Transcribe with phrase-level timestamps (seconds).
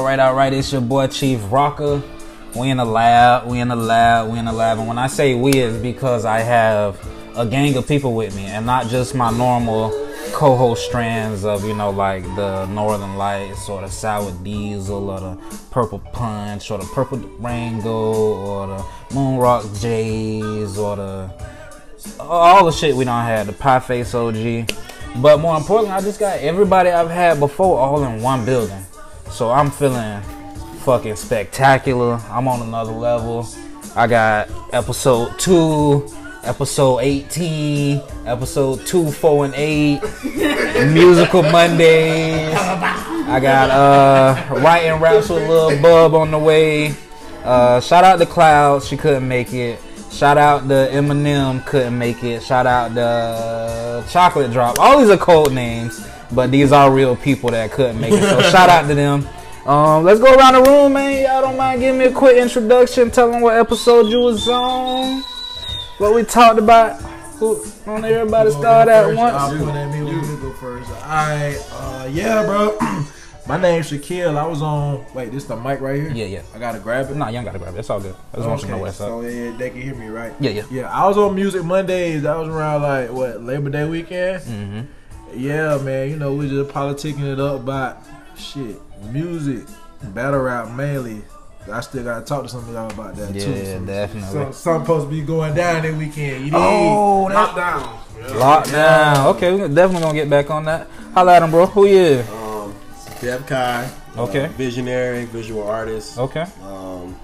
[0.00, 0.50] all right, all right.
[0.50, 2.02] It's your boy Chief Rocka.
[2.56, 3.46] We in the lab.
[3.46, 4.32] We in the lab.
[4.32, 4.78] We in the lab.
[4.78, 6.98] And when I say we, is because I have
[7.36, 9.90] a gang of people with me, and not just my normal
[10.32, 15.58] co-host strands of you know like the Northern Lights or the Sour Diesel or the
[15.70, 21.30] Purple Punch or the Purple Rango or the Moonrock Jays or the
[22.18, 24.72] all the shit we don't have the Pie Face OG.
[25.20, 28.86] But more importantly, I just got everybody I've had before all in one building.
[29.30, 30.20] So I'm feeling
[30.80, 32.20] fucking spectacular.
[32.30, 33.46] I'm on another level.
[33.96, 36.06] I got episode two,
[36.42, 40.00] episode 18, episode 2, 4, and 8,
[40.92, 42.54] musical Mondays.
[42.56, 46.94] I got uh writing raps with Lil Bub on the way.
[47.44, 49.80] Uh, shout out to Cloud, she couldn't make it.
[50.10, 52.42] Shout out to Eminem, couldn't make it.
[52.42, 54.78] Shout out to Chocolate Drop.
[54.78, 58.22] All these are code names, but these are real people that couldn't make it.
[58.22, 59.26] So shout out to them.
[59.66, 61.22] Um, let's go around the room, man.
[61.22, 65.22] Y'all don't mind giving me a quick introduction, tell them what episode you was on,
[65.98, 67.00] what we talked about.
[67.38, 69.34] Who, on everybody start at once.
[69.34, 70.90] I'll put at me when you go first.
[70.90, 72.76] Alright, uh, yeah, bro.
[73.50, 74.36] My name's Shaquille.
[74.36, 75.04] I was on.
[75.12, 76.10] Wait, this the mic right here.
[76.12, 76.42] Yeah, yeah.
[76.54, 77.16] I gotta grab it.
[77.16, 77.78] Nah, you ain't gotta grab it.
[77.80, 78.14] It's all good.
[78.32, 79.08] I just want you to know what's up.
[79.08, 80.32] so yeah, they can hear me, right?
[80.38, 80.62] Yeah, yeah.
[80.70, 82.22] Yeah, I was on Music Mondays.
[82.22, 84.42] That was around like what Labor Day weekend.
[84.44, 84.80] Mm-hmm.
[85.34, 86.10] Yeah, man.
[86.10, 87.98] You know, we just politicking it up about
[88.36, 88.76] shit,
[89.10, 89.66] music,
[90.14, 91.22] battle rap mainly.
[91.72, 93.50] I still gotta talk to some of y'all about that too.
[93.50, 94.30] Yeah, Some- definitely.
[94.30, 96.44] Some, some supposed to be going down that weekend.
[96.44, 98.30] You need Oh, that Lockdown.
[98.30, 99.26] lockdown.
[99.34, 100.86] Okay, we're definitely gonna get back on that.
[101.14, 101.66] Holla at him, bro.
[101.66, 102.22] Who you?
[103.20, 103.90] Dev Kai.
[104.16, 104.44] Okay.
[104.46, 106.18] uh, visionary, visual artist.
[106.18, 106.46] Okay.
[106.62, 107.18] Um,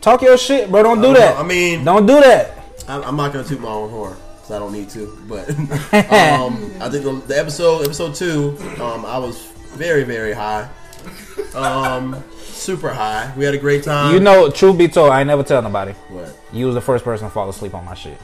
[0.00, 0.82] Talk your shit, bro.
[0.82, 1.36] Don't do that.
[1.38, 2.58] I mean, Don't do that.
[2.88, 5.16] I'm, I'm not gonna toot my own horn because I don't need to.
[5.28, 5.48] But
[6.10, 10.68] um, I think the, the episode, episode two, um, I was very, very high.
[11.54, 13.32] Um, super high.
[13.36, 14.14] We had a great time.
[14.14, 15.92] You know, truth be told, I ain't never tell nobody.
[16.08, 16.36] what?
[16.52, 18.18] You was the first person to fall asleep on my shit.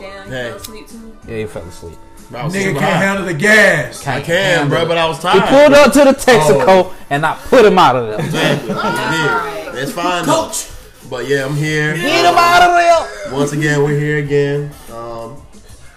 [0.00, 0.48] Damn, you Hey.
[0.50, 1.18] fell asleep too.
[1.26, 1.98] Yeah, you fell asleep.
[2.34, 2.90] I was Nigga can't high.
[2.90, 4.06] handle the gas.
[4.06, 5.34] I can, bro, but I was tired.
[5.34, 5.72] He tired.
[5.72, 8.20] pulled up to the Texaco and I put him out of there.
[8.20, 8.70] Exactly.
[8.74, 9.82] I did.
[9.82, 10.70] It's fine, coach.
[11.08, 11.94] But yeah, I'm here.
[11.96, 14.70] Get him out of Once again, we're here again.
[14.92, 15.40] Um,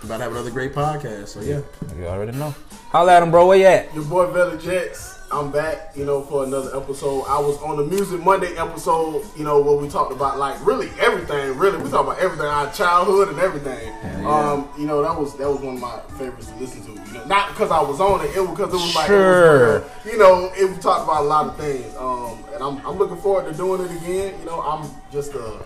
[0.04, 1.30] about to have another great podcast.
[1.30, 1.62] So yeah.
[1.98, 2.56] You already know.
[2.90, 3.48] Holla at him, bro.
[3.48, 3.94] Where you at?
[3.94, 5.11] Your boy Vela Jets.
[5.32, 7.24] I'm back, you know, for another episode.
[7.24, 10.90] I was on the Music Monday episode, you know, where we talked about like really
[11.00, 11.58] everything.
[11.58, 13.94] Really, we talked about everything, our childhood and everything.
[14.26, 16.92] Um, you know, that was that was one of my favorites to listen to.
[16.92, 19.14] You know, not because I was on it, it was because it was like, it
[19.14, 21.96] was, you know, it we talked about a lot of things.
[21.96, 24.38] Um, and I'm I'm looking forward to doing it again.
[24.38, 25.64] You know, I'm just a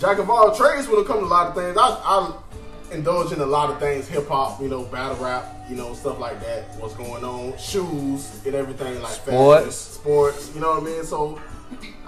[0.00, 1.76] jack of all trades when it comes to a lot of things.
[1.78, 2.36] I, I
[2.92, 6.18] indulge in a lot of things, hip hop, you know, battle rap, you know, stuff
[6.18, 6.64] like that.
[6.78, 9.64] What's going on, shoes and everything like Sports.
[9.64, 10.50] fashion, sports.
[10.54, 11.04] You know what I mean?
[11.04, 11.40] So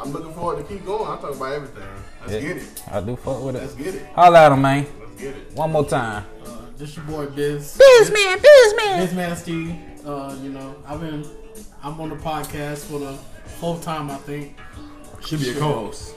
[0.01, 1.03] I'm looking forward to keep going.
[1.11, 1.89] I talk about everything.
[2.23, 2.41] Let's Yeah.
[2.41, 2.83] get it.
[2.91, 3.63] I do fuck with it.
[3.63, 4.07] Let's get it.
[4.15, 4.87] Holla at him, man.
[5.01, 5.53] Let's get it.
[5.55, 6.25] One more time.
[6.45, 7.79] Uh, this your boy Biz.
[7.79, 8.39] Biz man,
[8.99, 9.37] Biz man.
[9.37, 9.77] Steve.
[10.05, 11.25] Uh, you know, I've been
[11.85, 13.13] I'm on the podcast for the
[13.61, 14.57] fourth time I think.
[15.25, 16.15] Should be a co-host.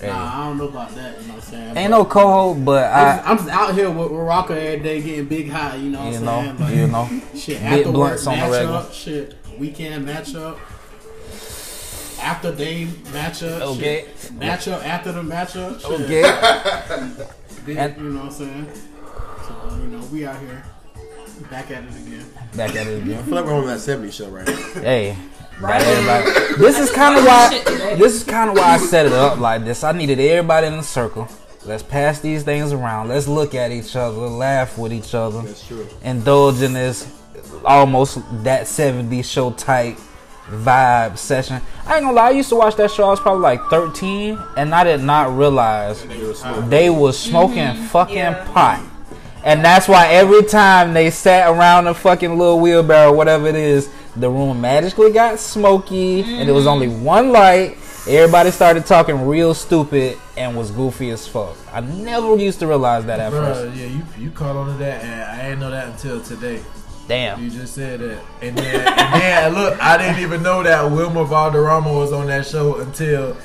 [0.00, 0.06] Hey.
[0.08, 1.76] Nah, I don't know about that, you know what I'm saying?
[1.76, 5.02] Ain't no co-host, but I'm, I, I'm just out here with, with Rocka every day
[5.02, 6.58] getting big high, you know what you I'm know, saying?
[6.58, 7.22] Like, you know.
[7.38, 8.76] Shit, Big after work blunts on the match regular.
[8.78, 10.58] up, shit, weekend match up,
[12.20, 14.04] after day match up, Okay.
[14.06, 16.24] Oh, shit, match after the match up, oh, shit.
[16.24, 17.12] Okay.
[17.66, 18.66] Big, And- you know what I'm saying?
[19.46, 20.64] So, you know, we out here,
[21.50, 22.26] back at it again.
[22.56, 23.18] Back at it again.
[23.18, 24.54] I feel like we're on that 70 show right now.
[24.80, 25.16] Hey.
[25.62, 27.62] Got everybody- This is kind of why.
[27.96, 29.82] This is kind of why I set it up like this.
[29.84, 31.28] I needed everybody in the circle.
[31.64, 33.08] Let's pass these things around.
[33.08, 35.86] Let's look at each other, laugh with each other, That's true.
[36.02, 37.06] indulge in this
[37.64, 39.96] almost that 70s show type
[40.50, 41.60] vibe session.
[41.86, 43.04] I ain't gonna lie, I used to watch that show.
[43.04, 46.04] I was probably like 13, and I did not realize
[46.68, 48.44] they was smoking fucking Yeah.
[48.52, 48.80] pot.
[49.44, 53.88] And that's why every time they sat around the fucking little wheelbarrow, whatever it is,
[54.16, 57.02] the room magically got smoky, and there was only mm.
[57.02, 57.78] one light.
[58.06, 61.56] Everybody started talking real stupid and was goofy as fuck.
[61.72, 63.76] I never used to realize that at first.
[63.76, 66.62] Yeah, you you caught on to that, and I didn't know that until today.
[67.08, 67.42] Damn.
[67.42, 71.24] You just said that, and then, and then look, I didn't even know that Wilmer
[71.24, 73.36] Valderrama was on that show until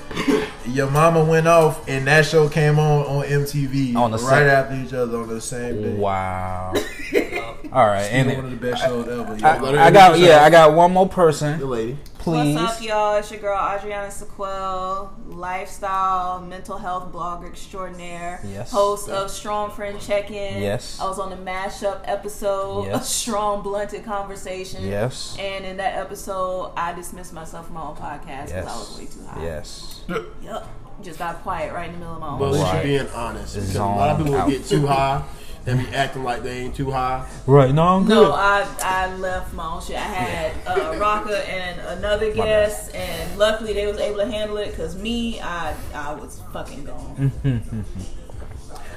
[0.67, 4.47] your mama went off, and that show came on on MTV On the right same-
[4.47, 5.93] after each other on the same day.
[5.95, 6.73] Wow.
[7.73, 9.45] All right, Still and one of the best shows ever.
[9.45, 9.79] I, yo.
[9.79, 11.59] I got yeah, I got one more person.
[11.59, 11.97] The lady.
[12.31, 12.55] Please.
[12.55, 13.15] What's up, y'all?
[13.15, 18.71] It's your girl Adriana Sequel, lifestyle, mental health blogger extraordinaire, Yes.
[18.71, 20.61] host of Strong Friend Check In.
[20.61, 20.99] Yes.
[20.99, 24.83] I was on the mashup episode of Strong Blunted Conversation.
[24.83, 25.35] Yes.
[25.39, 29.05] And in that episode, I dismissed myself from my own podcast because I was way
[29.05, 29.43] too high.
[29.43, 30.01] Yes.
[30.41, 30.67] Yep.
[31.03, 32.85] Just got quiet right in the middle of my own But at least Right.
[32.87, 33.53] you're being honest.
[33.55, 34.49] Because a lot of people out.
[34.49, 35.23] get too high
[35.67, 37.27] and be acting like they ain't too high.
[37.45, 37.73] Right.
[37.73, 38.15] No, I'm good.
[38.15, 39.97] No, I, I left my own shit.
[39.97, 44.75] I had uh, Rocka and another guest, and luckily they was able to handle it.
[44.75, 47.31] Cause me, I I was fucking gone.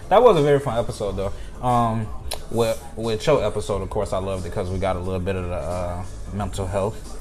[0.08, 1.32] That was a very fun episode, though.
[1.64, 2.08] Um,
[2.50, 5.36] with with your episode, of course, I loved it because we got a little bit
[5.36, 7.20] of the uh, mental health.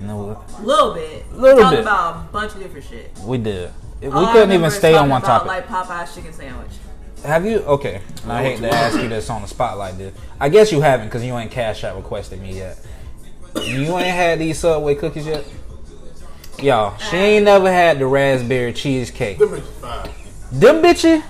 [0.00, 1.32] You know, A little bit.
[1.32, 1.80] Little Talked bit.
[1.80, 3.10] about a bunch of different shit.
[3.24, 3.70] we did.
[4.02, 5.48] We All couldn't remember even stay on talking one about, topic.
[5.48, 6.72] Like Popeye's chicken sandwich.
[7.24, 7.58] Have you?
[7.58, 8.00] Okay.
[8.26, 10.14] Now, I hate to ask you this on the spot like this.
[10.38, 12.78] I guess you haven't because you ain't cash out requested me yet.
[13.56, 15.44] You ain't had these Subway cookies yet?
[16.62, 19.38] Y'all, she uh, ain't never had the raspberry cheesecake.
[19.38, 20.10] Them bitches fine.
[20.52, 21.22] Them bitches?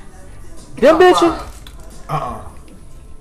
[0.77, 1.67] Them bitches?
[2.09, 2.49] Uh-uh.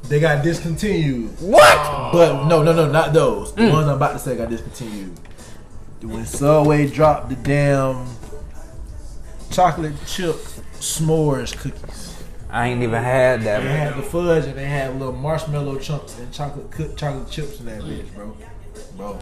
[0.04, 1.30] They got discontinued.
[1.40, 2.12] What?
[2.12, 3.54] But no, no, no, not those.
[3.54, 3.72] The mm.
[3.72, 5.20] ones I'm about to say got discontinued.
[6.02, 8.08] When Subway dropped the damn
[9.52, 10.36] chocolate chip
[10.80, 12.09] s'mores cookies.
[12.50, 13.62] I ain't even had that.
[13.62, 17.60] They had the fudge and they had little marshmallow chunks and chocolate cook chocolate chips
[17.60, 18.36] in that bitch, bro.
[18.98, 19.20] Bro.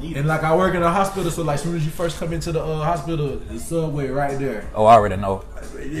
[0.00, 2.32] And like I work in a hospital, so like as soon as you first come
[2.32, 4.70] into the uh, hospital, the subway right there.
[4.74, 5.44] Oh, I already know.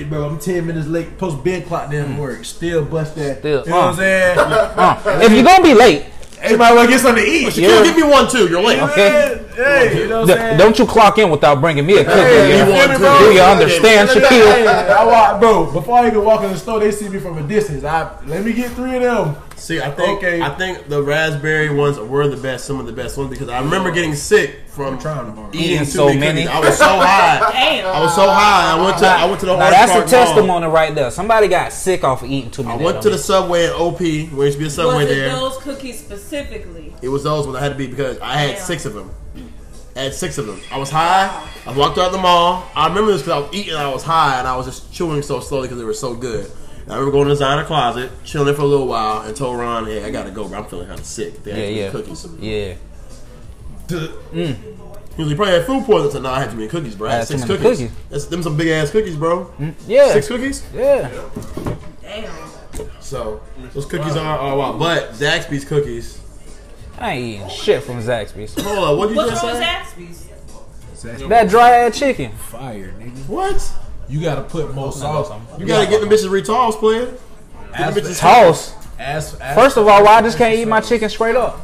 [0.08, 1.18] Bro, I'm ten minutes late.
[1.18, 2.44] Post bed clock didn't work.
[2.44, 3.40] Still bust that.
[3.40, 3.96] Still, you know what I'm uh.
[3.96, 4.38] saying?
[4.38, 6.04] Uh, if you're gonna be late,
[6.40, 7.56] hey, might well get something to eat.
[7.56, 7.82] Yeah.
[7.82, 8.48] Give me one too.
[8.48, 8.80] You're late.
[8.80, 9.44] Okay.
[9.54, 10.58] Hey, you know what I'm saying?
[10.58, 12.18] don't you clock in without bringing me a cookie.
[12.20, 12.98] Hey, you you know?
[12.98, 13.18] bro?
[13.18, 14.90] Do you understand, Hey, Shaquille?
[14.90, 15.72] I walk, bro.
[15.72, 17.84] Before I even walk in the store, they see me from a distance.
[17.84, 19.36] I let me get three of them.
[19.58, 20.40] See, I think Okay.
[20.40, 23.60] I think the raspberry ones were the best, some of the best ones because I
[23.60, 25.50] remember getting sick from trying tomorrow.
[25.52, 26.18] eating Eating too so many.
[26.20, 26.46] many.
[26.48, 27.38] I was so high.
[27.52, 27.86] Damn.
[27.94, 28.72] I was so high.
[28.78, 30.24] I went to I went to the Now that's Park a Mall.
[30.26, 31.10] testimony right there.
[31.10, 32.80] Somebody got sick off of eating too many.
[32.80, 33.98] I went to the Subway at OP.
[34.00, 35.28] Where used to be a Subway was it there.
[35.30, 36.94] those cookies specifically?
[37.02, 38.64] It was those ones I had to be because I had Damn.
[38.64, 39.10] six of them.
[39.96, 40.60] I had six of them.
[40.70, 41.48] I was high.
[41.66, 42.64] I walked out the mall.
[42.76, 43.74] I remember this because I was eating.
[43.74, 46.50] I was high and I was just chewing so slowly because they were so good.
[46.88, 49.58] And I remember going to the designer closet, chilling for a little while, and told
[49.58, 50.60] Ron, "Hey, I gotta go, bro.
[50.60, 52.26] I'm feeling kind of sick." They Yeah, too yeah, cookies.
[52.40, 52.74] yeah.
[53.88, 54.56] Mm.
[55.16, 56.12] He was like, probably had food poisoning.
[56.12, 57.08] So no, I had too many cookies, bro.
[57.08, 57.62] I had Had six cookies.
[57.62, 57.90] cookies.
[58.08, 59.46] That's them some big ass cookies, bro.
[59.58, 60.64] Mm, yeah, Six cookies.
[60.74, 61.10] yeah.
[62.00, 62.32] Damn.
[63.00, 63.40] So
[63.74, 64.72] those cookies are are wow.
[64.78, 66.20] But Zaxby's cookies.
[66.98, 68.54] I ain't eating shit from Zaxby's.
[68.62, 69.68] Hold on, what you What's just wrong with say?
[71.02, 71.28] Zaxby's?
[71.28, 72.32] That dry ass chicken.
[72.32, 73.28] Fire, nigga.
[73.28, 73.72] What?
[74.08, 75.30] You gotta put more sauce.
[75.30, 75.42] On.
[75.58, 77.12] You gotta get the bitches retoss, player.
[77.74, 78.72] Ask, them bitches- Toss.
[78.98, 81.58] ask, ask, First of all, why I just can't eat my chicken straight up?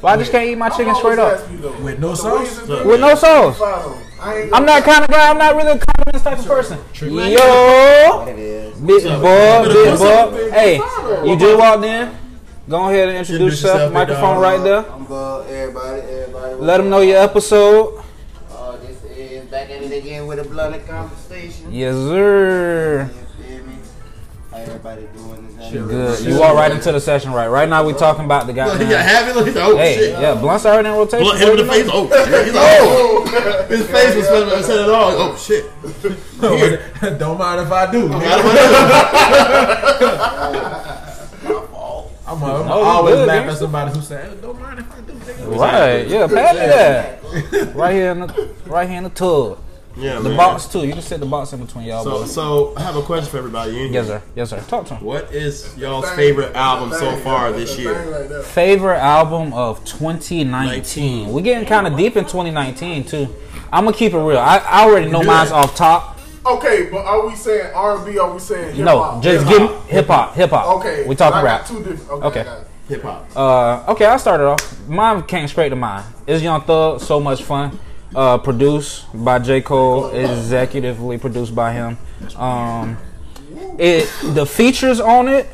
[0.00, 1.40] Why I just can't eat my chicken straight up
[1.80, 2.60] with no sauce.
[2.68, 3.60] with no sauce?
[4.20, 5.28] I ain't I'm that kind of guy.
[5.30, 6.78] I'm not really a condiments type of person.
[6.94, 8.78] Yo, It is.
[8.78, 10.50] big boy, big boy.
[10.52, 10.74] Hey,
[11.24, 12.10] you just walked in.
[12.68, 13.74] Go ahead and introduce Introduce yourself.
[13.80, 14.90] yourself, Microphone right there.
[14.90, 16.54] I'm good, everybody, everybody.
[16.56, 18.02] Let them know your episode.
[18.50, 21.23] Uh, this is back at it again with a bloody conversation.
[21.74, 23.10] Yes, sir.
[23.10, 23.14] You
[23.44, 23.74] feel me?
[24.52, 25.44] Everybody doing?
[25.58, 26.20] Is Good.
[26.24, 27.48] You walk right into the session right.
[27.48, 28.78] Right now we're talking about the guy.
[28.78, 29.32] he got happy.
[29.32, 30.20] Look, he's like, oh Hey, shit.
[30.20, 31.24] yeah, Blunt's already in rotation.
[31.24, 31.88] Blunt hit him in the face.
[31.92, 32.44] Oh, shit.
[32.44, 33.66] He's like, oh.
[33.68, 35.10] His face was supposed to said it all.
[35.18, 35.64] Oh shit.
[37.18, 38.08] Don't mind if I do.
[38.08, 38.14] nigga.
[42.26, 45.00] I'm, I'm oh, No, always good, laugh at somebody who say, "Don't mind if I
[45.00, 45.56] do." Nigga.
[45.58, 46.06] Right.
[46.08, 47.20] Yeah, pass me that.
[47.74, 49.58] Right here in the right here in the tub.
[49.96, 50.36] Yeah, The man.
[50.36, 50.84] box too.
[50.86, 52.02] You can sit the box in between y'all.
[52.02, 52.32] So, boys.
[52.34, 53.70] so I have a question for everybody.
[53.70, 53.86] in here.
[53.92, 54.22] Yes, sir.
[54.34, 54.60] Yes, sir.
[54.66, 55.04] Talk to him.
[55.04, 58.42] What is y'all's favorite album so far this year?
[58.42, 61.32] Favorite album of 2019.
[61.32, 63.28] We're getting kind of deep in 2019 too.
[63.72, 64.38] I'm gonna keep it real.
[64.38, 65.56] I, I already know mine's that.
[65.56, 66.18] off top.
[66.46, 68.18] Okay, but are we saying R and B?
[68.18, 69.22] Are we saying hip No, hop?
[69.22, 70.34] just give hip hop.
[70.34, 70.76] Hip hop.
[70.78, 71.66] Okay, We talking I got rap.
[71.66, 72.10] Two different.
[72.10, 72.26] Okay.
[72.26, 72.40] Okay.
[72.40, 72.66] I got it.
[72.88, 73.26] Hip hop.
[73.34, 74.88] Uh, okay, I started off.
[74.88, 76.04] Mine came straight to mind.
[76.26, 77.78] It's Young Thug, so much fun.
[78.14, 79.60] Uh, produced by J.
[79.60, 81.98] Cole, executively produced by him.
[82.36, 82.96] Um,
[83.78, 85.48] it the features on it,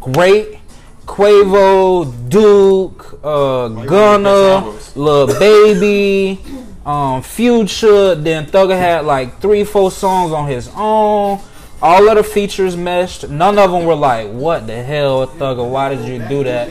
[0.00, 0.58] great.
[1.04, 4.72] Quavo, Duke, uh, Gunna.
[4.96, 6.40] Lil Baby,
[6.84, 8.14] um, Future.
[8.14, 11.38] Then Thugger had like three, four songs on his own.
[11.82, 13.28] All of the features meshed.
[13.28, 15.68] None of them were like, "What the hell, Thugger?
[15.68, 16.68] Why did you do that?"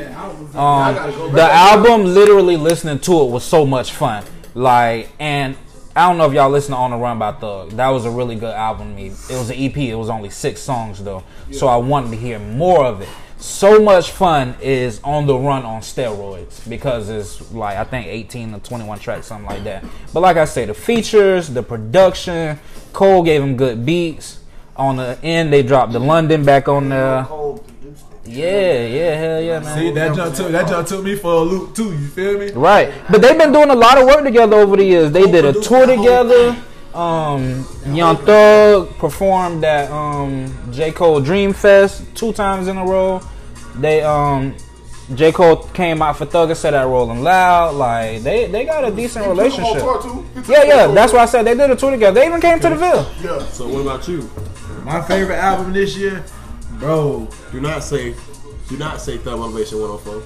[0.55, 0.95] Um,
[1.33, 4.23] the album, literally listening to it was so much fun.
[4.55, 5.57] Like, and
[5.95, 7.71] I don't know if y'all listen to On the Run by Thug.
[7.71, 9.07] That was a really good album to me.
[9.07, 9.77] It was an EP.
[9.77, 13.09] It was only six songs though, so I wanted to hear more of it.
[13.37, 18.55] So much fun is on the run on steroids because it's like I think 18
[18.55, 19.83] or 21 tracks, something like that.
[20.13, 22.57] But like I say, the features, the production,
[22.93, 24.39] Cole gave him good beats.
[24.77, 27.23] On the end, they dropped the London back on there.
[27.25, 27.74] Cole produced it.
[28.27, 29.77] Yeah, yeah, hell yeah, man.
[29.77, 31.91] See that jump took that jump took me for a loop too.
[31.91, 32.51] You feel me?
[32.51, 35.11] Right, but they've been doing a lot of work together over the years.
[35.11, 36.55] They did a tour together.
[36.93, 43.21] Um, Young Thug performed at um, J Cole Dream Fest two times in a row.
[43.75, 44.55] They um,
[45.13, 47.75] J Cole came out for Thug and said that Rolling Loud.
[47.75, 49.83] Like they they got a decent relationship.
[50.47, 52.19] Yeah, yeah, that's why I said they did a tour together.
[52.19, 53.07] They even came to the Ville.
[53.21, 53.45] Yeah.
[53.49, 54.27] So what about you?
[54.83, 56.23] My favorite album this year,
[56.79, 57.27] bro.
[57.51, 58.15] Do not say,
[58.69, 60.23] do not say Thug Motivation 104.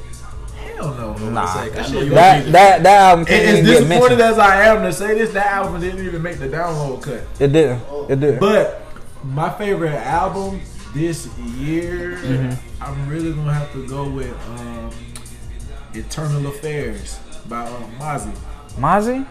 [0.76, 1.30] Hell no.
[1.30, 4.22] Nah, Say, That I shit know you that that that album can't as even disappointed
[4.22, 7.24] as I am to say this, that album didn't even make the download cut.
[7.40, 7.82] It didn't.
[8.10, 8.40] It did.
[8.40, 8.82] But
[9.24, 10.62] my favorite album
[10.94, 12.84] this year, Mm-hmm.
[12.84, 14.90] I'm really gonna have to go with um,
[15.94, 18.34] Eternal Affairs by um, Mozzy.
[18.78, 19.28] Mozzy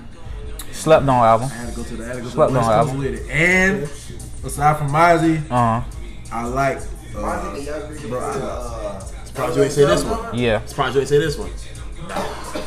[0.73, 1.49] slept on album.
[1.51, 2.73] I had to go to the, I had to go to the Slept West on
[2.75, 2.99] album.
[2.99, 3.31] with it.
[3.31, 3.83] And
[4.45, 5.85] aside from Mozzy, Uh huh.
[6.31, 6.81] I like.
[7.19, 10.39] Uh, Mozzy, the young bro, I- uh, Surprised you ain't say this one.
[10.39, 10.65] Yeah.
[10.67, 11.51] Surprised you ain't say this one.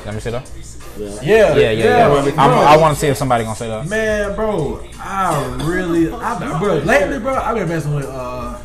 [0.06, 0.50] Let me see that.
[0.98, 1.08] Yeah.
[1.22, 2.08] yeah, Yeah, yeah, yeah.
[2.08, 2.20] bro.
[2.38, 3.88] I'm, I want to see if somebody gonna say that.
[3.88, 8.60] Man, bro, I really, I, bro, lately, bro, I've been messing with uh,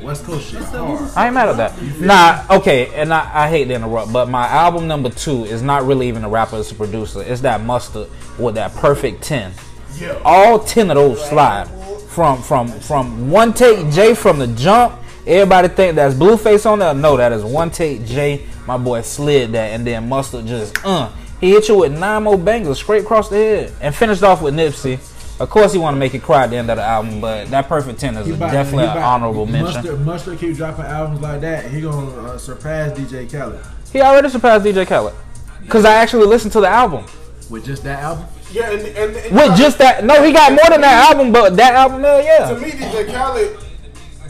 [0.00, 0.62] West Coast shit.
[0.62, 2.00] I ain't mad at that.
[2.00, 5.84] Nah, okay, and I, I hate to interrupt, but my album number two is not
[5.84, 7.22] really even a rapper, it's a producer.
[7.22, 8.08] It's that mustard
[8.38, 9.52] with that perfect ten.
[9.98, 10.20] Yeah.
[10.24, 11.66] All ten of those slide
[12.08, 15.00] from from from one take J from the jump.
[15.26, 16.94] Everybody think that's Blueface on there.
[16.94, 18.44] No, that is one take J.
[18.66, 21.10] My boy slid that, and then mustard just uh.
[21.40, 24.54] He hit you with nine more bangers straight across the head, and finished off with
[24.54, 25.00] Nipsey.
[25.40, 27.50] Of course, he want to make it cry at the end of the album, but
[27.50, 29.74] that perfect ten is He about- definitely an honorable mention.
[29.74, 31.70] Mustard, Mustard keep dropping albums like that.
[31.70, 33.60] He gonna uh, surpass DJ Khaled
[33.92, 35.14] He already surpassed DJ Khaled.
[35.68, 37.04] Cause I actually listened to the album
[37.48, 38.26] with just that album.
[38.50, 40.04] Yeah, and, and, and with just that.
[40.04, 42.48] No, he got more than that album, but that album, yeah.
[42.48, 43.56] to yeah, me, DJ Khaled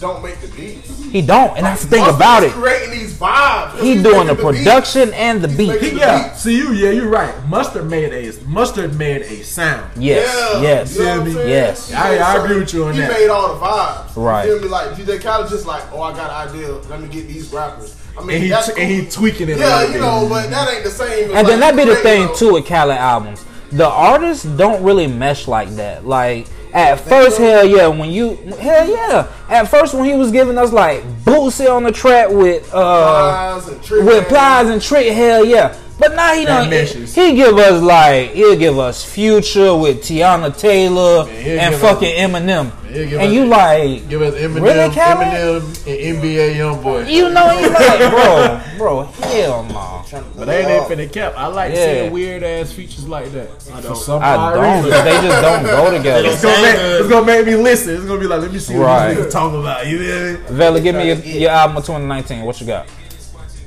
[0.02, 1.02] don't make the beats.
[1.04, 2.54] he don't, and that's the thing Mustard about is it.
[2.56, 3.78] creating these vibes.
[3.80, 4.64] He He's doing the making beats.
[4.64, 5.68] production and the beat.
[5.68, 6.72] making- He, yeah, see you.
[6.72, 7.32] Yeah, you're right.
[7.48, 9.90] Mustard made a Mustard made a sound.
[9.96, 11.48] Yes, Yeah, yes, you know what I'm saying?
[11.48, 11.88] yes.
[11.88, 13.12] He I- I certain- agree with you on he that.
[13.12, 14.16] He made all the vibes.
[14.16, 14.46] Right.
[14.46, 14.68] You feel me?
[14.68, 16.68] Like DJ Khaled just like, oh, I got an idea.
[16.90, 17.94] Let me get these rappers.
[18.18, 19.56] I mean, And he that's and he tweaking it.
[19.56, 21.30] a Yeah, little you know, but that ain't the same.
[21.30, 23.42] as And then that be the thing a- too with Khaled albums.
[23.70, 26.06] The artists don't really mesh like that.
[26.06, 29.30] Like at first, hell yeah, when you hell yeah.
[29.48, 33.68] At first, when he was giving us like Boosie on the track with uh Plies
[33.68, 35.78] and Trick with plies and trick, hell yeah.
[35.98, 36.68] But now he don't.
[36.70, 37.14] meshes.
[37.14, 42.14] He give us like he'll give us Future with Teyana Taylor he'll and give fucking
[42.16, 45.28] Eminem, he'll and us- you like Give us Eminem, Really, Khaled?
[45.28, 47.08] Eminem, and NBA YoungBoy.
[47.10, 49.98] you know you like bro, bro, hell no.
[50.36, 51.34] But they ain't finna cap.
[51.36, 51.84] I like Yeah.
[51.84, 53.62] seeing weird ass features like that.
[53.62, 54.84] For some I don't.
[54.84, 55.04] reason.
[55.04, 56.28] They just don't go together.
[56.28, 57.94] It's gonna, make, it's gonna make me listen.
[57.96, 59.14] It's gonna be like, let me see what Right.
[59.14, 59.86] these niggas talking about.
[59.86, 60.56] You feel me?
[60.58, 62.42] Vela, give me your, your album of 2019.
[62.44, 62.86] What you got?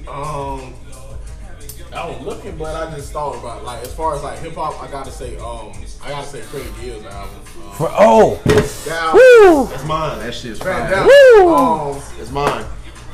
[0.07, 0.73] Um,
[1.95, 4.81] I was looking, but I just thought about like as far as like hip hop,
[4.83, 5.71] I gotta say, um,
[6.03, 7.35] I gotta say Freddie Gibbs album.
[7.63, 10.19] Um, For oh, that album, That's mine.
[10.19, 10.89] That shit's that, fire.
[10.89, 11.53] that, Woo!
[11.55, 12.65] um, That's mine.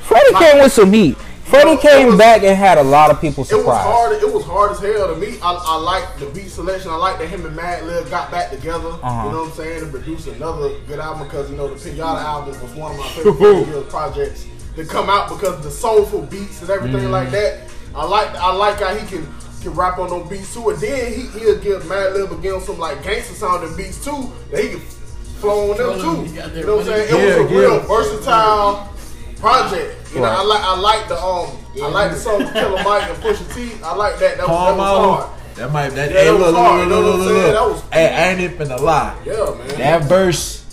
[0.01, 1.17] Freddie came with some heat.
[1.45, 3.65] Freddie came was- back and had a lot of people surprised.
[3.65, 3.87] it was surprised.
[3.89, 4.23] hard.
[4.23, 5.37] It was hard as hell to me.
[5.41, 6.91] I, I like the beat selection.
[6.91, 8.87] I like that him and Madlib got back together.
[8.89, 9.25] Uh-huh.
[9.27, 9.81] You know what I'm saying?
[9.83, 13.07] And produced another good album because you know the Pinata album was one of my
[13.09, 14.45] favorite Freddie Gibbs projects
[14.77, 17.11] to come out because the soulful beats and everything Mm-hmm.
[17.11, 17.67] like that.
[17.95, 19.27] I like I like how he can
[19.61, 20.69] can rap on those beats too.
[20.69, 24.69] And then he he'll give Madlib again some like gangster sounding beats too that he
[24.71, 26.33] can flow on them too.
[26.33, 27.07] You know what I'm saying?
[27.09, 28.93] It Yeah, was a real versatile
[29.37, 30.13] project.
[30.13, 33.17] You know, I like I like the um I like the song Killer Mike and
[33.23, 33.71] Pusha T.
[33.83, 34.37] I like that.
[34.37, 35.39] That was, that was hard.
[35.55, 35.89] That might.
[35.89, 37.27] That, Yeah, hey, that look, was look, hard, look, you know look, what I'm look,
[37.29, 37.53] saying?
[37.53, 37.53] look.
[37.53, 39.17] That was- Hey, I ain't even finna lie.
[39.25, 39.67] Yeah, man.
[39.77, 40.65] That verse,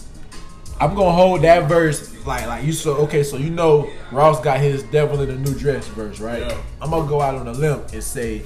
[0.80, 3.22] I'm gonna hold that verse like like you so okay.
[3.24, 6.42] So you know Ross got his "Devil in a New Dress" verse, right?
[6.42, 6.62] Yeah.
[6.80, 8.42] I'm gonna go out on a limb and say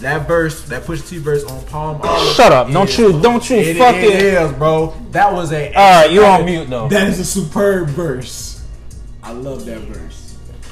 [0.00, 2.34] that verse, that Pusha T verse on Palmolive.
[2.36, 2.70] Shut up!
[2.72, 3.20] Don't you?
[3.20, 4.02] Don't you fuck It, fucking?
[4.10, 4.94] it is, bro.
[5.10, 5.72] That was a.
[5.74, 6.88] All right, you on mute though.
[6.88, 8.64] That is a superb verse.
[9.22, 10.20] I love that verse.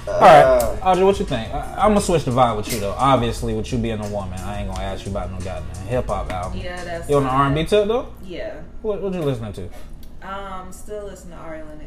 [0.09, 1.55] All right, Audrey, what you think?
[1.55, 2.95] I, I'm gonna switch the vibe with you though.
[2.99, 6.07] Obviously, with you being a woman, I ain't gonna ask you about no goddamn hip
[6.09, 6.59] hop album.
[6.59, 7.09] Yeah, that's.
[7.09, 8.09] You on the R&B tip though?
[8.25, 8.61] Yeah.
[8.83, 9.69] What what you listening to?
[10.29, 11.87] Um, still listen to Ari Lennox.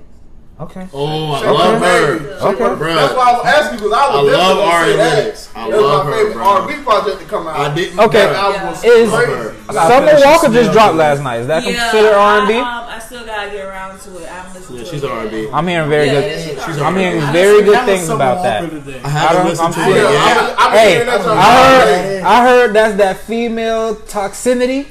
[0.58, 0.88] Okay.
[0.94, 2.18] Oh, I Shake love her.
[2.18, 2.76] Shake Okay.
[2.80, 2.96] Baby.
[2.96, 5.18] That's why I was asking because I was I love definitely gonna R&B say that.
[5.20, 5.46] lyrics.
[5.48, 6.46] That was my her, favorite.
[6.46, 7.60] R&B project to come out.
[7.60, 8.00] I didn't.
[8.00, 8.18] Okay.
[8.26, 9.76] That album was Is- crazy.
[9.76, 11.40] Summer Walker just dropped last night.
[11.42, 12.54] Is that Yeah, considered R and I, B?
[12.56, 14.30] um, I still gotta get around to it.
[14.32, 15.12] I'm listening Yeah, to she's it.
[15.12, 15.50] R&B.
[15.52, 16.24] I'm hearing very Yeah, good.
[16.24, 17.00] yeah, she's She's I'm R&B.
[17.04, 18.64] hearing very good things about that.
[18.64, 20.06] I I haven't listened to it yet.
[20.08, 22.24] I've been- I've been Hey, hearing that song I heard.
[22.24, 24.88] I heard that's that female toxicity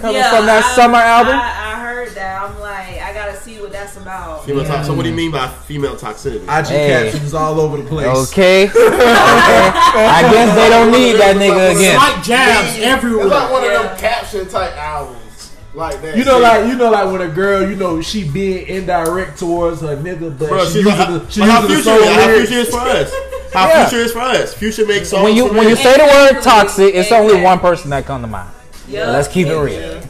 [0.00, 1.34] coming from that summer album.
[1.34, 2.40] I, I heard that.
[2.42, 4.44] I'm like, I gotta see what that's about.
[4.44, 6.42] Female tox- So what do you mean by female toxicity?
[6.42, 6.88] IG Hey.
[7.10, 8.06] captions all over the place.
[8.30, 8.64] Okay.
[8.68, 8.76] okay.
[8.76, 11.98] I guess they don't need that nigga again.
[11.98, 13.26] Slight jabs It's everywhere.
[13.26, 13.82] like one of Yeah.
[13.82, 16.16] them caption type albums, like that.
[16.16, 19.80] You know, like you know, like when a girl, you know, she being indirect towards
[19.80, 21.90] her nigga, but Bro, she she's using like, the, she like how using the future,
[21.90, 23.12] song is, how future is for us.
[23.54, 23.88] How Yeah.
[23.88, 24.54] future is for us.
[24.54, 25.24] Future makes songs.
[25.24, 28.20] When you for when you say the word toxic, it's only one person that come
[28.20, 28.50] to mind.
[28.88, 30.00] Yeah, Let's keep it real.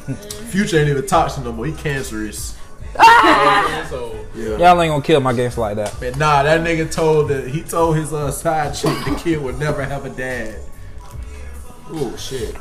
[0.51, 1.67] Future ain't even toxic no more.
[1.67, 2.55] He cancerous.
[3.89, 4.57] So Yeah.
[4.59, 5.95] Y'all ain't gonna kill my gangster like that.
[6.01, 9.59] But nah, that nigga told that he told his uh, side chick the kid would
[9.59, 10.61] never have a dad.
[11.91, 12.55] Oh shit.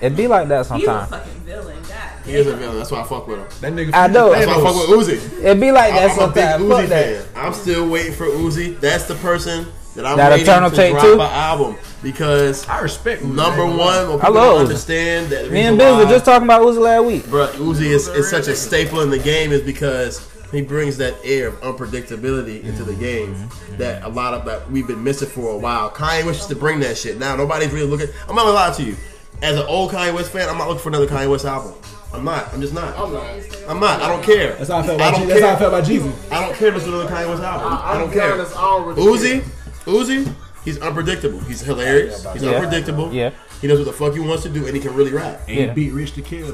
[0.00, 1.10] It be like that He's a sometimes.
[1.10, 1.80] fucking villain.
[1.82, 2.78] God He is a villain.
[2.78, 3.46] That's why I fuck with him.
[3.60, 3.94] That nigga.
[3.94, 4.32] I know.
[4.32, 5.44] That's why I fuck with Uzi.
[5.44, 6.64] It be like that I'm a big sometimes.
[6.64, 7.26] Uzi Fuck that.
[7.36, 8.80] I'm still waiting for Uzi.
[8.80, 11.14] That's the person that I'm That waiting Eternal to Take drop Two?
[11.14, 14.18] an album because I respect Uzi, number one, lie.
[14.22, 14.60] I love Uzi.
[14.60, 17.26] understand that Me and reason Biz were just talking about Uzi last week.
[17.28, 21.14] Bro, Uzi is, is such a staple in the game is because he brings that
[21.24, 23.76] air of unpredictability into the game mm-hmm.
[23.78, 25.90] that a lot of that we've been missing for a while.
[25.90, 27.18] Kanye wishes to bring that shit.
[27.18, 28.08] Now nobody's really looking.
[28.28, 28.96] I'm not gonna lie to you.
[29.42, 31.74] As an old Kanye West fan, I'm not looking for another Kanye West album.
[32.12, 32.52] I'm not.
[32.52, 32.96] I'm just not.
[32.98, 33.24] I'm not.
[33.68, 34.02] I'm not.
[34.02, 34.54] I don't care.
[34.56, 35.18] That's how I felt I about.
[35.18, 36.30] don't G- that's how I felt about Jeezy.
[36.32, 37.72] I don't care if it's another Kanye West album.
[37.72, 38.32] I I'm don't care.
[38.34, 39.50] honest, I don't really Uzi, care.
[39.86, 40.32] Uzi,
[40.64, 41.40] he's unpredictable.
[41.40, 42.26] He's hilarious.
[42.32, 42.50] He's Yeah.
[42.52, 43.12] unpredictable.
[43.12, 43.30] Yeah.
[43.60, 45.42] He knows what the fuck he wants to do, and he can really rap.
[45.46, 45.64] And Yeah.
[45.66, 46.46] he beat Rich the Kid.
[46.46, 46.52] He did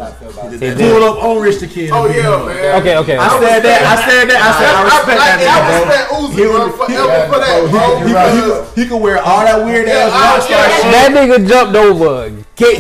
[0.52, 0.76] He that.
[0.76, 0.92] did.
[0.92, 1.90] Pulled up on Rich the Kid.
[1.90, 2.80] Oh yeah, man.
[2.82, 3.16] Okay, okay.
[3.16, 3.82] I said that.
[3.82, 4.40] I said that.
[4.42, 5.88] I said I respect like, that I nigga, bro.
[5.88, 7.97] respect Uzi, He bro, forever for that, bro.
[7.99, 10.76] He, because- he, he could wear all that weird Yeah, ass I- rock star yeah.
[10.76, 10.92] shit.
[10.92, 12.78] That nigga jumped over a gate.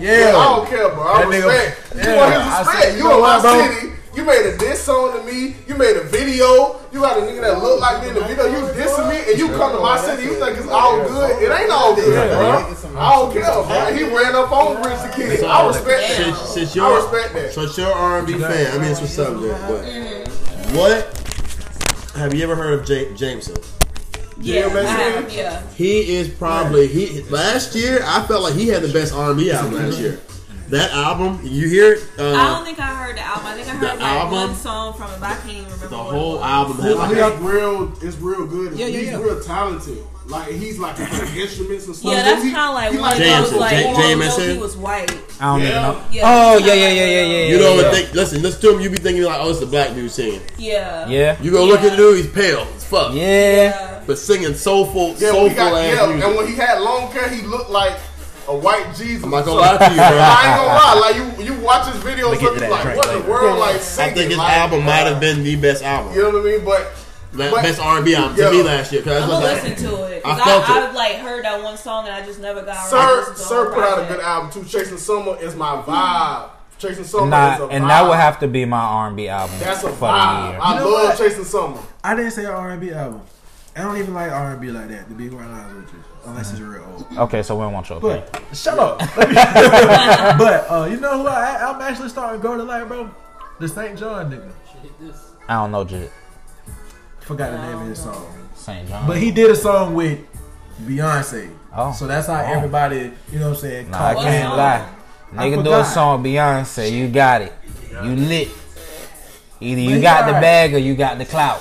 [0.00, 0.36] Yeah.
[0.36, 1.02] I don't care, bro.
[1.02, 1.80] I That nigga- respect.
[1.96, 2.82] yeah, you want his I respect.
[2.82, 3.40] said, you you know in my
[3.74, 3.92] city.
[4.14, 5.56] You made a diss song to me.
[5.66, 6.80] You made a video.
[6.92, 8.46] You got a nigga that look like me in the video.
[8.46, 10.22] You dissing me, and you come to my city.
[10.24, 11.42] You think it's all good?
[11.42, 12.96] It ain't all good, bro.
[12.96, 13.94] I don't care, bro.
[13.94, 15.44] He ran up on Rich the Kid.
[15.44, 16.36] I respect that.
[16.36, 17.52] since I you're respect that.
[17.52, 19.84] since you're R&B fan, I mean it's what's up there, but
[20.74, 23.56] what have you ever heard of J- Jameson?
[24.40, 24.86] Yeah, man.
[24.86, 25.62] I have, yeah.
[25.74, 28.00] He is probably he last year.
[28.04, 30.20] I felt like he had the best R&B album last year.
[30.74, 32.02] That album, you hear it?
[32.14, 33.46] I don't Uh, think I heard the album.
[33.46, 34.32] I think I The heard like album?
[34.32, 36.94] one song from it, but I can't even remember the whole it album had I
[36.94, 37.92] like think it's real.
[38.02, 38.72] It's real good.
[38.78, 39.18] Yeah, yeah, he's yeah.
[39.22, 39.98] real talented.
[40.26, 40.98] Like he's like
[41.36, 42.10] instruments and stuff.
[42.12, 44.50] Yeah, that's kind of like he one of those like, J- no, Jameson.
[44.50, 45.12] he was white.
[45.38, 46.00] I don't even know.
[46.10, 47.46] Yeah, Oh yeah, yeah, yeah, yeah, yeah.
[47.50, 47.80] You don't yeah.
[47.82, 48.14] even think.
[48.14, 48.80] Listen, listen to him.
[48.80, 50.40] You be thinking like, oh, it's the black dude singing.
[50.58, 51.06] Yeah.
[51.08, 51.36] Yeah.
[51.42, 52.16] You go look at the dude.
[52.16, 53.22] He's pale as fuck, Yeah.
[53.22, 54.02] Yeah.
[54.06, 56.24] but singing soulful, Yeah, soulful got, ass yeah, music.
[56.26, 57.92] and when he had long hair, he looked like
[58.48, 59.24] a white Jesus.
[59.24, 60.04] I'm not gonna lie to you, bro.
[60.06, 61.00] I ain't gonna lie.
[61.00, 61.16] Like
[61.48, 63.30] you, you watch his videos, get to looking like track what in the later.
[63.30, 66.30] world, like I think his like, album might have been the best album, You know
[66.30, 66.64] what I mean?
[66.64, 66.92] But
[67.32, 69.02] La- but- best R&B album to me last year.
[69.02, 70.22] Cause I'm gonna was like, listen to it.
[70.24, 70.82] I Cause I, felt I, it.
[70.86, 73.40] have like heard that one song and I just never got around Sir, listen to
[73.40, 74.64] Sir put out a good album too.
[74.68, 76.50] Chasing Summer is my vibe.
[76.78, 77.68] Chasing Summer is a Nah, vibe.
[77.72, 80.58] and that would have to be my R&B album That's a for the vibe.
[80.60, 81.18] I You know love what?
[81.18, 81.78] Chasing Summer.
[82.04, 83.22] I didn't say R and B album.
[83.76, 85.08] I don't even like R and B like that.
[85.08, 87.18] To be quite honest with you, unless it's real old.
[87.28, 88.22] Okay, so we don't want your opinion.
[88.32, 88.98] But shut up.
[89.16, 93.10] but uh, you know who I, I'm actually starting to go to like, bro?
[93.58, 93.98] The St.
[93.98, 94.50] John nigga.
[95.48, 96.10] I don't know, Jit.
[97.20, 98.26] Forgot the name of his song.
[98.54, 98.88] St.
[98.88, 99.06] John.
[99.06, 100.20] But he did a song with
[100.82, 101.50] Beyonce.
[101.74, 101.92] Oh.
[101.92, 102.52] So that's how Oh.
[102.56, 104.50] everybody, you know what I'm saying, Nah, I can't him.
[104.56, 104.88] lie.
[105.36, 107.52] I Nigga do a song Beyonce, you got it.
[107.90, 108.48] You lit.
[109.60, 111.60] Either you got the bag or you got the clout.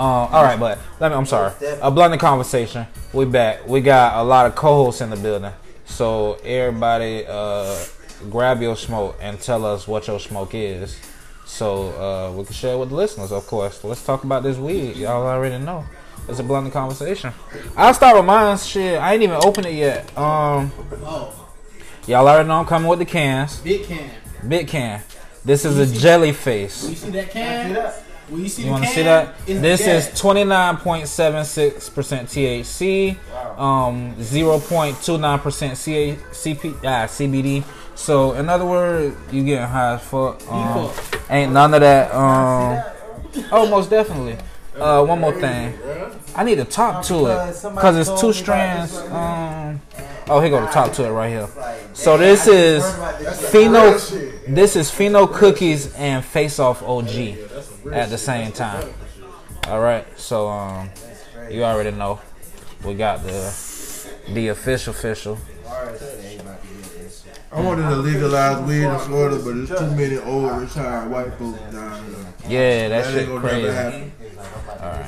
[0.00, 1.16] Um, all right, but let me.
[1.18, 1.52] I'm sorry.
[1.82, 2.86] A blunt conversation.
[3.12, 3.68] We back.
[3.68, 5.52] We got a lot of co-hosts in the building,
[5.84, 7.76] so everybody, uh,
[8.30, 10.98] grab your smoke and tell us what your smoke is,
[11.44, 13.30] so uh, we can share with the listeners.
[13.30, 14.96] Of course, let's talk about this weed.
[14.96, 15.84] Y'all already know.
[16.28, 17.34] It's a blunt conversation.
[17.76, 18.56] I'll start with mine.
[18.56, 20.16] Shit, I ain't even opened it yet.
[20.16, 20.72] Um,
[21.04, 21.46] Oh,
[22.06, 23.58] y'all already know I'm coming with the cans.
[23.60, 24.10] big can.
[24.48, 25.02] Big can.
[25.44, 26.88] This is a jelly face.
[26.88, 27.92] You see that can,
[28.30, 29.34] when you see You want to see that?
[29.46, 31.80] This is 29.76%
[32.28, 33.16] THC,
[33.58, 37.64] um, 0.29% CA, CP, ah, CBD.
[37.94, 40.40] So, in other words, you getting high as fuck.
[40.50, 40.90] Um,
[41.28, 42.14] ain't none of that.
[42.14, 42.82] Um,
[43.52, 44.38] oh, most definitely.
[44.80, 45.78] Uh, one more thing.
[46.34, 48.96] I need to talk to it because it's two strands.
[48.96, 49.80] Um,
[50.28, 51.48] oh, here go the top to it right here.
[51.92, 52.82] So this is
[53.52, 53.98] pheno.
[54.46, 57.08] This is Pheno Cookies and Face Off OG
[57.92, 58.88] at the same time.
[59.68, 60.90] All right, so um,
[61.50, 62.20] you already know
[62.84, 63.54] we got the
[64.28, 65.38] the official official.
[67.52, 71.58] I wanted to legalize weed in Florida, but there's too many old retired white folks
[71.72, 72.16] down here.
[72.48, 75.04] Yeah, that, That shit ain't gonna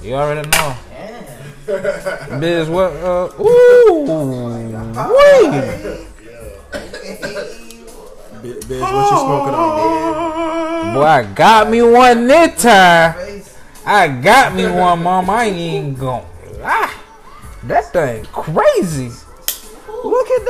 [0.00, 0.06] crazy.
[0.06, 0.76] You already know.
[2.40, 2.92] Biz, what?
[2.92, 4.04] Uh, ooh,
[5.08, 6.06] wee.
[8.42, 10.94] Biz, Biz, what you smoking on?
[10.94, 13.14] Boy, I got me one this time.
[13.86, 15.30] I got me one, mom.
[15.30, 16.24] I ain't even going.
[16.62, 17.02] Ah,
[17.64, 19.10] that thing crazy.
[20.04, 20.44] Look at To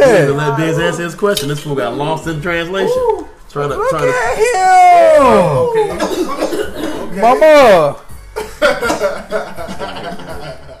[0.00, 0.32] that.
[0.36, 1.48] let Biz answer his question.
[1.48, 3.26] This fool got lost in translation.
[3.54, 4.18] Trying to, Look trying to.
[4.18, 4.36] at
[7.14, 7.20] him.
[7.20, 8.00] Mama.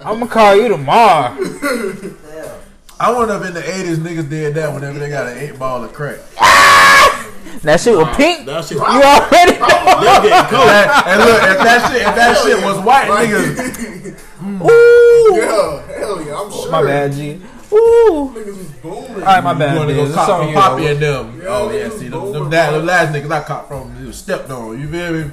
[0.04, 1.36] I'm gonna call you tomorrow.
[2.98, 5.84] I wonder if in the 80s niggas did that whenever they got an eight ball
[5.84, 6.18] of crack.
[7.62, 8.44] That shit was pink.
[8.46, 8.76] That shit.
[8.76, 9.68] You already know.
[10.20, 13.54] They're and look, if that shit, if that shit was white niggas,
[14.68, 15.36] Ooh.
[15.36, 16.70] Yeah, hell yeah, I'm sure.
[16.72, 17.40] My bad, G.
[17.72, 18.32] Ooh.
[18.34, 19.14] Niggas was booming.
[19.14, 19.74] All right, my bad.
[19.74, 20.02] going to Biz.
[20.02, 21.42] go It's cop on from you, Poppy and them.
[21.46, 24.50] Oh yeah, see them, them, that, them last niggas I caught from it was stepped
[24.50, 24.80] on.
[24.80, 25.30] You feel me?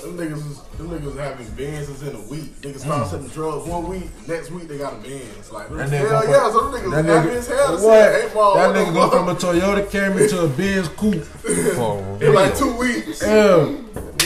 [0.00, 2.60] Them niggas was them niggas was having bands in a week.
[2.62, 2.80] Niggas mm.
[2.80, 5.22] started selling drugs one week, next week they got a band.
[5.38, 7.72] It's like That hell nigga go yeah, so them niggas That was happy as hell.
[7.72, 7.80] what?
[7.82, 8.54] that eight ball.
[8.54, 11.24] That What nigga go from a Toyota Camry to a Benz coupe.
[11.24, 13.22] For in like two weeks.
[13.22, 13.66] Yeah.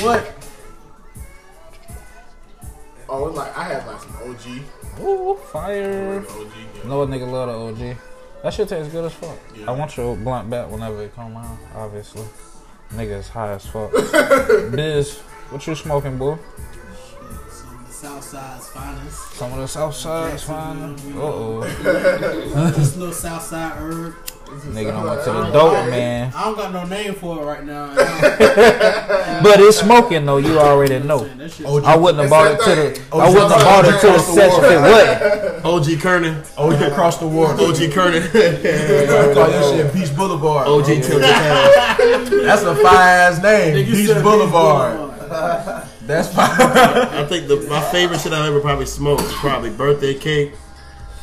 [0.02, 0.32] What?
[3.08, 4.62] Oh, it's like I had like some OG.
[5.00, 6.20] Ooh, fire.
[6.20, 6.28] OG.
[6.28, 6.88] Yeah.
[6.88, 7.96] No nigga love the OG.
[8.42, 9.38] That shit tastes good as fuck.
[9.66, 12.24] I want your blunt back whenever it come out, obviously.
[12.92, 13.90] nigga Niggas high as fuck.
[14.72, 15.18] Biz,
[15.50, 16.36] what you smoking, boy?
[17.48, 19.32] Some of the Southside's finest.
[19.32, 20.94] Some of the south side's fine.
[20.94, 21.60] Uh oh.
[22.76, 24.14] This little Southside herb.
[24.62, 26.32] Nigga done went to the dope, man.
[26.34, 27.94] I don't got no name for it right now.
[29.42, 31.28] But it's smoking though, you already know.
[31.66, 34.18] OG, I wouldn't have bought it to the I wouldn't have bought it to the
[34.18, 35.64] section if it wasn't.
[35.64, 36.44] OG Kernan.
[36.56, 37.54] OG across the water.
[37.62, 38.22] OG Kernan.
[38.22, 40.68] I call your shit Beach Boulevard.
[40.68, 42.44] OG Tilted Town.
[42.44, 43.74] That's a fire ass name.
[43.74, 44.96] Nigga Beach Boulevard.
[44.96, 45.88] Boulevard.
[46.02, 46.48] That's fire.
[46.50, 50.52] I think the my favorite shit I ever probably smoked was probably birthday cake,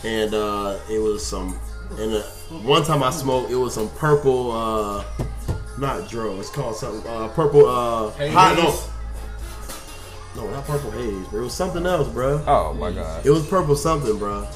[0.04, 1.58] and uh, it was some.
[1.98, 2.24] And uh,
[2.63, 5.03] one time I smoked, it was some purple, uh,
[5.77, 6.39] not dro.
[6.39, 7.65] It's called something uh, purple.
[7.65, 8.57] Uh, hot
[10.35, 11.41] no, no, not purple haze, bro.
[11.41, 12.43] It was something else, bro.
[12.47, 13.25] Oh my god.
[13.25, 14.47] It was purple something, bro.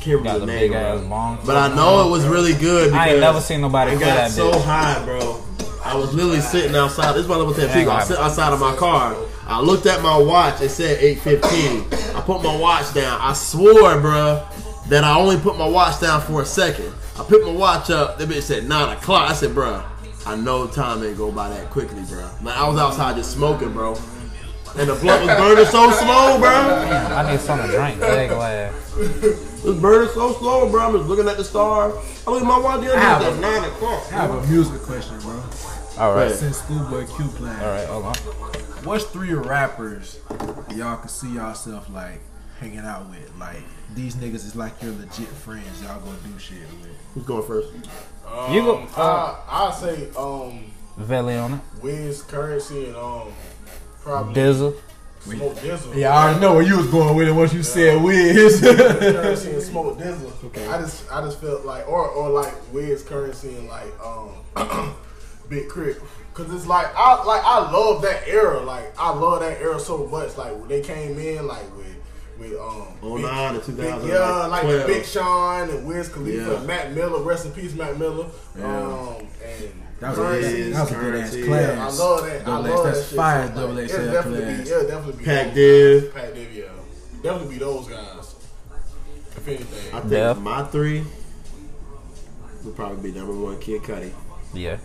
[0.00, 1.38] Can't remember the name, bro.
[1.44, 2.86] But I know it was really good.
[2.90, 4.64] because I ain't never seen nobody play got that so bitch.
[4.64, 5.42] high, bro.
[5.84, 7.12] I was literally sitting outside.
[7.12, 7.92] This is what I was Yeah, people.
[7.92, 9.16] I sitting outside of my car.
[9.46, 10.60] I looked at my watch.
[10.60, 12.14] It said 8:15.
[12.16, 13.20] I put my watch down.
[13.20, 14.44] I swore, bro,
[14.88, 16.92] that I only put my watch down for a second.
[17.18, 18.18] I picked my watch up.
[18.18, 19.30] The bitch said nine o'clock.
[19.30, 19.82] I said, bro,
[20.26, 22.28] I know time ain't go by that quickly, bro.
[22.42, 23.96] Like I was outside just smoking, bro.
[24.76, 26.50] And the blunt was burning so slow, bro.
[26.50, 28.00] I need something to drink.
[28.00, 28.74] Big glad.
[28.98, 30.86] It burning so slow, bro.
[30.86, 31.94] I'm just looking at the stars.
[32.26, 32.82] I look at my watch.
[32.82, 34.12] The other it's at nine o'clock.
[34.12, 35.42] I have a music question, bro.
[35.98, 36.30] All right.
[36.30, 38.14] Since Schoolboy Q playing, All right, hold on.
[38.84, 40.20] what's three rappers
[40.74, 42.20] y'all can see yourself like
[42.60, 43.34] hanging out with?
[43.38, 43.62] Like
[43.94, 45.82] these niggas is like your legit friends.
[45.82, 46.90] Y'all gonna do shit with.
[47.14, 47.68] Who's going first?
[48.50, 50.64] You go Um, uh, I I say um
[50.96, 51.58] Valley.
[51.82, 53.28] Wiz Currency and um
[54.02, 54.74] probably Dizzle.
[55.20, 55.94] Smoke Dizzle.
[55.96, 58.60] Yeah, I already know where you was going with it once you said Wiz.
[58.60, 60.32] Currency and Smoke Dizzle.
[60.68, 64.30] I just I just felt like or or like Wiz Currency and like um
[65.48, 66.00] Big Crit.
[66.34, 68.60] Cause it's like I like I love that era.
[68.60, 70.36] Like I love that era so much.
[70.36, 71.96] Like when they came in like with
[72.38, 74.86] with um 09 to 2000, yeah, like like 12.
[74.86, 76.56] Big Sean and Wiz Khalifa, Yeah.
[76.58, 77.22] and Mac Miller.
[77.22, 78.26] Rest in peace, Mac Miller.
[78.58, 78.64] Yeah.
[78.64, 80.56] Um and That was a Currency.
[80.62, 81.48] good, that was a good ass class.
[81.48, 82.46] Yeah, I love that.
[82.46, 83.16] I love X, that that's shit.
[83.16, 84.56] fire, so, double like, XL it'll definitely class.
[84.68, 86.02] Be, it'll definitely be Pac those Div.
[86.14, 86.22] guys.
[86.22, 86.64] Pac Div, yeah.
[87.22, 88.34] Definitely be those guys.
[89.36, 89.94] If anything.
[89.94, 90.38] I think Def.
[90.38, 91.04] my three
[92.64, 94.12] would probably be number one, Kid Cudi.
[94.54, 94.76] Yeah.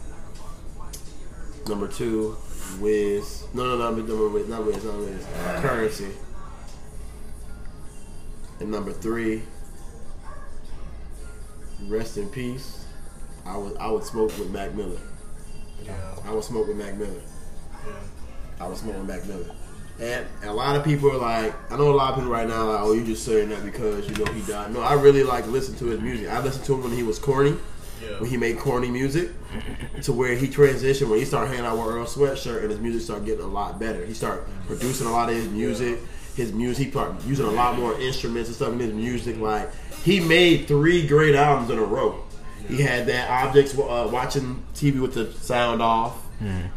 [1.67, 2.35] Number two,
[2.79, 3.43] Wiz.
[3.53, 5.25] No, no, no, number Wiz, not Wiz, not Wiz.
[5.61, 6.07] Currency.
[8.61, 9.41] And number three,
[11.87, 12.85] rest in peace.
[13.45, 14.99] I would I would smoke with Mac Miller.
[15.83, 15.95] Yeah.
[16.25, 17.21] I would smoke with Mac Miller.
[17.87, 17.93] Yeah.
[18.63, 19.49] I was smoking Mac Miller.
[19.99, 22.69] And a lot of people are like, I know a lot of people right now,
[22.71, 24.71] like, oh, you just saying that because you know he died.
[24.71, 26.29] No, I really like listen to his music.
[26.29, 27.55] I listened to him when he was corny,
[28.03, 28.19] Yeah.
[28.19, 29.29] when he made corny music,
[30.03, 33.01] to where he transitioned when he started hanging out with Earl Sweatshirt and his music
[33.01, 34.05] started getting a lot better.
[34.05, 35.97] He started producing a lot of his music.
[36.41, 39.37] His music, he started using a lot more instruments and stuff in his music.
[39.37, 39.69] Like
[40.03, 42.23] he made three great albums in a row.
[42.67, 46.17] He had that objects uh, watching TV with the sound off.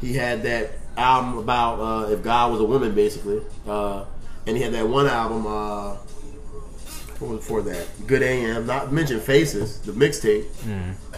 [0.01, 3.41] He had that album about uh, if God was a woman, basically.
[3.67, 4.05] Uh,
[4.47, 5.47] and he had that one album.
[5.47, 5.97] Uh,
[7.21, 7.87] what was before that?
[8.07, 8.67] Good AM.
[8.67, 10.45] Not mention Faces, the mixtape.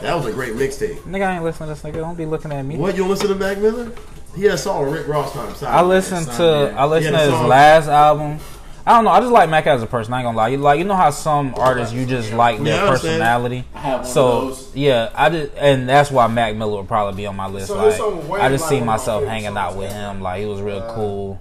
[0.01, 0.99] That was a great mixtape.
[1.01, 2.01] Nigga, I ain't listening to this nigga.
[2.01, 2.77] Don't be looking at me.
[2.77, 3.91] What you don't listen to Mac Miller?
[4.37, 5.53] He had a song with Rick Ross time.
[5.63, 6.81] I listened to yeah.
[6.83, 8.39] I listened to his last album.
[8.89, 9.11] I don't know.
[9.11, 10.15] I just like Mac as a person.
[10.15, 10.49] I ain't gonna lie.
[10.49, 13.65] You like you know how some artists you just like their Yeah, personality.
[13.75, 17.35] I have so yeah, I just and that's why Mac Miller would probably be on
[17.35, 17.67] my list.
[17.69, 19.57] So like song with Wayne I just is see like one of my myself hanging
[19.57, 20.21] out with him.
[20.21, 21.41] Like he was real Uh, cool.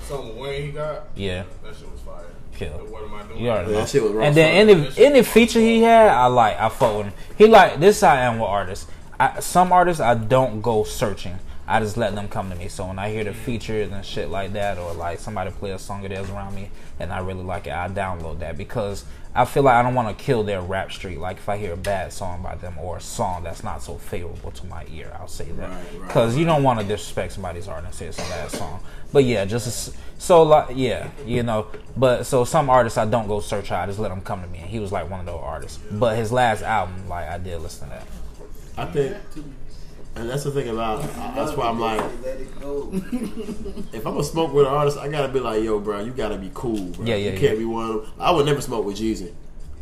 [0.00, 1.04] Something Wayne he got.
[1.14, 2.24] Yeah, That shit was fire.
[2.54, 2.70] kill.
[2.70, 3.44] What am I doing?
[3.44, 3.78] You already know.
[3.80, 6.58] that shit was And then any any feature he had, I like.
[6.58, 7.12] I fuck with him.
[7.38, 7.96] He like this.
[7.98, 8.86] is how I am with artists.
[9.20, 11.38] I, some artists I don't go searching.
[11.70, 12.68] I just let them come to me.
[12.68, 15.78] So when I hear the features and shit like that, or like somebody play a
[15.78, 19.04] song of theirs around me, and I really like it, I download that because
[19.34, 21.18] I feel like I don't want to kill their rap streak.
[21.18, 23.94] Like if I hear a bad song by them or a song that's not so
[23.98, 27.34] favorable to my ear, I'll say that Right, right, because you don't want to disrespect
[27.34, 28.80] somebody's art and say it's a bad song.
[29.12, 31.68] But yeah, just as- so like yeah, you know.
[31.96, 33.84] But so some artists I don't go search out.
[33.84, 34.58] I just let them come to me.
[34.58, 35.78] And he was like one of those artists.
[35.92, 38.06] But his last album, like I did listen to that.
[38.76, 39.16] I think,
[40.16, 41.02] and that's the thing about.
[41.34, 42.90] That's why I'm like, Let it go.
[43.92, 46.36] if I'm gonna smoke with an artist, I gotta be like, yo, bro, you gotta
[46.36, 47.04] be cool, bro.
[47.06, 47.58] Yeah, yeah, You can't yeah.
[47.60, 47.90] be one.
[47.90, 48.12] Of them.
[48.18, 49.32] I would never smoke with Jeezy.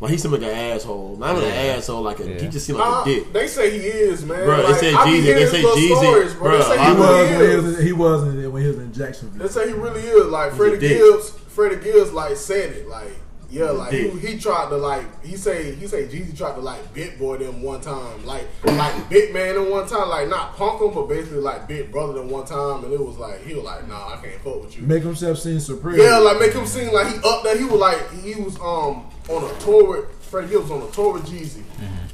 [0.01, 1.17] Like he seemed like an asshole.
[1.17, 1.55] Not even Yeah.
[1.57, 3.33] an asshole, like a, he just seemed like Nah, a dick.
[3.33, 4.45] they say he is, man.
[4.45, 6.39] Bro, they say Jeezy, they say Jeezy.
[6.39, 6.51] Bro.
[6.51, 7.65] Bro, they say he He was really he is.
[7.65, 9.43] was, he was in, when he was in Jacksonville.
[9.47, 10.27] They say he really is.
[10.27, 10.79] Like Freddie.
[10.89, 12.89] Gibbs, Freddie Gibbs, like said it.
[12.89, 13.11] Like
[13.51, 16.93] yeah, like he, he tried to like he say he say Jeezy tried to like
[16.93, 20.83] bit boy them one time, like like bit man them one time, like not punk
[20.83, 23.65] him, but basically like bit brother them one time, and it was like he was
[23.65, 24.87] like nah, I can't fuck with you.
[24.87, 25.99] Make himself seem supreme.
[25.99, 27.57] Yeah, like make him seem like he up there.
[27.57, 31.15] He was like he was um on a tour with Freddie Gibbs on a tour
[31.15, 31.63] with Jeezy.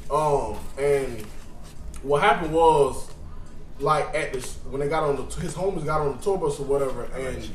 [0.09, 1.21] Um and
[2.01, 3.11] what happened was
[3.79, 6.61] like at this when they got on the his homies got on the tour bus
[6.61, 7.45] or whatever and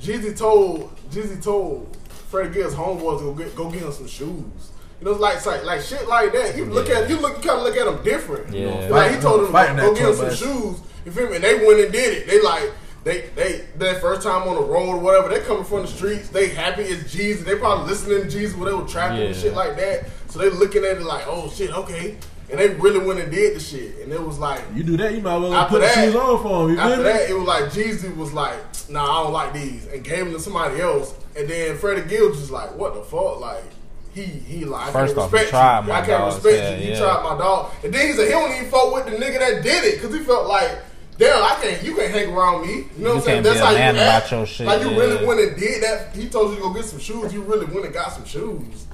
[0.00, 1.96] Jeezy told Jeezy told
[2.30, 4.72] Freddie Gibbs homeboys to go get go get him some shoes.
[5.00, 6.56] You know, like like, like shit like that.
[6.56, 7.00] You look Yeah.
[7.00, 8.52] at you look you kind of look at him different.
[8.52, 8.88] Yeah.
[8.90, 10.80] Like he told them Fighting to go get him some shoes.
[11.04, 11.36] You feel me?
[11.36, 12.26] And they went and did it.
[12.26, 12.72] They like
[13.04, 15.28] they they their first time on the road or whatever.
[15.28, 16.28] They coming from the streets.
[16.30, 17.44] They happy as Jeezy.
[17.44, 19.40] They probably listening to Jeezy when they were trapping and Yeah.
[19.42, 20.06] shit like that.
[20.28, 22.16] So they looking at it like, oh shit, okay.
[22.50, 23.98] And they really went and did the shit.
[24.02, 26.14] And it was like You do that, you might as well After put the shoes
[26.16, 26.70] on for him.
[26.70, 28.56] You feel after that, it was like Jeezy was like,
[28.88, 31.12] "Nah, I don't like these," and gave them to somebody else.
[31.36, 33.64] And then Freddie Gibbs was like, "What the fuck?" Like
[34.16, 35.92] he he like, I can't off, he respect tried you.
[35.92, 36.86] I can't dog, respect you.
[36.86, 36.98] You yeah.
[36.98, 37.72] tried my dog.
[37.84, 40.16] And then he said he don't even fuck with the nigga that did it because
[40.16, 40.78] he felt like.
[41.18, 41.82] Damn, I can't.
[41.82, 42.74] You can't hang around me.
[42.74, 43.42] You know what I'm saying?
[43.42, 44.30] That's how you act.
[44.30, 44.98] your shit, Like you yeah.
[44.98, 46.14] really went and did that.
[46.14, 47.32] He told you to go get some shoes.
[47.32, 48.85] You really went and got some shoes.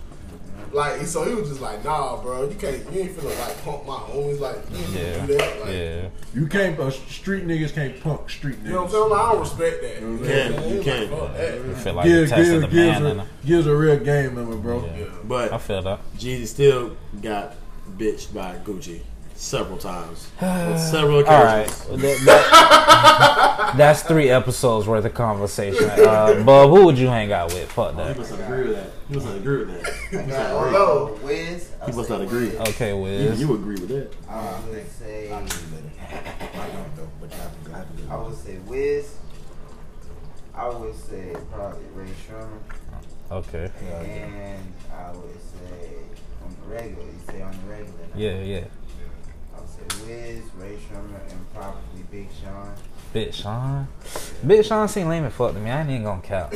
[0.73, 2.79] Like so, he was just like, "Nah, bro, you can't.
[2.93, 4.41] You ain't finna like pump my homies.
[4.41, 5.61] Like, you ain't Yeah, do that.
[5.61, 6.09] Like, yeah.
[6.35, 6.81] You can't.
[6.81, 8.67] Uh, street niggas can't punk street niggas.
[8.67, 9.11] you know what I'm saying?
[9.11, 10.01] Like, I don't respect that.
[10.01, 11.13] You can, you can.
[11.13, 13.19] I feel like you Gives, tested gives, the gives, man.
[13.21, 14.85] a, gives a real game member, bro.
[14.87, 15.05] Yeah.
[15.05, 16.01] I But feel that.
[16.17, 17.55] Jeezy still got
[17.99, 19.01] bitched by Gucci
[19.43, 22.03] several times, on several All right, occasions.
[22.03, 25.89] That- that- that's three episodes worth of conversation.
[25.91, 27.71] Uh, Bub, who would you hang out with?
[27.73, 28.17] Fuck He that.
[28.19, 28.91] must not agree with that.
[29.09, 29.93] He must not agree with that.
[30.11, 30.73] He must not Oh, agree.
[30.73, 31.19] no.
[31.27, 31.71] Wiz.
[31.81, 32.49] I He must not agree.
[32.51, 32.61] Wiz.
[32.69, 33.41] Okay, Even Wiz.
[33.41, 34.13] you agree with that.
[34.29, 35.33] I would say.
[38.11, 39.15] I would say Wiz.
[40.55, 42.61] I would say probably Rae Sremmurd,
[43.31, 43.71] Okay.
[43.89, 45.97] and I would say
[46.45, 47.05] on the regular.
[47.05, 47.99] You say on the regular.
[48.15, 48.21] now.
[48.21, 48.65] Yeah, yeah.
[49.91, 52.75] Say Wiz, Rae Sremmurd, and probably Big Sean.
[53.13, 53.87] Big Sean.
[54.47, 55.71] Big Sean seem lame as fuck to me.
[55.71, 56.55] I ain't even gonna count.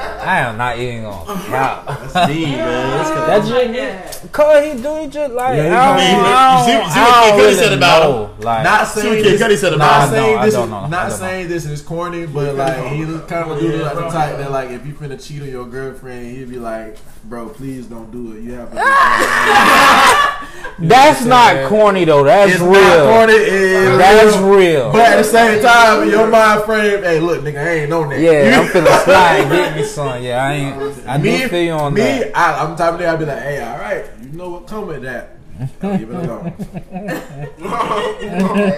[0.00, 1.86] I am not even gonna count.
[2.12, 2.98] That's deep, man.
[2.98, 6.04] That's That's just cause he do he just like Yeah, he I don't, come in,
[6.24, 8.40] I you see- don't, you see what don't Kid Cudi said about him?
[8.40, 10.14] Like Not See what saying Kid this, Cudi said about I not him.
[10.14, 10.76] don't, saying I this don't is know.
[10.76, 11.16] I not don't know.
[11.16, 14.50] saying this is corny, but like he kind of do look like the type that
[14.52, 18.32] like if you finna cheat on your girlfriend, he'd be like, "Bro, please don't do
[18.36, 18.42] it.
[18.42, 18.76] You have to."
[20.78, 22.24] that's not corny though.
[22.24, 22.72] That's real.
[22.72, 23.32] not corny.
[23.34, 24.54] It's That's real.
[24.56, 24.92] real.
[24.92, 28.08] But at the same time, in your mind frame, hey, look, nigga, I ain't no
[28.08, 28.18] that.
[28.20, 30.22] Yeah, I'm finna slide and get me some.
[30.22, 30.76] Yeah, I ain't.
[31.08, 32.36] I me, do feel you on me, that.
[32.36, 33.08] I, I'm the type of nigga.
[33.12, 35.36] I'd be like, hey, all right, you know what come with that.
[35.82, 36.54] Leave it alone.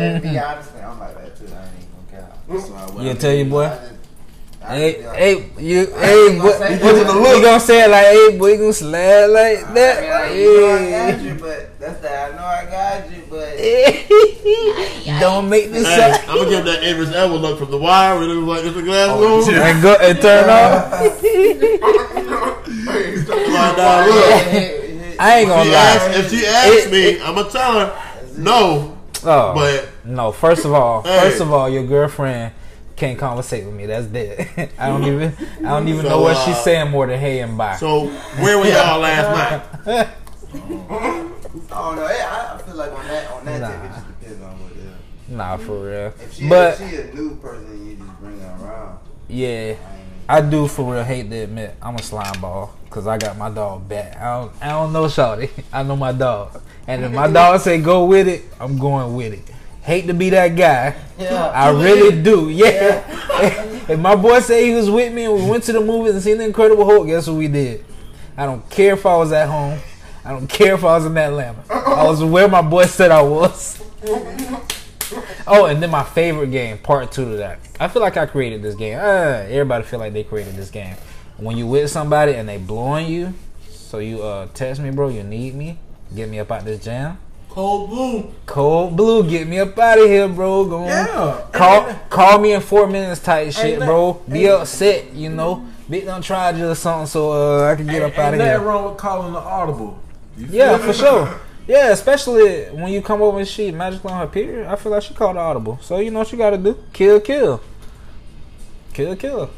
[0.01, 1.47] and be honest, man, I'm like that too.
[1.53, 2.63] I ain't even gonna count.
[2.95, 3.79] So I- You tell your boy.
[4.63, 7.07] I just- I Hey, just hey, you, hey, ain't boy, gonna say you that.
[7.07, 10.21] gonna, gonna say it like, hey, boy, you gonna slide like I mean, that?
[10.29, 12.33] like, you know I got you, but that's that.
[12.33, 16.29] I know I got you, but Don't make this Hey, up.
[16.29, 18.77] I'm gonna give that Average Ever look from the wire when it was like, it's
[18.77, 19.55] a glass oh, room.
[19.55, 20.91] And go and turn off.
[22.21, 25.17] Come on, dog, look.
[25.23, 25.77] I ain't gonna lie.
[25.77, 27.93] asked, if she asks It- me, I'm gonna tell her
[28.37, 28.97] no.
[29.25, 30.33] Oh, But no.
[30.33, 31.19] First of all, Hey.
[31.21, 32.53] first of all, your girlfriend
[33.01, 33.87] can't conversate with me.
[33.87, 34.71] That's dead.
[34.79, 35.33] I don't even.
[35.65, 37.77] I don't even So, know what uh, she's saying more than hey and bye.
[37.77, 38.07] so
[38.43, 40.09] where were y'all last night?
[40.53, 42.05] I don't know.
[42.05, 43.69] I, I feel like on that on that Nah.
[43.71, 44.73] tip, it just depends on what.
[44.73, 46.07] Uh, nah, for real.
[46.21, 48.99] if she But if she a new person, you just bring her around.
[49.29, 49.75] yeah,
[50.29, 53.37] I I do for real hate to admit I'm a slime ball because I got
[53.39, 54.17] my dog back.
[54.17, 54.53] I don't.
[54.61, 55.49] I don't know Shawty.
[55.73, 59.33] I know my dog, and if my dog say go with it, I'm going with
[59.33, 59.55] it.
[59.91, 60.95] Hate to be that guy.
[61.19, 61.47] Yeah.
[61.49, 62.49] I really do.
[62.49, 63.03] Yeah.
[63.89, 66.23] if my boy said he was with me and we went to the movies and
[66.23, 67.85] seen the Incredible Hulk, guess what we did?
[68.37, 69.81] I don't care if I was at home.
[70.25, 71.65] I don't care if I was in Atlanta.
[71.69, 73.83] I was where my boy said I was.
[75.47, 77.59] Oh, and then my favorite game, part two to that.
[77.81, 78.97] I feel like I created this game.
[78.97, 80.95] Uh, everybody feel like they created this game.
[81.37, 83.35] When you with somebody and they blowing you,
[83.69, 85.09] so you uh text me, bro.
[85.09, 85.81] You need me.
[86.15, 87.19] Get me up out this jam.
[87.51, 88.33] Cold blue.
[88.47, 90.65] Cold blue, get me up out of here, bro.
[90.65, 90.87] Go on.
[90.87, 91.47] Yeah.
[91.53, 94.23] Call call me in four minutes type shit, bro.
[94.29, 95.67] Be upset, you know.
[95.89, 98.61] Big done tried you or something, so uh, I can get up out of nothing
[98.61, 98.61] here.
[98.61, 99.99] wrong with calling the audible.
[100.37, 100.83] Yeah, me?
[100.85, 101.41] for sure.
[101.69, 104.67] Yeah, especially when you come over and she magically on her period.
[104.67, 105.79] I feel like she called audible.
[105.81, 106.77] So you know what you gotta do?
[106.93, 107.61] Kill, kill.
[108.93, 109.51] Kill, kill.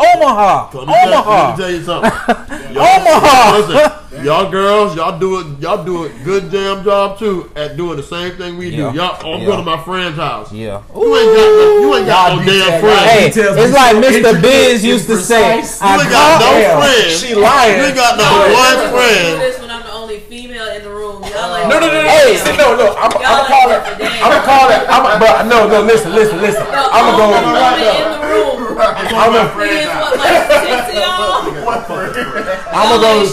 [0.00, 0.70] Omaha!
[0.70, 1.50] So let me tell- Let Omaha!
[1.50, 2.10] me tell you something.
[2.70, 3.56] Omaha!
[3.58, 5.46] Listen, y'all girls, y'all do it.
[5.60, 8.90] Y'all do a good damn job too at doing the same thing we Yeah.
[8.92, 8.96] do.
[8.98, 9.46] Y'all, oh, I'm Yeah.
[9.46, 10.52] going to my friend's house.
[10.52, 10.80] Yeah.
[10.94, 13.34] You ain't got no, you ain't got no damn y'all friends.
[13.36, 14.40] Hey, it's like Mr.
[14.42, 15.56] Biz used to say.
[15.56, 17.20] You I ain't got no call- Damn, friends.
[17.20, 17.76] She lying.
[17.78, 19.40] You ain't got no No, one do friend.
[19.40, 21.22] this when I'm the only female in the room.
[21.24, 22.08] Y'all like No, no, no, no.
[22.08, 22.94] Hey, see, no, no.
[22.96, 23.82] I'm, I'm gonna call it.
[23.86, 24.80] I'm gonna call it.
[24.88, 25.82] I'm, but no, no.
[25.82, 26.64] Listen, listen, listen.
[26.64, 27.26] The I'm gonna go.
[27.28, 28.69] woman in the room.
[28.80, 29.48] I'm gonna.
[29.64, 31.20] Is what like six of y'all.
[32.72, 33.24] I'm gonna go.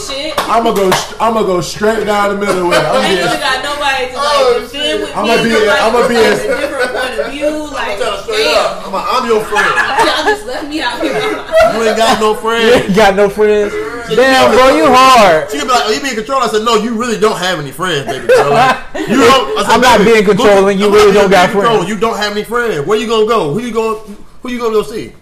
[0.50, 0.92] I'm gonna go.
[1.20, 2.84] I'm gonna go straight down the middle with it.
[2.86, 3.26] I'm Ain't getting.
[3.26, 6.48] really got nobody to like Oh, defend with I'ma be- I'ma be like, as- a
[6.60, 7.68] different point of view.
[7.78, 8.88] Like, I'm telling straight damn, up.
[8.88, 9.70] I'm, a, I'm your friend.
[9.70, 11.14] y'all just left me out here.
[11.14, 12.86] You ain't got no You friends.
[12.88, 13.72] ain't got no friends.
[14.10, 15.52] Damn, bro, you oh, hard.
[15.52, 17.60] She could be like, "Oh, you being control?" I said, "No, you really don't have
[17.60, 18.50] any friends, baby girl.
[18.52, 20.80] Like, you don't." I said, I'm not "Baby, being controlling.
[20.80, 21.78] You I'm really don't being got controlling.
[21.86, 22.88] friends." You don't have any friends.
[22.88, 23.54] Where you gonna go?
[23.54, 24.18] Who you going?
[24.42, 25.14] Who you gonna go see?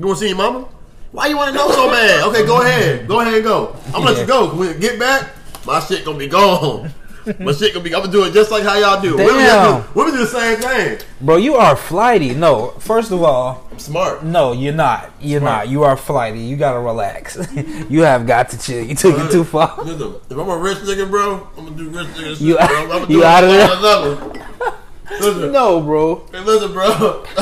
[0.00, 0.66] You want to see your mama?
[1.12, 2.26] Why you want to know so bad?
[2.28, 3.06] Okay, go ahead.
[3.06, 3.76] Go ahead and go.
[3.88, 4.48] I'm gonna let you go.
[4.54, 5.28] When we get back,
[5.66, 6.90] my shit gonna be gone.
[7.38, 7.94] My shit gonna be.
[7.94, 9.14] I'm gonna do it just like how y'all do.
[9.14, 9.82] Women, Damn.
[9.82, 11.06] do, women do the same thing.
[11.20, 12.34] Bro, you are flighty.
[12.34, 14.24] No, first of all, I'm smart.
[14.24, 15.12] no, you're not.
[15.20, 15.68] You're not.
[15.68, 16.40] You are flighty.
[16.40, 17.36] You gotta relax.
[17.90, 18.82] you have got to chill.
[18.82, 19.76] You took it too far.
[19.84, 22.40] Listen, if I'm a rich nigga, bro, I'm gonna do rich nigga shit.
[22.40, 22.64] You- bro.
[22.64, 24.79] I'm gonna you do it outta on there?
[25.10, 25.36] Another level.
[25.38, 26.26] Listen, No, bro.
[26.32, 27.24] Hey, listen, bro.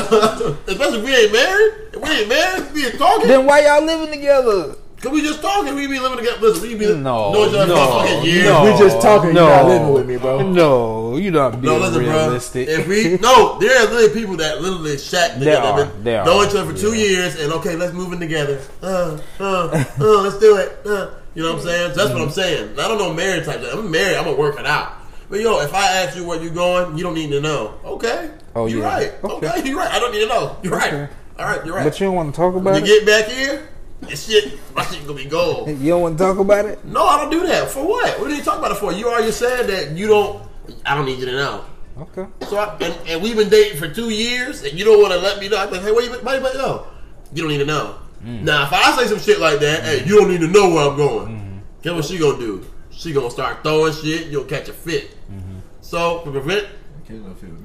[0.66, 1.72] Especially if we ain't married.
[1.92, 3.28] If we ain't married, we ain't talking.
[3.28, 4.74] Then why y'all living together?
[5.00, 5.76] Cause we just talking.
[5.76, 6.40] We be living together.
[6.40, 8.46] Listen, we be No, know no, years.
[8.46, 8.64] no.
[8.64, 9.32] We just talking.
[9.32, 9.46] No.
[9.46, 10.42] You're not living with me, bro.
[10.50, 12.66] No, you're not being No, listen, realistic.
[12.66, 12.74] bro.
[12.78, 15.68] If we no, there are literally people that literally shack There together.
[15.68, 18.18] are, been there know are, each other for two years, and okay, let's move in
[18.18, 18.60] together.
[18.82, 20.78] Uh, uh, uh, let's do it.
[20.84, 21.94] Uh, you know what I'm saying?
[21.94, 22.72] So that's what I'm saying.
[22.80, 23.60] I don't know married type.
[23.60, 24.16] Of, I'm married.
[24.16, 24.94] I'm gonna work it out.
[25.28, 27.78] But yo, if I ask you where you going, you don't need to know.
[27.84, 28.30] Okay.
[28.54, 28.86] Oh, you're yeah.
[28.86, 29.24] right.
[29.24, 29.48] Okay.
[29.48, 29.68] Okay.
[29.68, 29.90] you're right.
[29.92, 30.56] I don't need to know.
[30.62, 30.92] You're right.
[30.92, 31.12] Okay.
[31.38, 31.84] All right, you're right.
[31.84, 32.86] But you don't want to talk you about it.
[32.86, 33.68] You get back here,
[34.00, 35.68] this shit, my shit gonna be gold.
[35.68, 36.84] You don't want to talk about it.
[36.84, 37.70] No, I don't do that.
[37.70, 38.18] For what?
[38.18, 38.92] What are you talking about it for?
[38.92, 40.42] You already said that you don't.
[40.84, 41.64] I don't need you to know.
[41.98, 42.26] Okay.
[42.46, 45.20] So I, and, and we've been dating for two years, and you don't want to
[45.20, 45.58] let me know.
[45.58, 46.86] I'm like, hey, where you, why you know?
[47.32, 47.98] You don't need to know.
[48.22, 48.42] Mm.
[48.42, 50.88] Now, if I say some shit like that, hey, you don't need to know where
[50.88, 51.28] I'm going.
[51.28, 51.58] Mm-hmm.
[51.82, 52.64] Guess what she gonna do?
[52.98, 54.26] She gonna start throwing shit.
[54.26, 55.12] You'll catch a fit.
[55.30, 55.58] Mm-hmm.
[55.80, 56.66] So to prevent,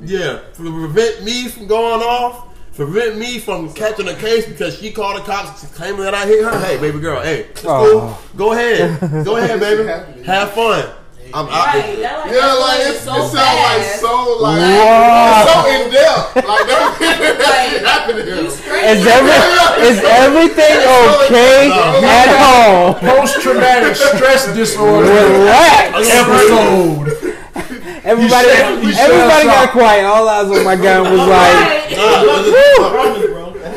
[0.03, 4.91] yeah, to prevent me from going off, prevent me from catching a case because she
[4.91, 6.59] called the cops claiming that I hit her.
[6.59, 8.15] Hey, baby girl, hey, it's Oh.
[8.31, 8.37] cool.
[8.37, 10.23] Go ahead, go ahead, baby.
[10.23, 10.89] Have fun.
[11.33, 11.49] I'm out.
[11.49, 15.33] Right, like, Yeah, that like is it's, so it sounds like so like Wow.
[15.33, 16.35] it's so in depth.
[16.35, 18.45] Like that Like, happened to you him.
[18.45, 19.37] Is every
[19.87, 21.71] is everything okay
[22.05, 22.93] at home?
[23.01, 26.09] Post traumatic stress disorder Relax.
[26.11, 27.39] episode.
[28.05, 30.03] Everybody, shut- you shut everybody got quiet.
[30.03, 31.97] All eyes on my guy was like, Right.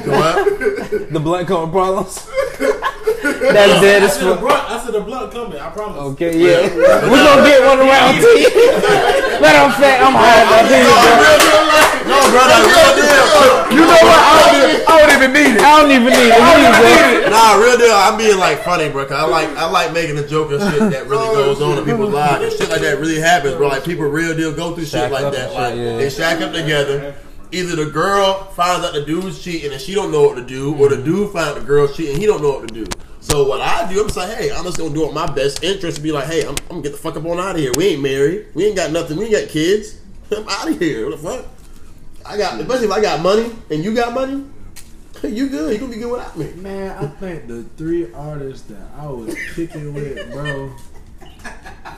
[0.06, 0.44] Nah,
[1.10, 2.28] the blunt coming problems.
[3.52, 4.40] That's dead I as said fuck.
[4.40, 4.64] blunt.
[4.70, 5.58] I said a blunt coming.
[5.60, 5.98] I promise.
[6.16, 6.66] Okay, yeah.
[6.74, 8.50] We're gonna get one around to you.
[9.40, 10.46] Matter of fact, I'm hard.
[10.48, 11.46] I think it's
[12.06, 13.26] No, bro, like real deal.
[13.76, 14.20] You know what?
[14.22, 15.62] I don't even, I don't even need it.
[15.62, 16.32] I don't even need it.
[16.32, 16.96] I don't need even it.
[16.96, 17.30] need it.
[17.30, 17.94] Nah, real deal.
[17.94, 19.04] I'm being like funny, bro.
[19.06, 21.78] 'cause I like I like making a joke of shit that really oh, goes on
[21.78, 22.42] in people's lives.
[22.44, 23.68] And shit like that really happens, bro.
[23.68, 25.52] Like people real deal go through shit like that.
[25.52, 27.14] Like they shack up together.
[27.52, 30.74] Either the girl finds out the dude's cheating and she don't know what to do,
[30.76, 32.84] or the dude finds out the girl's cheating and he don't know what to do.
[33.26, 35.64] So what I do, I'm just like, hey, I'm just gonna do it my best
[35.64, 37.60] interest to be like, hey, I'm, I'm gonna get the fuck up on out of
[37.60, 37.72] here.
[37.76, 38.46] We ain't married.
[38.54, 39.16] We ain't got nothing.
[39.16, 40.00] We ain't got kids.
[40.30, 41.10] I'm out of here.
[41.10, 41.46] What the fuck?
[42.24, 44.44] I got, especially if I got money and you got money,
[45.24, 45.72] you good.
[45.72, 46.52] You gonna be good without me.
[46.52, 50.72] Man, I think the three artists that I was kicking with, bro.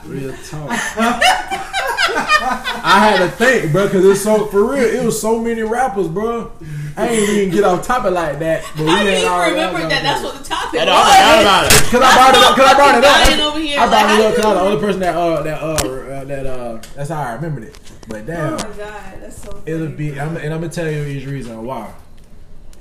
[0.05, 0.69] Real talk.
[2.11, 4.83] I had to think, bro, because it's so for real.
[4.83, 6.51] It was so many rappers, bro.
[6.97, 8.63] I ain't even get off topic like that.
[8.75, 10.03] But we I didn't even remember that.
[10.03, 10.93] That's what the topic I was.
[10.93, 11.71] I forgot about it.
[11.91, 12.55] Cause I brought it up.
[12.55, 13.47] Cause I brought it up.
[13.47, 14.35] Over here, I brought like, it up.
[14.35, 17.21] Cause I was the only person that uh that uh, uh that uh that's how
[17.21, 17.79] I remembered it.
[18.07, 19.51] But damn, Oh my god, that's so.
[19.51, 19.71] Funny.
[19.71, 20.19] it'll be.
[20.19, 21.93] I'm, and I'm gonna tell you each reason why.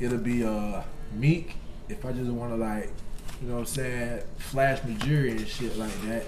[0.00, 1.56] It'll be uh Meek
[1.88, 2.90] if I just want to like,
[3.40, 6.24] you know what I'm saying, flash my and shit like that.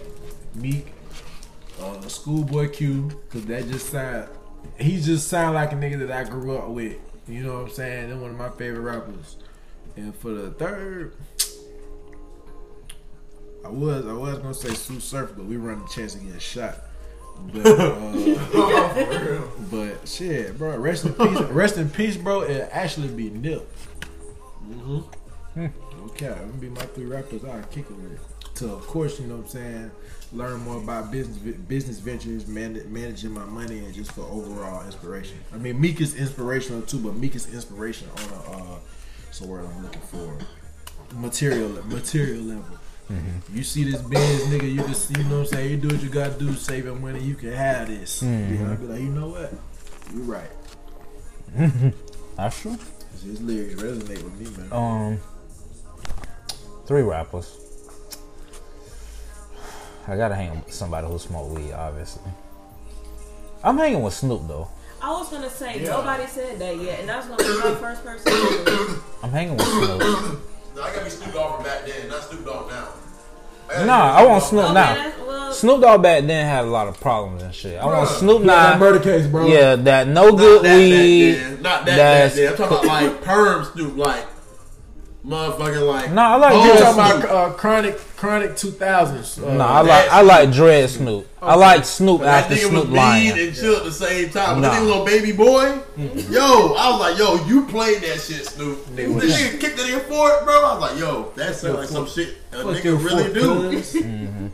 [0.54, 0.86] Meek,
[1.80, 4.28] uh, Schoolboy Q, cause that just sound.
[4.78, 6.96] He just sound like a nigga that I grew up with.
[7.28, 8.08] You know what I'm saying?
[8.08, 9.36] They're one of my favorite rappers.
[9.96, 11.14] And for the third,
[13.64, 16.38] I was I was gonna say Sue Surf, but we run the chance of getting
[16.38, 16.78] shot.
[17.52, 22.42] But uh, but shit, bro, rest in peace, rest in peace, bro.
[22.42, 23.68] It actually be Nip.
[24.66, 25.66] Mm-hmm.
[26.06, 27.44] Okay, I'm gonna be my three rappers.
[27.44, 28.20] I kick it with.
[28.56, 29.90] To of course, you know what I'm saying.
[30.32, 35.38] Learn more about business business ventures, man, managing my money, and just for overall inspiration.
[35.52, 38.78] I mean, Meek is inspirational too, but Meek is inspiration on a uh,
[39.32, 40.38] so word I'm looking for
[41.16, 42.76] material material level.
[43.52, 45.70] You see this Benz nigga, you see, you know what I'm saying?
[45.72, 48.22] You do what you gotta do, saving money, you can have this.
[48.22, 48.60] Mhm.
[48.60, 49.52] Yeah, I'd be like, you know what?
[50.14, 50.50] You right.
[52.36, 52.78] That's true.
[53.24, 54.72] His lyrics resonate with me, man.
[54.72, 55.18] Um,
[56.86, 57.56] three rappers.
[60.08, 62.22] I gotta hang with somebody who smoke weed, obviously.
[63.62, 64.68] I'm hanging with Snoop though.
[65.02, 65.90] I was gonna say Yeah.
[65.90, 69.02] nobody said that yet, and that was gonna be my first person.
[69.22, 70.40] I'm hanging with Snoop.
[70.76, 73.84] No, I gotta be Snoop Dogg from back then, not Snoop Dogg now.
[73.84, 74.94] nah, I want Snoop Okay, now.
[74.94, 77.78] that- well, Snoop Dogg back then had a lot of problems and shit.
[77.80, 78.78] I want Snoop He had that now.
[78.78, 79.46] murder case, bro.
[79.46, 81.32] Yeah, that no Not good that weed.
[81.34, 81.62] back then.
[81.62, 82.48] Not that that's- back then.
[82.48, 84.29] I'm talking about like perm Snoop, like
[85.26, 86.12] motherfucking like.
[86.12, 87.24] No, I like Oh, You Dread talking Snoop.
[87.24, 89.38] about uh, chronic, chronic two thousands?
[89.38, 91.26] Uh, No, I like that I like Dread Snoop.
[91.42, 93.34] I like Snoop But that after nigga Snoop was lying.
[93.36, 94.52] mean and chill at the same time.
[94.52, 94.70] When Nah.
[94.70, 95.78] that nigga was on Baby Boy,
[96.30, 98.86] yo, I was like, yo, you played that shit, Snoop.
[98.88, 100.54] Nigga This was- nigga kicked that nigga for it, bro.
[100.64, 103.34] I was like, yo, that sounds like some shit a Fuck your nigga really fork,
[103.34, 103.76] do.
[103.76, 103.92] cuz.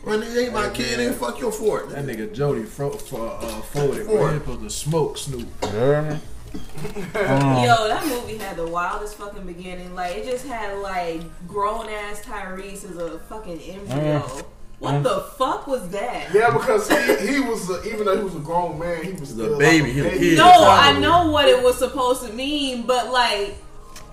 [0.03, 1.89] Bro, nigga ain't my kid, ain't fuck your fort.
[1.89, 4.05] That nigga Jody fro- fro- uh, folded.
[4.05, 4.17] Ford.
[4.19, 4.27] Bro.
[4.33, 5.47] He supposed to smoke Snoop.
[5.63, 6.17] You
[6.51, 7.27] hear?
[7.27, 9.93] Um, Yo, that movie had the wildest fucking beginning.
[9.95, 14.19] Like it just had like grown ass Tyrese as a fucking embryo.
[14.19, 14.45] Mm.
[14.79, 15.03] What Mm.
[15.03, 16.27] the fuck was that?
[16.33, 19.35] Yeah, because he, he was a, even though he was a grown man, he was
[19.35, 20.35] The still baby, Like a was a baby.
[20.35, 23.55] No, I know what it was supposed to mean, but like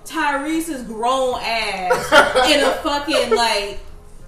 [0.05, 3.79] Tyrese's grown ass in a fucking like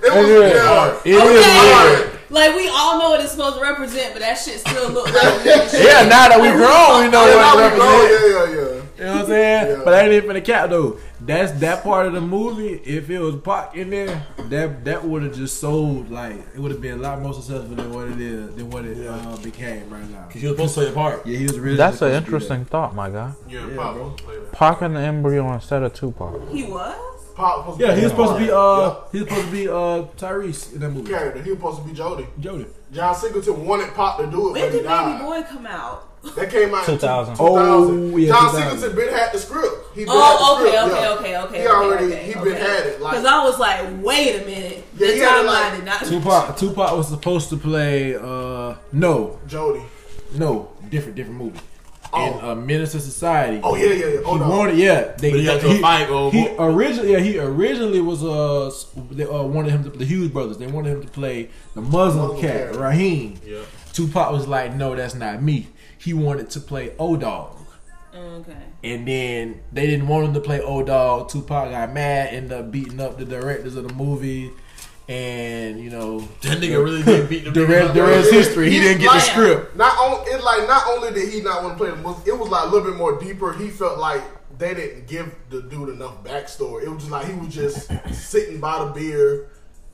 [0.04, 0.68] It was fuck.
[0.68, 1.06] hard.
[1.06, 1.54] It was is yeah.
[1.72, 1.96] hard.
[1.96, 2.00] It Okay.
[2.00, 2.14] is weird.
[2.30, 5.46] Like we all know what it's supposed to represent, but that shit still look like
[5.46, 5.86] weird as shit.
[5.86, 8.28] Yeah, now that we grown, we know Yeah, what it we grown, represents.
[8.28, 8.84] yeah, yeah, yeah.
[8.98, 9.68] You know what I'm saying?
[9.78, 9.82] Yeah.
[9.86, 10.98] But that ain't for the cat though.
[11.22, 12.82] That's that part of the movie.
[12.84, 16.72] If it was Pac in there, that that would have just sold like it would
[16.72, 19.90] have been a lot more successful than what it is than what it uh, became
[19.90, 20.26] right now.
[20.32, 21.26] Cause you was supposed to play a part.
[21.28, 21.78] Yeah, he was really.
[21.78, 23.34] That's an supposed to interesting thought, my guy.
[23.48, 24.10] Yeah, Yeah, Pac bro.
[24.18, 24.52] play that.
[24.52, 26.50] Pac and the embryo instead of Tupac.
[26.50, 27.17] He was.
[27.38, 27.88] Pac was that.
[27.88, 28.96] Yeah, he was supposed to be uh Yeah.
[29.12, 29.74] he was supposed to be uh
[30.18, 31.10] Tyrese in that movie.
[31.12, 31.42] character.
[31.44, 32.28] He was supposed to be Jody.
[32.40, 32.66] Jody.
[32.92, 35.22] John Singleton wanted Pac to do it, When but he did Baby died.
[35.22, 36.04] Boy come out?
[36.36, 37.36] That came out in 2000.
[37.36, 37.38] 2000.
[37.40, 38.62] Oh, yeah, John 2000.
[38.80, 39.76] Singleton been had the script.
[39.96, 41.44] He been Oh, had the okay, script, okay, yeah.
[41.44, 41.62] okay, okay.
[41.62, 42.44] He already okay, he okay.
[42.44, 43.02] been had it.
[43.02, 44.84] Like Because I was like, wait a minute.
[44.98, 46.06] Yeah, the he had, timeline like, did not.
[46.06, 49.84] Tupac Tupac was supposed to play uh no Jody.
[50.34, 51.60] no different different movie.
[52.14, 52.40] Oh.
[52.40, 53.60] In a Menace II Society.
[53.64, 54.22] Oh yeah, yeah, yeah.
[54.22, 54.50] Hold he on.
[54.50, 55.16] wanted, yeah.
[55.18, 58.72] They, But he got to a fight, oh, he originally, yeah, he originally was uh,
[59.12, 60.58] they uh, wanted him to the Hughes brothers.
[60.58, 62.76] They wanted him to play the Muslim Muslim cat, cat.
[62.80, 63.40] Raheem.
[63.46, 63.64] Yeah.
[63.94, 65.68] Tupac was like, no, that's not me.
[65.98, 67.58] He wanted to play O Dog.
[68.16, 68.58] Okay.
[68.84, 71.30] And then they didn't want him to play O Dog.
[71.30, 74.52] Tupac got mad, ended up beating up the directors of the movie.
[75.10, 78.70] And, you know, That nigga really did beat the the nigga rest, the rest history.
[78.70, 79.76] He didn't get the like, script.
[79.78, 82.38] Not on it like not only did he not want to play the Muslim, it
[82.38, 83.54] was like a little bit more deeper.
[83.54, 84.22] He felt like
[84.58, 86.84] they didn't give the dude enough backstory.
[86.84, 89.50] It was just like he was just sitting by the beer.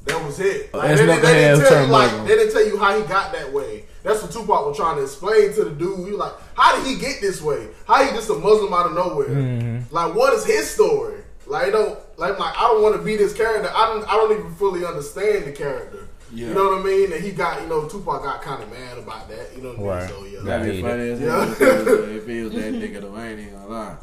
[0.06, 0.74] That was it.
[0.74, 2.28] Like, That's they, not they the didn't hands tell you like Muslim.
[2.28, 3.86] they didn't tell you how he got that way.
[4.04, 6.00] That's what Tupac was trying to explain to the dude.
[6.00, 7.70] He was like, how did he get this way?
[7.88, 9.30] How he just a Muslim out of nowhere?
[9.30, 9.94] Mm-hmm.
[9.96, 11.23] Like, what is his story?
[11.46, 13.70] Like, it don't like, like I don't want to be this character.
[13.74, 16.08] I don't, I don't even fully understand the character.
[16.32, 16.48] Yeah.
[16.48, 17.12] You know what I mean?
[17.14, 19.50] And he got, you know, Tupac got kind of mad about that.
[19.56, 19.88] You know what I mean?
[19.88, 20.10] Right.
[20.10, 21.28] So yeah, That'd be funny as Yeah.
[21.46, 23.16] hell if it was- if it was that nigga though.
[23.16, 23.96] I ain't even gonna lie.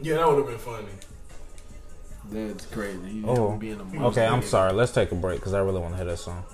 [0.00, 0.86] yeah, that would have been funny.
[2.30, 2.98] That's crazy.
[3.08, 4.72] He Oh, being a Okay, I'm sorry.
[4.72, 6.44] Let's take a break because I really want to hear that song.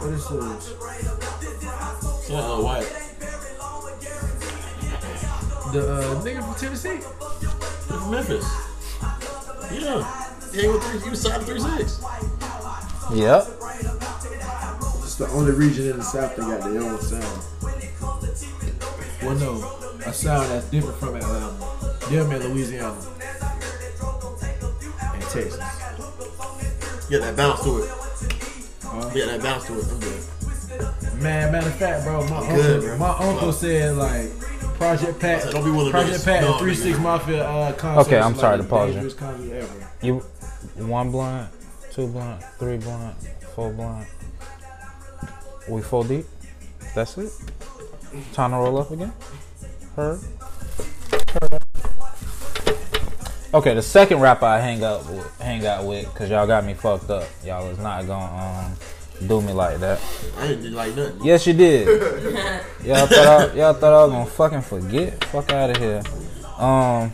[0.00, 0.70] What is this?
[2.30, 2.86] Yeah, uh, White.
[5.74, 6.98] The uh, nigga from Tennessee.
[7.88, 8.46] From Memphis.
[9.72, 10.06] Yeah.
[10.52, 11.00] He ain't with three.
[11.00, 12.00] He was signed to three six.
[13.12, 13.42] Yep.
[15.02, 17.42] It's the only region in the South that got their own sound.
[19.20, 21.50] Well, no, a sound that's different from Atlanta.
[22.08, 22.94] Them in Louisiana
[25.12, 25.58] and Texas.
[27.10, 27.90] Get that bounce to it.
[28.84, 29.08] Huh?
[29.12, 29.86] Get that bounce to it.
[29.90, 31.20] I'm good.
[31.20, 32.98] Man, matter of fact, bro, my Good, uncle, bro.
[32.98, 34.30] my uncle said like
[34.84, 37.02] Project Pat, So don't be one of Project those- Pat, no, and Three Six nigga.
[37.02, 38.06] Mafia uh, concerts.
[38.08, 38.94] Okay, I'm sorry the to pause you.
[38.94, 39.88] dangerous concert ever.
[40.02, 40.18] You
[40.86, 41.50] one blunt,
[41.90, 43.16] two blunt, three blunt,
[43.54, 44.06] four blunt.
[45.70, 46.26] We four deep.
[46.94, 47.32] That's it.
[48.34, 49.12] Time to roll up again.
[49.96, 50.20] Heard.
[51.40, 51.62] Heard.
[53.54, 56.74] Okay, the second rapper I hang out with, hang out with, cause y'all got me
[56.74, 57.26] fucked up.
[57.44, 58.76] Y'all is not gonna um
[59.26, 60.00] do me like that.
[60.38, 61.24] I didn't do like nothing.
[61.24, 61.86] Yes, you did.
[62.84, 65.24] y'all thought I, y'all thought I was gonna fucking forget.
[65.24, 66.02] Fuck out of here.
[66.58, 67.12] Um,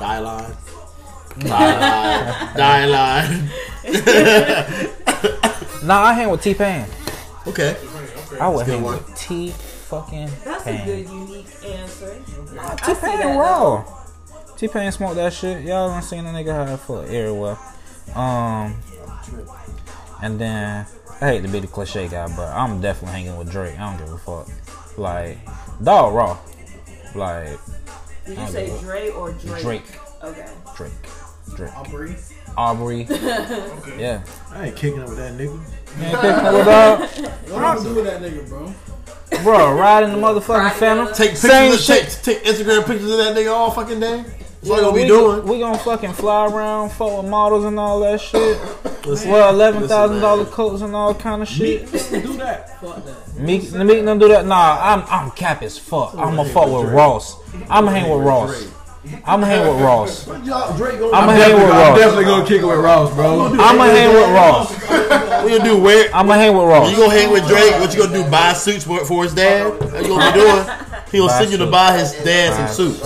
[0.00, 0.56] Die line.
[1.40, 2.56] Die line.
[2.56, 3.50] Die line.
[5.86, 6.86] nah, I hang with T Pain.
[7.46, 7.76] Okay.
[8.40, 8.96] I would hang one.
[8.96, 12.22] with T fucking That's a good, unique answer.
[12.58, 13.84] I T see Pain that, raw.
[14.56, 15.64] T Pain smoked that shit.
[15.66, 17.58] Y'all done seen the nigga have full of air well.
[18.14, 18.76] Um,
[20.22, 20.86] and then
[21.20, 23.78] I hate to be the cliche guy, but I'm definitely hanging with Drake.
[23.78, 24.48] I don't give a fuck.
[24.98, 25.38] Like,
[25.82, 26.38] dog raw.
[27.14, 27.58] Like
[28.26, 29.62] Did you say Dre or Drake?
[29.62, 29.82] Drake,
[30.22, 30.46] Okay.
[30.76, 30.92] Drake,
[31.56, 32.14] Drake, Aubrey.
[32.56, 33.06] Aubrey.
[33.98, 34.22] Yeah.
[34.52, 35.58] I ain't kicking up with that nigga.
[35.98, 37.00] Man, picking with dog.
[37.50, 38.74] What do you do with that nigga, bro?
[39.42, 41.12] Bro, riding the motherfucking Phantom.
[41.14, 41.88] Take Same pictures.
[41.90, 42.18] Of, shit.
[42.22, 44.24] take, take Instagram pictures of that nigga all fucking day.
[44.62, 45.46] That's what Yeah, you gonna be we, doing.
[45.46, 48.58] We gonna fucking fly around, fuck with models and all that shit.
[49.06, 51.90] Listen, Well, eleven thousand dollar coats and all kind of shit.
[51.90, 52.78] Do that.
[52.80, 53.38] Fuck that.
[53.38, 54.44] Meek, the Meek don't do that.
[54.44, 56.14] Nah, I'm I'm cap as fuck.
[56.14, 57.36] I'ma fuck with Ross.
[57.70, 58.68] I'ma hang with Ross.
[59.24, 60.26] I'ma hang with Ross.
[60.26, 63.46] Drake I'ma hang with I'm definitely gonna kick it with Ross, bro.
[63.46, 64.76] I'ma hang with Ross.
[65.40, 65.80] What you gonna do?
[65.80, 66.14] Where?
[66.14, 66.90] I'ma hang with Ross.
[66.90, 67.72] You gonna hang with Drake?
[67.80, 68.30] What you gonna do?
[68.30, 69.70] Buy suits for, for his dad?
[69.70, 70.66] What you gonna be doing?
[71.10, 73.00] He gonna send you to buy his dad some suits.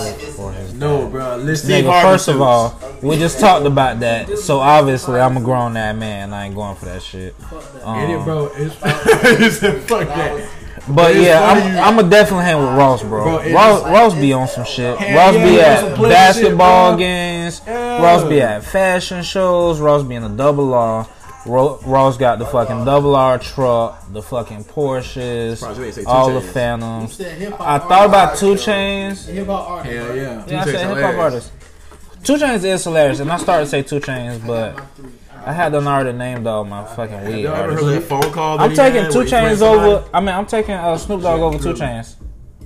[0.75, 1.37] No, bro.
[1.37, 5.41] Listen, Nigga, Harvey first of all, we just talked about that, so obviously I'm a
[5.41, 6.33] grown ass man.
[6.33, 7.35] I ain't going for that shit.
[7.85, 8.51] and it, Um, bro.
[8.55, 10.49] It's, it's fuck that.
[10.87, 13.25] But It's yeah, funny I'm, you- I'm gonna definitely hang with Ross, bro.
[13.25, 14.99] Bro, Ross, is- Ross be on some shit.
[14.99, 17.61] Hell Ross yeah, be at basketball shit, games.
[17.67, 18.03] Yeah.
[18.03, 19.81] Ross be at fashion shows.
[19.81, 21.07] Ross be in a double R.
[21.47, 26.03] Ro- Ross got the fucking double R truck, the fucking Porsches, Surprised you ain't say
[26.03, 27.15] Two all the Phantoms.
[27.17, 27.61] Said hip hop.
[27.61, 29.27] I thought about 2 Chainz.
[29.29, 29.95] hip hop artist.
[29.95, 30.23] Hell yeah.
[30.47, 31.53] Yeah, I Two said Chainz hip hop artist.
[32.25, 34.81] 2 Chainz is hilarious, and I started to say 2 Chainz, but
[35.45, 37.85] I had done already named all my fucking weed Y'all ever artists.
[37.87, 38.59] heard that phone call?
[38.61, 40.09] I'm taking 2 Chainz over.
[40.15, 42.15] I mean, I'm taking uh, Snoop Dogg over 2 Chainz.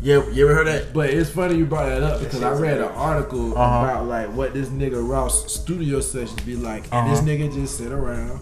[0.00, 0.92] Yeah, you ever heard that?
[0.92, 3.84] But it's funny you brought that up because I read an article Uh-huh.
[3.84, 7.28] about like what this nigga Ross studio sessions be like, and this Uh-huh.
[7.28, 8.38] nigga just sit around,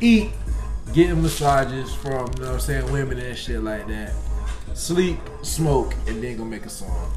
[0.00, 0.30] eat,
[0.92, 4.12] getting massages from you know what I'm saying women and shit like that,
[4.74, 7.10] sleep, smoke, and then go make a song.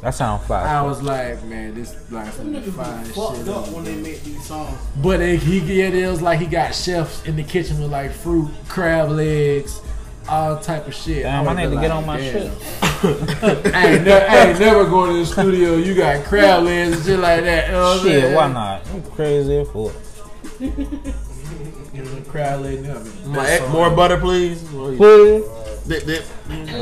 [0.00, 0.64] That sounds fire.
[0.66, 3.48] I was like, man, this like some Niggas fine be fucked shit.
[3.48, 4.78] up when they make these songs.
[5.02, 8.12] But it, he yeah, it was like he got chefs in the kitchen with like
[8.12, 9.80] fruit, crab legs,
[10.28, 11.22] all type of shit.
[11.22, 12.50] Damn, I was need to like, get on my shit.
[12.82, 15.76] I ain't, ne- I ain't never going to the studio.
[15.76, 17.66] You got crab legs and shit like that.
[17.66, 18.34] You know what I'm Shit, saying?
[18.34, 18.86] why not?
[18.94, 20.60] You crazy for fuck.
[20.60, 22.86] You know, crab leg.
[22.86, 24.64] I My more butter, please.
[24.74, 25.44] Oh, please.
[25.88, 26.24] Dip, dip.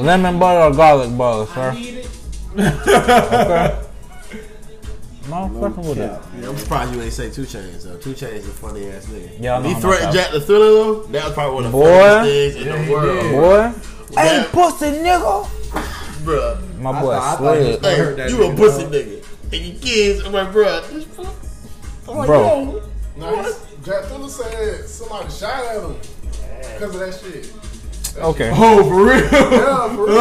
[0.02, 1.70] Lemon butter or garlic butter, sir?
[2.58, 3.82] okay.
[5.28, 6.20] No, I'm fucking with it.
[6.40, 7.96] Yeah, I'm surprised you ain't say 2 Chainz though.
[7.96, 9.30] 2 Chainz is a funny ass nigga.
[9.40, 11.02] Yeah, I know he threatened Jack the Thriller though.
[11.04, 11.84] That was probably one of the Boy.
[12.00, 13.32] funniest things in Yeah, the he world, did.
[13.32, 13.72] Boy,
[14.14, 15.46] That- pussy nigga.
[16.24, 16.78] bruh.
[16.78, 18.56] My I boy thought- I thought he was- I heard Hey, that you a nigga,
[18.56, 18.92] pussy dog.
[18.92, 19.22] nigga.
[19.52, 20.88] And your kids, I'm like, bruh.
[20.92, 21.06] this-
[22.08, 22.40] I'm like, Bro.
[22.40, 22.82] yo,
[23.16, 23.54] Now, he's-
[23.84, 25.96] Jack Thriller said somebody shot at him
[26.74, 27.52] because of that shit.
[28.18, 28.50] Okay.
[28.54, 29.18] Oh, for real?
[29.18, 30.16] it's Yeah, for real.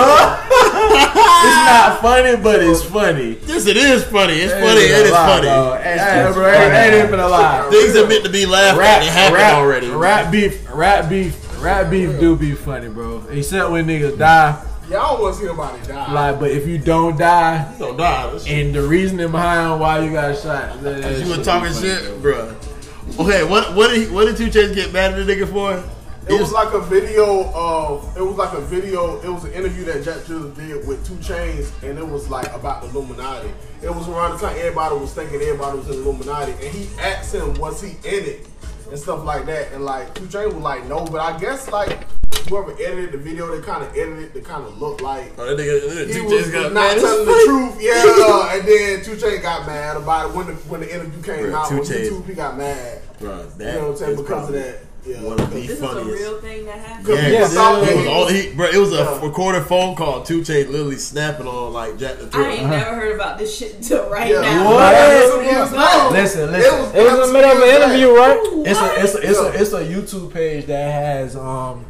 [1.06, 3.38] not funny, but it's funny.
[3.46, 4.34] Yes, it is funny.
[4.34, 4.82] It's funny.
[4.82, 5.48] It is funny.
[5.48, 7.68] Hey, hey, bro, ain't, ain't even a lie.
[7.70, 9.90] Things that meant to be laughed at, they happened rap, already.
[9.90, 13.24] Rap beef, rap beef, rap beef do be funny, bro.
[13.30, 16.12] Except when niggas die Yeah, I don't want to see nobody die.
[16.14, 18.30] Like, but if you don't die, You don't die.
[18.32, 21.72] That shit- and the reasoning behind why you got shot, that, that You were talking
[21.74, 22.34] funny, shit, bro.
[22.52, 23.20] bruh.
[23.20, 25.82] Okay, what what did he, what did 2 Chainz get mad at the nigga for?
[26.28, 29.22] It was like a video of it was like a video.
[29.22, 32.52] It was an interview that Jack Dilla did with 2 Chainz, and it was like
[32.54, 33.52] about the Illuminati.
[33.84, 36.90] It was around the time everybody was thinking everybody was in the Illuminati, and he
[37.00, 38.48] asked him, "Was he in it?"
[38.90, 39.72] and stuff like that.
[39.74, 42.08] And like 2 Chainz was like, "No," but I guess like
[42.50, 45.58] whoever edited the video, they kind of edited to kind of look like Oh, that
[45.60, 46.98] nigga, he was got not mad.
[47.00, 47.82] telling the truth.
[47.82, 51.46] Yeah, and then 2 Chainz got mad about it when the when the interview came
[51.46, 51.70] Bruh, out.
[51.70, 53.02] Two YouTube, he got mad.
[53.20, 54.80] Bruh, that You know what I'm saying because of that.
[55.08, 57.08] Yeah, One of the This is a real thing that happened.
[57.10, 59.24] Yeah, Yeah, yeah, It was, all, he, bro, it was a Yeah.
[59.26, 60.24] recorded phone call.
[60.24, 62.50] 2 Chainz literally snapping on like Jack the I Thriller.
[62.50, 64.42] ain't never heard about this shit until right Yeah.
[64.42, 64.66] now.
[64.74, 64.80] What?
[64.80, 66.12] That's some years back.
[66.12, 66.80] Listen, It listen.
[66.80, 68.40] was- It was in the middle of an interview, right?
[68.66, 69.48] It's a it's a, it's Yeah.
[69.48, 71.86] a it's a YouTube page that has um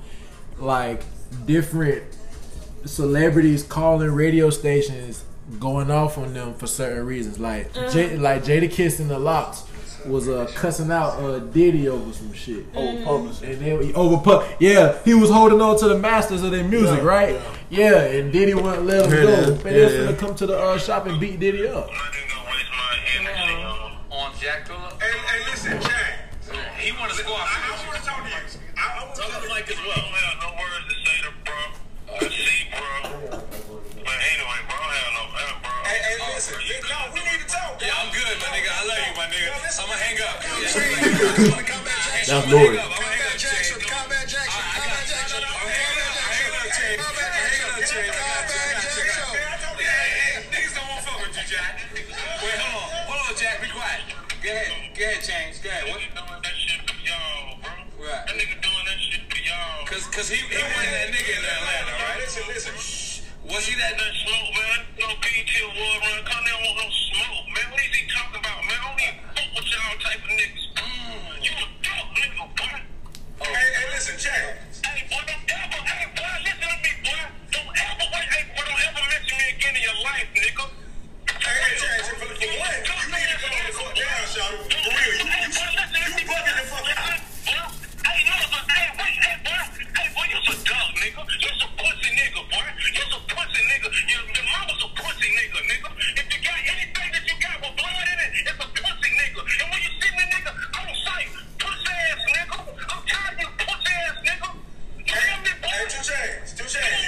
[0.59, 1.03] like
[1.45, 2.03] different
[2.85, 5.23] celebrities calling radio stations
[5.59, 7.39] going off on them for certain reasons.
[7.39, 9.63] Like J, like Jadakiss and the LOX
[10.07, 12.65] was uh cussing out uh Diddy over some shit.
[12.75, 13.49] Over publishing.
[13.51, 16.63] And then he over pu- yeah, he was holding on to the masters of their
[16.63, 17.41] music, Yeah, right?
[17.69, 18.01] Yeah.
[18.01, 19.29] and Diddy wouldn't let him Here go.
[19.29, 21.67] is, Man, here they was it gonna come to the uh, shop and beat Diddy
[21.67, 21.87] up.
[21.89, 24.91] I'm not even waste my energy on, on Jack Thriller.
[24.99, 26.11] Hey, hey, listen, Jack.
[26.77, 27.35] He want to score.
[36.35, 37.15] Hey, hey, listen.
[37.15, 37.79] We need to talk.
[37.79, 38.67] Yeah, I'm good, my nigga.
[38.67, 39.55] I love you, my nigga.
[39.55, 40.43] I'm gonna hang up.
[40.43, 40.75] That's
[42.51, 42.75] Nori.
[42.75, 43.79] I'm gonna hang up, Jackson.
[43.79, 44.59] Combat Jackson.
[44.75, 45.39] Combat Jackson.
[45.39, 46.11] I'm hanging up.
[46.11, 46.99] I'm hanging up, Jack.
[46.99, 48.03] Combat Jackson.
[48.03, 49.31] Combat Jackson.
[50.51, 51.71] Niggas don't want to fuck with you, Jack.
[51.95, 52.87] Wait, hold on.
[53.07, 53.55] Hold on, Jack.
[53.63, 54.03] Be quiet.
[54.03, 54.91] Go ahead.
[54.91, 55.63] Go ahead, James.
[55.63, 55.87] Go ahead.
[55.87, 56.03] What?
[56.03, 58.11] doing that shit for y'all, bro.
[58.11, 58.27] Right.
[58.27, 59.87] That nigga doing that shit for y'all.
[59.87, 62.19] Cause, cause he, he wasn't that nigga in Atlanta, right?
[62.19, 62.94] Listen, listen.
[63.45, 63.93] Was he that?
[63.97, 64.79] That smoke, man.
[64.99, 66.19] No BT award run.
[66.25, 67.67] Come there, want no smoke, man.
[67.71, 68.73] What is he talking about, man?
[68.73, 70.65] I don't even fuck with y'all type of niggas.
[71.45, 72.77] You a dog, nigga, boy.
[73.45, 74.65] Hey, hey, listen, Jack.
[74.81, 77.21] Hey, boy, don't ever, hey, boy, listen to me, boy.
[77.53, 80.65] Don't ever, wait, hey, boy, don't ever mention me again in your life, nigga.
[81.37, 84.73] Hey, hey, Jack, for, for one, you need to go the fuck down, Shawty.
[84.73, 85.49] For real, you, you,
[86.17, 87.21] you bugging the fuck out.
[88.09, 89.61] Hey, no, but, hey, wait, hey, boy,
[89.93, 91.21] hey, boy, you's a dog, nigga.
[91.29, 92.67] You's a pussy nigga, boy.
[92.95, 94.09] You's a pussy nigga.
[94.09, 95.89] Your, your mama's a pussy nigga, nigga.
[96.17, 99.41] If you got anything that you got with blood in it, it's a pussy nigga.
[99.61, 101.29] And when you see me, nigga, on sight,
[101.59, 102.57] pussy ass nigga.
[102.89, 104.49] I'm tired of you pussy ass nigga.
[104.97, 105.69] You hear me, boy?
[105.69, 107.04] Hey, 2 Chainz, 2 Chainz.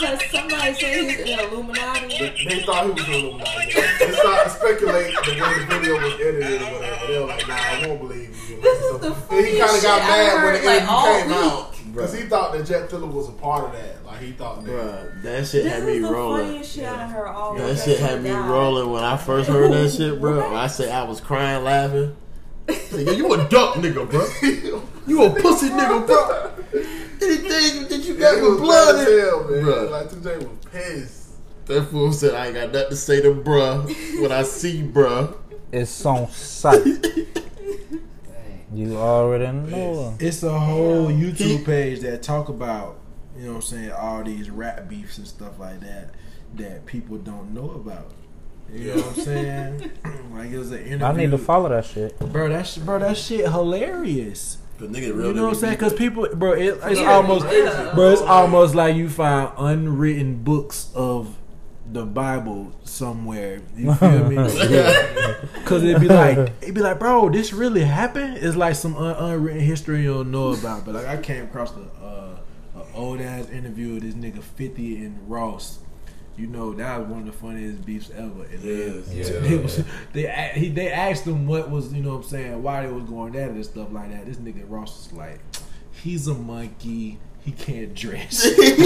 [0.00, 2.44] Because somebody said he's was in Illuminati.
[2.48, 3.72] They thought he was in Illuminati.
[3.72, 7.06] They started to speculate the way the video was edited or whatever.
[7.12, 8.60] They were like, nah, I won't believe you.
[8.60, 11.20] This is the And he kind of got I mad when the heard like interview
[11.20, 11.36] came week.
[11.36, 11.66] out.
[11.92, 14.06] Because he thought that Jack Thriller was a part of that.
[14.06, 14.70] Like, he thought that.
[14.70, 16.46] Bruh, that shit This had me rolling.
[16.46, 18.48] funniest shit I heard all That shit had me died.
[18.50, 20.36] rolling when I first heard that shit, bro.
[20.50, 22.14] When I say I was crying, laughing.
[22.68, 24.82] Nigga, you a duck nigga, bro.
[25.08, 26.52] You a pussy nigga, bro.
[27.22, 29.64] Anything that you got he with blood mad as in hell, man.
[29.64, 29.90] Bruh.
[29.90, 31.66] Like, 2J was pissed.
[31.66, 35.36] That fool said I ain't got nothing to say to bruh when I see bruh.
[35.72, 36.84] It's on sight.
[38.72, 40.16] You already know.
[40.20, 43.00] It's a whole YouTube page that talk about,
[43.36, 46.14] you know what I'm saying, all these rap beefs and stuff like that
[46.54, 48.12] that people don't know about.
[48.72, 49.90] You know what I'm saying?
[50.32, 51.04] like it was an interview.
[51.04, 52.16] I need to follow that shit.
[52.20, 54.58] Bro, that sh- bro, that shit hilarious.
[54.80, 55.74] Cause nigga real You know what I'm saying?
[55.74, 57.92] Because people, bro, it, it's Yeah, almost, yeah.
[57.94, 61.36] bro, it's almost like you find unwritten books of
[61.92, 63.60] the Bible somewhere.
[63.76, 64.36] You feel me?
[65.54, 68.38] Because it'd be like, it'd be like, bro, this really happened.
[68.38, 70.84] It's like some un- unwritten history you don't know about.
[70.86, 72.36] But like, I came across the uh,
[72.76, 75.78] a old ass interview of this nigga Fifty and Ross.
[76.40, 78.44] You know that was one of the funniest beefs ever.
[78.44, 79.24] And then Yeah.
[79.40, 79.84] they, was,
[80.14, 83.04] they he they asked him what was you know what I'm saying why they was
[83.04, 84.24] going at it and stuff like that.
[84.24, 85.40] This nigga Ross was like,
[85.92, 87.18] he's a monkey.
[87.44, 88.44] He can't dress.
[88.56, 88.76] he need,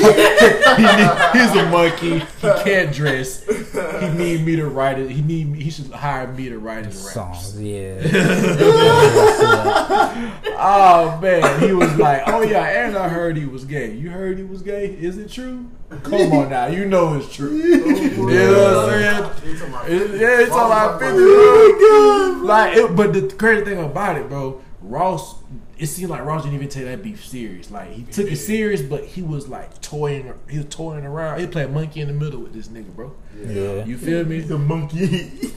[1.33, 2.19] he's a monkey.
[2.21, 3.45] He can't dress.
[3.45, 5.11] He need me to write it.
[5.11, 5.63] He need me.
[5.63, 7.11] He should hire me to write his.
[7.11, 8.01] Songs, yeah.
[10.67, 13.93] Oh man, he was like, oh yeah, and I heard he was gay.
[13.93, 14.87] You heard he was gay?
[14.87, 15.69] Is it true?
[16.03, 17.51] Come on now, you know it's true.
[17.55, 19.73] you know what I'm saying?
[19.89, 21.17] He It- yeah, it's all about 50.
[21.19, 25.35] Oh Like, it, but the crazy thing about it, bro, Ross
[25.79, 27.71] it seemed like Ross didn't even take that beef serious.
[27.71, 30.33] Like he took it serious, but he was like toying.
[30.49, 31.41] He was toying around.
[31.41, 33.15] He played monkey in the middle with this nigga, bro.
[33.37, 33.85] Yeah.
[33.85, 34.41] You feel me?
[34.41, 35.07] The monkey.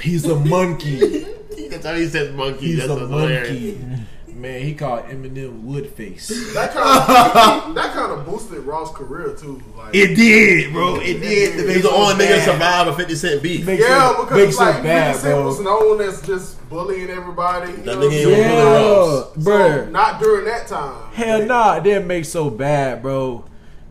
[0.01, 0.99] He's a monkey.
[1.69, 2.67] That's how he says monkey.
[2.67, 3.77] He's That's a hilarious.
[3.79, 4.03] monkey.
[4.37, 6.29] Man, he called Eminem Woodface.
[6.53, 9.61] That kind of that kind of boosted Ross' career too.
[9.75, 10.95] Like, It did, bro.
[10.99, 11.69] It did.
[11.69, 13.65] He's the only nigga to survive a 50 Cent beef.
[13.65, 15.45] Makes yeah, it, because makes like it bad, 50 Cent bro.
[15.45, 17.71] was known as just bullying everybody.
[17.71, 18.57] You That know nigga what I'm ain't saying?
[18.57, 19.37] gonna bully Ross.
[19.37, 19.89] Yeah, So, bro.
[19.89, 21.13] not during that time.
[21.13, 23.45] Hell nah, it didn't make so bad, bro.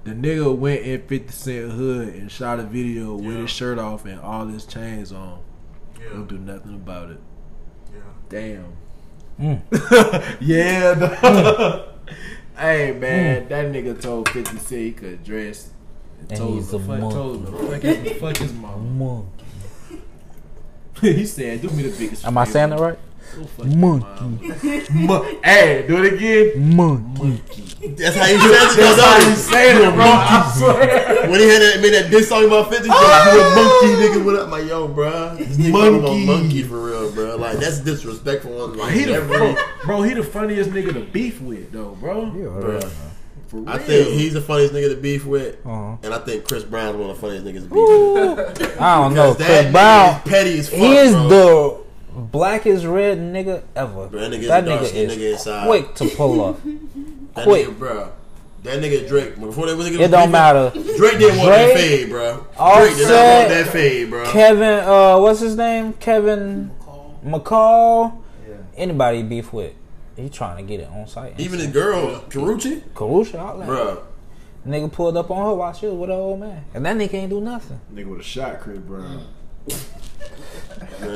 [0.05, 4.05] The nigga went in 50 Cent hood and shot a video with his shirt off
[4.05, 5.41] and all his chains on.
[6.01, 7.19] Yeah, Don't do nothing about it.
[7.93, 7.99] yeah.
[8.29, 8.77] Damn.
[9.39, 10.37] Mm.
[10.41, 10.95] yeah.
[10.95, 11.89] dog.
[12.57, 15.71] hey man, that nigga told 50 Cent he could dress.
[16.29, 17.55] And told he's him, a fuck, told him,
[18.19, 18.79] fuck his, fuck.
[18.81, 19.47] Monkey.
[21.01, 22.99] he said, "Do me the biggest." Am I saying it right?
[23.35, 23.77] Go Monkey.
[23.77, 26.77] mom." Mon- hey, do it again.
[26.77, 27.33] Monkey.
[27.97, 28.81] That's how he says it.
[28.81, 29.29] That's how though.
[29.29, 30.05] you saying it, bro.
[30.05, 31.31] I swear.
[31.31, 34.19] When he had that, made that diss song about 50, he said, you a monkey,
[34.21, 34.25] nigga.
[34.25, 35.37] What up, my yo, bro?
[35.37, 36.01] This nigga monkey.
[36.01, 36.27] Monkey.
[36.27, 37.37] monkey for real, bro.
[37.37, 38.61] Like, that's disrespectful.
[38.63, 39.55] on Like, He the bro,
[39.85, 42.27] bro, he the funniest nigga to beef with though, bro.
[42.31, 42.81] bro.
[43.49, 43.69] For real.
[43.69, 45.65] I think he's the funniest nigga to beef with.
[45.65, 45.97] Uh-huh.
[46.03, 48.81] And I think Chris Brown's one of the funniest niggas to beef with.
[48.81, 49.35] I don't know.
[49.37, 51.29] Chris Brown, petty as fuck, he is bro.
[51.29, 51.86] the
[52.17, 54.09] blackest red nigga ever.
[54.09, 55.67] Bro, that nigga is that nigga is nigga inside.
[55.67, 56.61] quick to pull up.
[57.37, 57.67] That quick.
[57.69, 58.13] nigga, bro.
[58.63, 59.39] That nigga Drake.
[59.39, 60.71] Before they was niggas It don't beefing, matter.
[60.97, 62.35] Drake didn't want that fade, bro.
[62.37, 64.33] Drake did not want that fade, bro.
[64.33, 65.93] Kevin, uh, what's his name?
[65.95, 66.71] Kevin
[67.25, 68.23] McCall.
[68.49, 68.55] Yeah.
[68.77, 69.75] Anybody beef with,
[70.17, 71.39] he trying to get it on site.
[71.39, 73.67] Even his girl, Karrueche, Karusha, all that.
[73.67, 74.03] bro.
[74.67, 77.15] Nigga pulled up on her while she was with her old man, and that nigga
[77.15, 77.79] ain't do nothing.
[77.93, 79.27] nigga would have shot Chris Brown.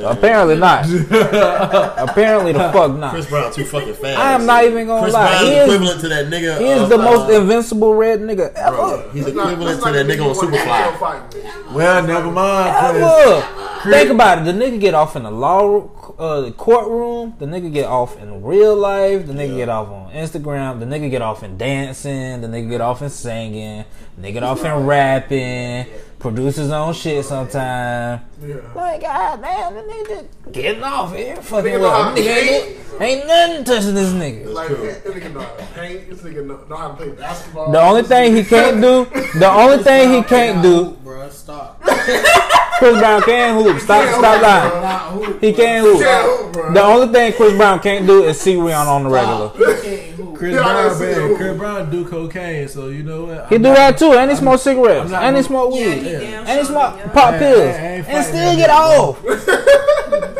[0.05, 0.85] Apparently not.
[1.97, 3.13] Apparently the fuck not.
[3.13, 4.17] Chris Brown too fucking fast.
[4.19, 5.27] I am not even gonna Chris lie.
[5.29, 6.59] Brown He is is, equivalent to that nigga.
[6.59, 8.75] he is of, the most uh, invincible red nigga ever.
[8.75, 11.73] bro, He's Let's not- equivalent to that nigga on give you one that Superfly.
[11.73, 12.95] Well, never mind.
[12.95, 13.03] Chris.
[13.03, 13.91] Ever.
[13.91, 14.45] Think about it.
[14.45, 17.33] The nigga get off in the law uh, the courtroom.
[17.39, 19.25] The nigga get off in real life.
[19.25, 20.79] The nigga get off on Instagram.
[20.79, 22.41] The nigga get off in dancing.
[22.41, 23.85] The nigga get off in singing.
[24.17, 25.87] The nigga get off in rapping.
[26.21, 28.21] Produce his own shit sometime.
[28.45, 28.55] Yeah.
[28.75, 31.35] Like, ah, god damn, the nigga just getting off here.
[31.37, 32.15] Fucking Nigga know well.
[32.15, 34.53] Nigga ain't, ain't nothing touching this nigga.
[34.53, 36.09] Like, this nigga know how to paint.
[36.11, 37.71] This nigga know, know how to play basketball.
[37.71, 39.05] The only thing he can't do,
[39.39, 41.27] the only thing he can't do, bro.
[41.29, 41.81] Stop.
[42.77, 43.79] Chris Brown can hoop.
[43.79, 44.81] Stop, stop lying.
[44.81, 45.41] Not hoop.
[45.41, 46.73] He can't hoop.
[46.73, 50.10] The only thing Chris Brown can't do is see Rihanna on the regular.
[50.41, 50.53] He can't hoop.
[50.53, 51.29] Chris Yeah, Brown, see man.
[51.29, 51.35] you.
[51.37, 53.47] Chris Brown do cocaine, so you know what?
[53.49, 55.73] He I'm do not- that too, and he smoke cigarettes, I'm not and he smoke
[55.75, 57.07] Yeah, weed, he damn and he smoke do, yeah.
[57.09, 58.99] pop I- I- pills, I and still get nigga.
[58.99, 59.25] off.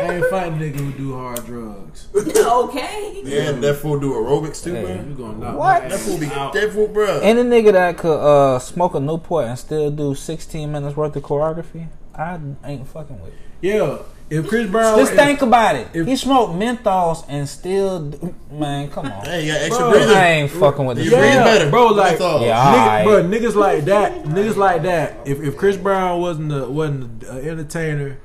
[0.02, 2.08] I ain't fighting nigga who do hard drugs.
[2.42, 3.20] Okay.
[3.24, 4.82] Yeah, that fool do aerobics too, Hey.
[4.84, 4.92] bro.
[4.94, 5.88] You gonna knock What?
[5.88, 6.52] That fool be out.
[6.52, 7.20] that fool, bro.
[7.20, 11.22] Any nigga that could uh, smoke a Newport and still do 16 minutes worth of
[11.22, 13.32] choreography, I ain't fucking with.
[13.60, 13.98] Yeah,
[14.38, 15.88] if Chris Brown, Just if- think about it.
[15.94, 18.12] if- he smoked menthols and still,
[18.50, 19.24] man, come on.
[19.24, 20.16] Hey, you got extra Bro, breathing.
[20.16, 21.12] I ain't fucking with You this.
[21.14, 22.40] breathe Yeah, better, bro, like- That's all.
[22.40, 22.56] Yeah.
[22.56, 23.04] Nigga, Alright.
[23.06, 25.14] bro, niggas like that, niggas like that.
[25.26, 28.18] If if Chris Brown wasn't a, wasn't an entertainer,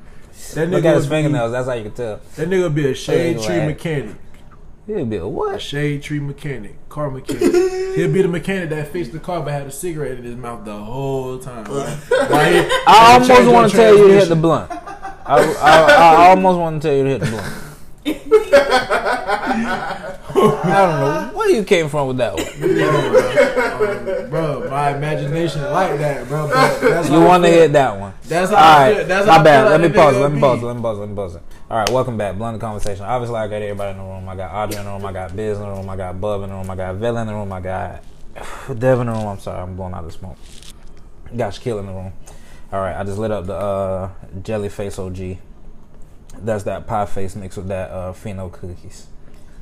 [0.53, 1.51] that nigga Look at his would be- fingernails.
[1.51, 2.20] That's how you can tell.
[2.38, 4.16] That nigga would be a shade Look tree like- mechanic.
[4.88, 5.62] He'll be a A what?
[5.62, 7.41] shade tree mechanic, car mechanic.
[7.97, 10.64] He'll be the mechanic that fixed the car but had a cigarette in his mouth
[10.64, 11.66] the whole time.
[11.66, 12.53] Right?
[12.53, 14.72] He- I change almost your want to tell you to hit the blunt.
[15.28, 17.53] I, I, I almost want to tell you to hit the blunt.
[20.30, 22.45] I don't know where you came from with that one.
[24.30, 26.47] bro, my imagination like that, bro.
[26.47, 28.13] That's You want to hit that one.
[28.23, 29.05] That's All feel.
[29.05, 29.69] That's my bad.
[29.69, 30.15] Let me pause.
[30.17, 30.63] Let me pause.
[30.63, 30.97] Let me pause.
[30.99, 31.36] Let me pause.
[31.36, 31.41] it.
[31.69, 32.38] All right, welcome back.
[32.38, 33.03] Blunt conversation.
[33.03, 34.30] Obviously, I got everybody in the room.
[34.30, 35.05] I got Audrey in the room.
[35.05, 35.89] I got Biz in the room.
[35.89, 36.69] I got Bub in the room.
[36.69, 37.51] I got Villa in the room.
[37.51, 38.03] I got
[38.80, 39.28] Dev in the room.
[39.28, 40.38] I'm sorry, I'm blowing out the smoke.
[41.36, 42.13] Got Shaquille in the room.
[42.72, 44.09] All right, I just lit up the uh,
[44.43, 45.38] Jelly Face OG.
[46.39, 49.07] That's that pie face mixed with that uh, pheno cookies.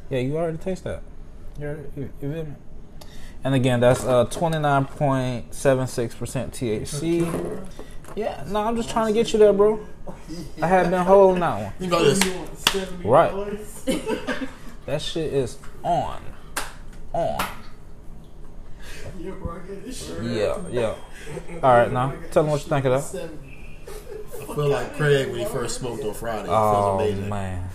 [0.10, 1.03] Yeah, you already taste that.
[1.60, 2.53] You, already, you, you feel me?
[3.43, 7.68] And again, that's uh, 29.76% THC.
[8.16, 9.80] Yeah, no, I'm just trying to get you there, bro.
[10.62, 11.72] I have been holding that one.
[11.74, 12.20] Think about this.
[13.03, 13.32] Right.
[14.88, 16.22] That shit is on.
[17.14, 17.43] On.
[19.20, 20.36] Yeah, bro, I got this shirt on.
[20.36, 20.95] Yeah, yeah.
[21.63, 23.30] All right, now tell them what you think of that.
[24.41, 26.43] I feel like Craig when he first smoked on Friday.
[26.43, 27.30] It Oh feels amazing.
[27.30, 27.69] man,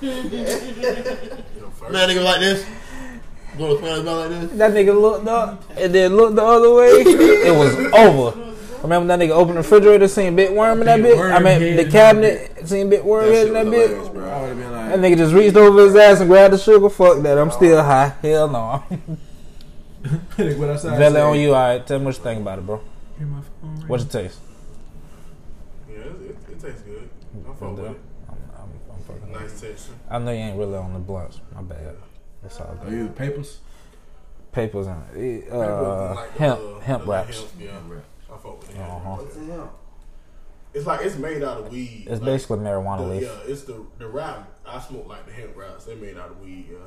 [1.90, 2.64] Man, nigga like this.
[3.58, 4.50] Going to smell like this.
[4.58, 6.88] that nigga looked up and then looked the other way.
[6.88, 8.54] It was over.
[8.82, 11.18] Remember that nigga opened the refrigerator, seen bit worm in that Big bit?
[11.18, 13.74] I mean, the in cabinet, seen bit worm That head in that was
[14.08, 14.12] bit?
[14.14, 14.28] bro.
[14.30, 16.58] I would have been like, That nigga just reached over his ass and grabbed the
[16.58, 16.88] sugar.
[16.88, 17.36] Fuck that.
[17.36, 18.14] I'm still high.
[18.22, 18.82] Hell no.
[20.02, 20.96] nigga went outside.
[20.96, 21.86] Valley said, on you, alright.
[21.86, 22.80] Tell me what you think about it, bro.
[23.20, 24.38] "Hear my phone ring." What's it taste?
[25.88, 27.08] Yeah, it, it, it tastes good.
[27.48, 28.00] I fuck with it.
[28.28, 29.92] I'm, I'm, I'm fucking Nice texture.
[30.10, 31.40] I know you ain't really on the blunts.
[31.54, 31.96] My bad.
[32.42, 32.92] That's all Are good.
[32.92, 33.58] you the papers?
[34.52, 34.96] Papers and
[35.52, 37.38] uh, Like the hemp, little- hemp the wraps.
[37.38, 37.70] hemp, Yeah,
[38.32, 38.80] I fuck with it.
[38.80, 39.10] Uh-huh.
[39.16, 39.68] What's in him?
[40.72, 42.02] It's like it's made out of weed.
[42.08, 43.22] It's like, basically marijuana the, leaf.
[43.22, 44.48] Yeah, it's the the wrap.
[44.66, 45.84] I smoke like the hemp wraps.
[45.84, 46.66] They made out of weed.
[46.70, 46.78] Yeah,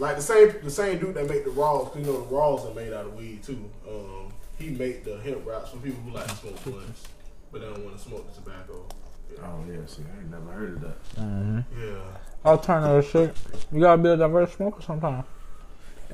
[0.00, 1.88] like the same the same dude that make the raws.
[1.88, 3.70] 'cause You know the raws are made out of weed too.
[3.88, 7.04] Um, he made the hemp wraps for people who like to smoke blunts,
[7.52, 8.84] but they don't want to smoke the tobacco.
[9.32, 9.38] Yeah.
[9.44, 10.96] Oh yeah, see, I ain't never heard of that.
[11.20, 11.98] hmm Yeah.
[12.44, 13.36] Alternative shit.
[13.72, 15.24] You gotta be a diverse smoker sometimes.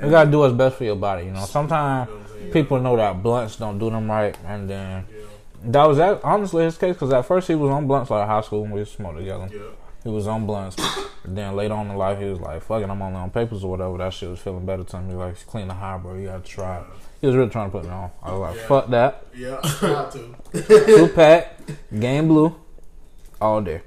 [0.03, 1.27] You gotta do what's best for your body.
[1.27, 2.53] You know, sometimes You know what I'm saying?
[2.53, 5.25] people know that blunts don't do them right, and then Yeah.
[5.65, 6.95] that was that, honestly his case.
[6.95, 9.17] Because at first he was on blunts like high school when we used to smoke
[9.17, 9.49] together.
[9.53, 9.59] Yeah.
[10.03, 10.77] He was on blunts.
[11.25, 13.99] then later on in life, he was like, "Fucking, I'm only on papers or whatever."
[13.99, 15.15] That shit was feeling better to me.
[15.15, 16.15] Like, clean the high, bro.
[16.15, 16.85] You gotta try it.
[17.23, 18.11] He was really trying to put me on.
[18.23, 18.67] I was like, Yeah.
[18.67, 19.61] "Fuck that." Yeah.
[19.79, 20.87] Try to.
[20.87, 21.57] Two pack,
[21.99, 22.55] game blue,
[23.41, 23.81] all day.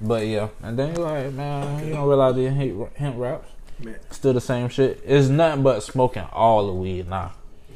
[0.00, 3.96] But yeah, and then you're like, man, you don't realize the hemp, hemp wraps Man.
[4.10, 5.00] still the same shit.
[5.06, 7.32] It's nothing but smoking all the weed now.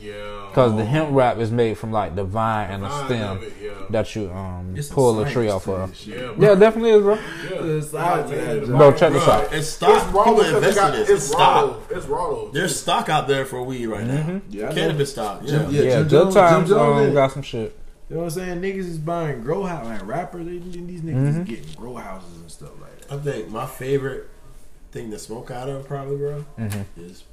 [0.07, 0.51] Yeah.
[0.55, 3.53] Cause the hemp wrap is made from like the vine and the Vine stem it,
[3.63, 3.71] yeah.
[3.91, 6.07] that you um It's pull a science tree off of.
[6.07, 6.33] Yeah.
[6.39, 7.15] Yeah, it definitely is, bro.
[7.15, 7.77] Yeah.
[7.77, 9.53] It's out Bro, check this out.
[9.53, 10.03] It's stock.
[10.05, 11.01] It's raw People because they invest in this.
[11.11, 11.83] it's It's stock.
[11.91, 12.45] It's raw.
[12.53, 14.41] There's stock out there for weed right now.
[14.49, 14.75] Yeah, I know.
[14.75, 15.41] Cannabis stock.
[15.45, 15.69] Yeah.
[15.69, 16.73] Yeah, Jim good Jones- times.
[16.73, 17.79] Um, got some shit.
[18.09, 18.61] You know what I'm saying?
[18.61, 20.47] Niggas is buying grow house like rappers.
[20.47, 21.41] They, these niggas Mm-hmm.
[21.43, 23.13] is getting grow houses and stuff like that.
[23.13, 24.29] I think my favorite
[24.93, 26.85] thing to smoke out of probably, bro, Mhm.
[26.97, 27.25] is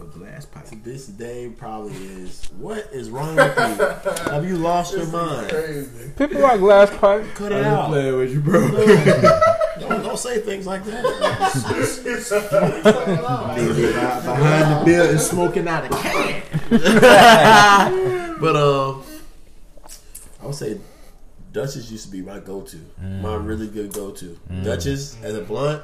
[0.00, 0.66] A glass pipe.
[0.66, 3.84] to this day probably is what is wrong with you?
[4.30, 5.48] Have you lost your mind?
[5.50, 6.10] Crazy.
[6.18, 7.24] People like glass pipe.
[7.34, 7.88] Cut it I'm out.
[7.88, 8.60] playing with you, bro.
[9.80, 11.04] Don't, don't say things like that.
[12.66, 16.42] Nigga behind the building smoking out a can.
[18.40, 19.02] but um,
[20.42, 20.78] I would say
[21.52, 24.38] Dutchess used to be my go-to, my really good go-to.
[24.62, 25.82] Dutchess as a blunt,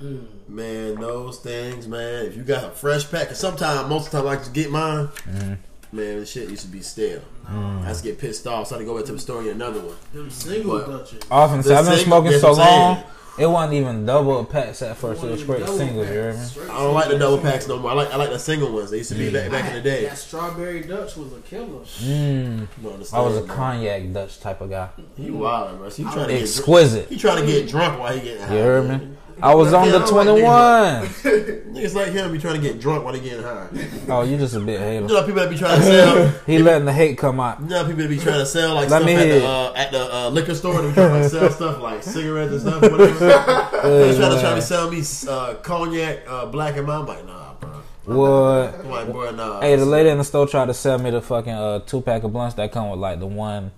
[0.00, 0.26] Mm.
[0.48, 2.26] man, those things, man.
[2.26, 4.70] If you got a fresh pack, cause sometimes, most of the time, I just get
[4.70, 5.08] mine.
[5.08, 5.54] Mm-hmm.
[5.96, 7.22] Man, the shit used to be stale.
[7.46, 7.82] Mm.
[7.84, 9.46] I just get pissed off, so I had to go back to the store and
[9.46, 9.96] get another one.
[10.12, 10.86] Them single What?
[10.86, 11.22] Dutches.
[11.30, 12.80] Often, The I've been smoking so what I'm saying.
[12.80, 13.04] long,
[13.38, 15.22] it wasn't even double packs at first.
[15.24, 16.06] It was straight Double singles.
[16.08, 16.38] You hear me?
[16.38, 17.90] packs, I don't like the double packs no more.
[17.92, 18.90] I like I like the single ones.
[18.90, 20.04] They used to be back, back in the day.
[20.04, 21.84] That strawberry Dutch was a killer.
[21.84, 22.66] Mm.
[23.12, 23.54] I was a bro.
[23.54, 24.90] cognac Dutch type of guy.
[25.16, 25.88] He wild, bro.
[25.88, 27.08] He trying to get Exquisite.
[27.08, 28.54] He trying to get drunk while he getting high.
[28.56, 29.08] You heard me?
[29.40, 31.02] I was on the Yeah, I don't like 21.
[31.74, 33.68] Niggas like him be trying to get drunk while they getting high.
[34.08, 35.06] Oh, you just a bit You hater.
[35.06, 36.28] know people that be trying to sell.
[36.46, 37.60] He letting the hate come out.
[37.60, 39.72] You know people that be trying to sell like Let stuff me at the, uh,
[39.76, 40.82] at the uh, liquor store.
[40.82, 42.82] They be trying to sell stuff like cigarettes and stuff.
[42.82, 43.18] Whatever.
[43.82, 47.08] they trying to try to sell me uh, cognac, uh, black and mild.
[47.08, 48.16] I'm like, nah, bro.
[48.16, 48.80] What?
[48.80, 49.60] I'm like, bro, nah.
[49.60, 52.24] Hey, the lady in the store tried to sell me the fucking uh, two pack
[52.24, 53.70] of blunts that come with like the one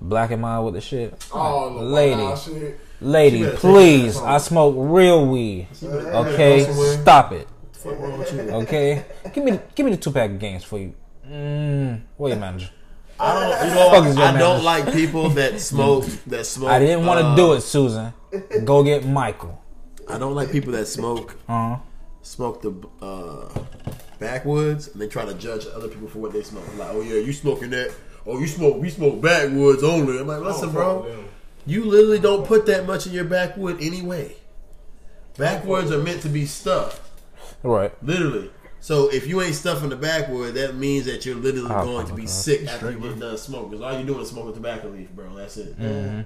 [0.00, 1.14] black and mild with the shit.
[1.32, 2.80] Oh, the lady, wild shit.
[3.00, 4.16] Lady, She better take please!
[4.18, 5.68] I smoke real weed.
[5.80, 6.98] better Okay, go somewhere.
[7.02, 7.48] stop it.
[7.82, 8.40] What wrong with you?
[8.40, 10.94] Okay, give me, the, give me the two pack of games for you.
[11.28, 12.70] Mm, wait, manager.
[13.18, 13.68] I don't.
[13.68, 14.64] You know, Fuck is your I don't manners?
[14.64, 16.04] like people that smoke.
[16.26, 16.70] That smoke.
[16.70, 18.12] I didn't want to uh, do it, Susan.
[18.64, 19.62] Go get Michael.
[20.08, 21.36] I don't like people that smoke.
[21.48, 21.78] Uh huh.
[22.22, 23.48] Smoke the uh,
[24.18, 26.64] backwoods and they try to judge other people for what they smoke.
[26.76, 27.92] Like, oh yeah, you smoking that?
[28.26, 28.76] Oh, you smoke?
[28.78, 30.18] We smoke backwoods only.
[30.18, 31.24] I'm like, listen, bro.
[31.66, 34.36] You literally don't put that much in your backwood anyway.
[35.36, 37.00] Backwoods are meant to be stuffed,
[37.62, 37.92] Right.
[38.02, 38.50] literally.
[38.80, 42.12] So if you ain't stuffing the backwood, that means that you're literally Oh, going to
[42.14, 42.30] be God.
[42.30, 43.70] sick after you get done smoking.
[43.70, 45.34] Because all you're doing is smoking tobacco leaf, bro.
[45.34, 45.78] That's it.
[45.78, 46.20] Mm-hmm.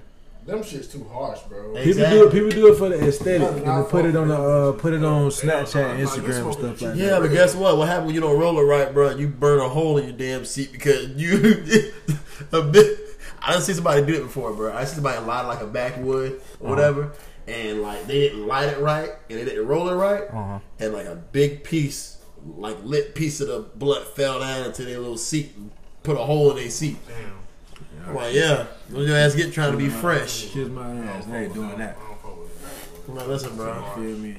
[0.46, 1.74] Them shit's too harsh, bro.
[1.74, 1.84] Hey.
[1.84, 2.32] People do it.
[2.32, 4.92] People do it for the aesthetic Nothing and they put it on the uh, put
[4.94, 7.20] it on Snapchat, don't- and Instagram, and stuff the like Yeah, that.
[7.22, 7.76] but guess what?
[7.78, 9.10] What happens when you don't roll it right, bro?
[9.16, 11.92] You burn a hole in your damn seat because you
[12.52, 12.98] a bit.
[13.42, 14.72] I done see somebody do it before, bro.
[14.72, 17.12] I see somebody light like a backwood or whatever,
[17.48, 20.58] and like they didn't light it right and they didn't roll it right, Uh-huh.
[20.78, 22.18] and like a big piece,
[22.56, 25.70] like lit piece of the blood fell down into their little seat and
[26.02, 26.96] put a hole in their seat.
[27.08, 28.08] Damn.
[28.08, 30.46] I'm like, yeah, let your ass get trying to be fresh.
[30.46, 31.26] Kiss my ass.
[31.26, 31.96] They ain't doing that.
[32.00, 33.08] I don't fuck with it.
[33.10, 33.82] I'm like, listen, bro.
[33.94, 34.36] Feel me?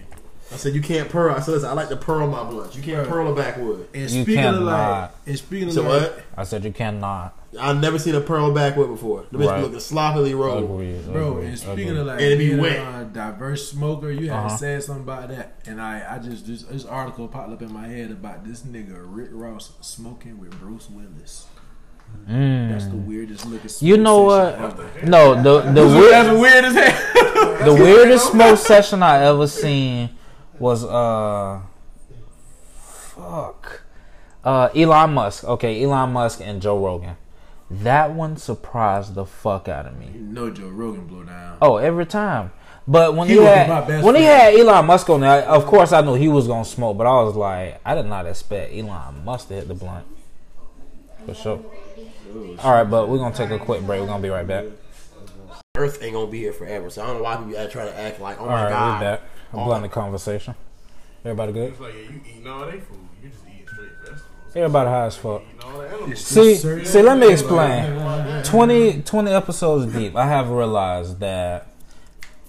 [0.54, 1.34] I said you can't pearl.
[1.34, 2.76] I said, listen, I like to pearl my blunts.
[2.76, 3.88] You can't pearl a backwood.
[3.94, 5.16] And You speaking of like, cannot.
[5.26, 6.24] and speaking of So like, what?
[6.36, 7.38] I said you cannot.
[7.60, 9.26] I've never seen a pearl backwood before.
[9.32, 9.58] The bitch Right.
[9.58, 10.64] be looking sloppily rolled.
[10.66, 11.98] Agreed, Bro, agreed, and speaking agreed.
[12.00, 12.78] of like And it be being wet.
[12.80, 14.58] a diverse smoker, you had Uh-huh.
[14.58, 17.88] said something about that, and I, I just this, this article popped up in my
[17.88, 21.46] head about this nigga Rick Ross smoking with Bruce Willis.
[22.28, 23.06] That's the Mm.
[23.06, 23.70] weirdest looking.
[23.80, 24.80] You smoke know session what?
[25.00, 25.08] ever.
[25.08, 27.66] No, the the That's weird, weird as hell.
[27.66, 30.10] the weirdest smoke session I ever seen
[30.62, 31.62] was uh,
[32.78, 33.82] fuck,
[34.44, 35.44] uh, Elon Musk.
[35.44, 37.18] Okay, Elon Musk and Joe Rogan.
[37.70, 40.12] That one surprised the fuck out of me.
[40.14, 41.58] You know Joe Rogan blow down.
[41.62, 42.52] Oh, every time.
[42.88, 46.02] But when He he, had when he had Elon Musk on there, of course I
[46.02, 46.98] knew he was gonna smoke.
[46.98, 50.06] But I was like, I did not expect Elon Musk to hit the blunt
[51.26, 51.64] for sure.
[52.60, 54.02] All right, but we're gonna take a quick break.
[54.02, 54.66] We're gonna be right back.
[55.78, 58.20] Earth ain't gonna be here forever, so I don't know why people try to act
[58.20, 59.20] like, oh All my right, god.
[59.52, 59.62] We're back.
[59.62, 60.56] I'm blending the conversation.
[61.24, 61.70] Everybody good?
[61.72, 62.98] It's like, yeah, you eating all they food.
[63.22, 64.56] You just eating straight vegetables.
[64.56, 65.42] Everybody high as fuck.
[65.44, 66.20] Eating all the animals.
[66.20, 68.44] See, see, let me explain.
[68.44, 71.68] 20, 20 episodes deep, I have realized that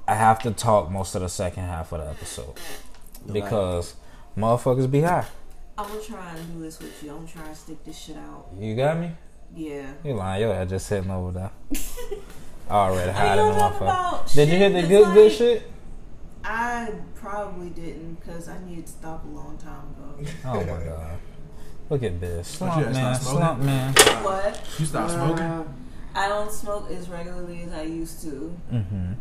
[0.08, 2.54] I have to talk most of the second half of the episode
[3.30, 3.94] because
[4.36, 5.26] motherfuckers be high.
[5.78, 7.10] I'm gonna try and do this with you.
[7.10, 8.46] I'm gonna try and stick this shit out.
[8.58, 9.12] You got me?
[9.54, 9.92] Yeah.
[10.04, 10.42] You lying?
[10.42, 11.50] Your ass just sitting over there.
[12.70, 14.34] Already I hiding the don't talk motherfucker.
[14.34, 15.70] Did you hear the that's good good shit?
[16.44, 20.30] I probably didn't because I needed to stop a long time ago.
[20.44, 21.18] Oh my god.
[21.90, 22.48] Look at this.
[22.48, 23.92] Slump you man, slump man.
[24.24, 24.60] what?
[24.78, 25.74] You stop smoking?
[26.14, 29.12] I don't smoke as regularly as I used to, Mm-hmm.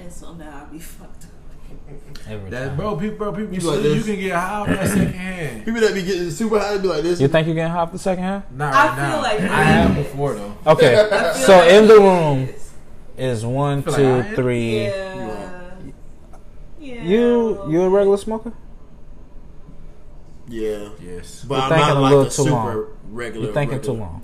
[0.00, 1.30] and so now I be fucked up.
[2.28, 2.76] Every That time.
[2.76, 5.64] bro, people, bro, people, You you, like you can get high off that second hand.
[5.64, 7.20] People that be getting super high be like this.
[7.20, 8.42] You think you're getting high off the second hand?
[8.56, 9.22] Not I right feel now.
[9.22, 10.56] like- I have before though.
[10.66, 10.94] Okay.
[11.44, 12.72] So like in the room is.
[13.38, 14.34] is one, Feel like I two, am?
[14.34, 14.84] three.
[14.86, 15.29] Yeah.
[16.94, 17.04] Yeah.
[17.04, 18.52] You you a regular smoker?
[20.48, 21.44] Yeah, Yes.
[21.46, 22.86] but You're I'm thinking not a like little a too super long.
[23.12, 23.44] regular.
[23.46, 23.96] You're thinking regular.
[23.96, 24.22] too long.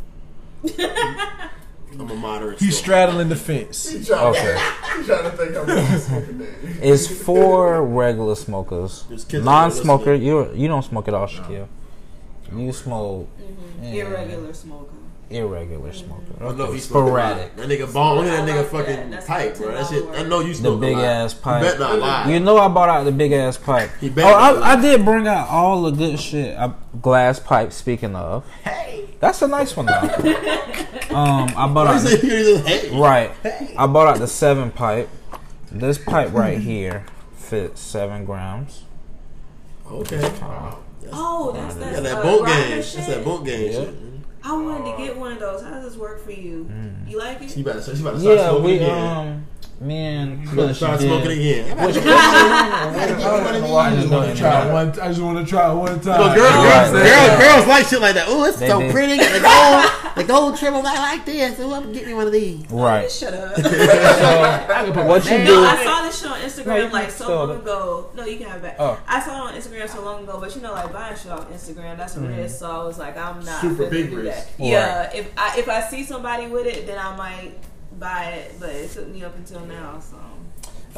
[1.98, 2.58] I'm a moderate.
[2.58, 2.82] He's smoker.
[2.82, 3.88] straddling the fence.
[3.90, 4.58] He trying, Okay.
[4.98, 6.52] he trying to think I'm a smoking daddy.
[6.82, 9.04] It's for regular smokers.
[9.32, 11.68] Non-smoker, you you don't smoke at all, Shaquille.
[12.52, 13.84] You smoke mm-hmm.
[13.84, 14.95] yeah, Irregular smoker.
[15.31, 16.22] Irregular smoker.
[16.41, 16.85] I know he's.
[16.85, 17.57] Sporadic.
[17.57, 18.16] That nigga ball.
[18.16, 19.18] Look at that nigga like that.
[19.18, 19.72] fucking pipe, bro.
[19.74, 20.05] That shit.
[20.11, 21.05] I know you smoke The big a lot.
[21.07, 21.62] ass You pipe.
[21.62, 22.31] bet not lie.
[22.33, 23.91] You know I bought out the big ass pipe.
[24.01, 24.68] He Oh, bet not lie.
[24.70, 26.57] I, I did bring out all the good shit.
[26.57, 26.72] I,
[27.03, 27.72] glass pipe.
[27.72, 29.93] Speaking of, hey, that's a nice one though.
[31.11, 32.99] um, I bought out you say just- hey?
[33.01, 33.33] right.
[33.77, 35.09] I bought out the seven pipe.
[35.72, 37.05] This pipe right here
[37.35, 38.85] fits seven grams.
[39.91, 40.20] Okay.
[41.12, 42.70] Oh, that's Yeah, that's that uh, boat game.
[42.77, 43.91] That's that boat game Yeah.
[44.47, 44.53] Shit.
[44.55, 45.62] I wanted to get one of those.
[45.62, 46.70] How does this work for you?
[47.07, 47.51] You like it?
[47.51, 49.16] She about to, she about to start Yeah, smoking we again.
[49.16, 49.47] um,
[49.79, 51.79] me and She about to Kush start did- smoking again.
[51.79, 52.07] I just
[54.11, 54.89] want to try one.
[55.01, 56.20] I just want to try one time.
[56.20, 56.91] Look, girls, Right.
[56.93, 58.27] girls, girls, girls like shit like that.
[58.29, 58.93] Oh, it's They so did.
[58.93, 59.16] pretty.
[59.37, 59.85] The gold,
[60.16, 61.59] the gold trim on I like this.
[61.61, 62.64] Oh, I'm gonna me one of these.
[62.70, 63.11] Right.
[63.11, 63.55] Shut up.
[63.57, 65.64] So what you No, do?
[65.64, 68.07] I saw this shit on Instagram can like so long do- ago.
[68.14, 68.77] No, you can have it back.
[68.79, 68.99] Oh.
[69.07, 71.51] I saw it on Instagram so long ago, but you know, like buying shit off
[71.51, 72.37] Instagram, that's a Mm-hmm.
[72.39, 72.59] risk.
[72.61, 74.57] So I was like, I'm not Super big do risk.
[74.57, 74.64] that.
[74.64, 77.53] Yeah, if I if I see somebody with it, then I might
[77.99, 78.55] buy it.
[78.61, 80.16] But it took me up until now, so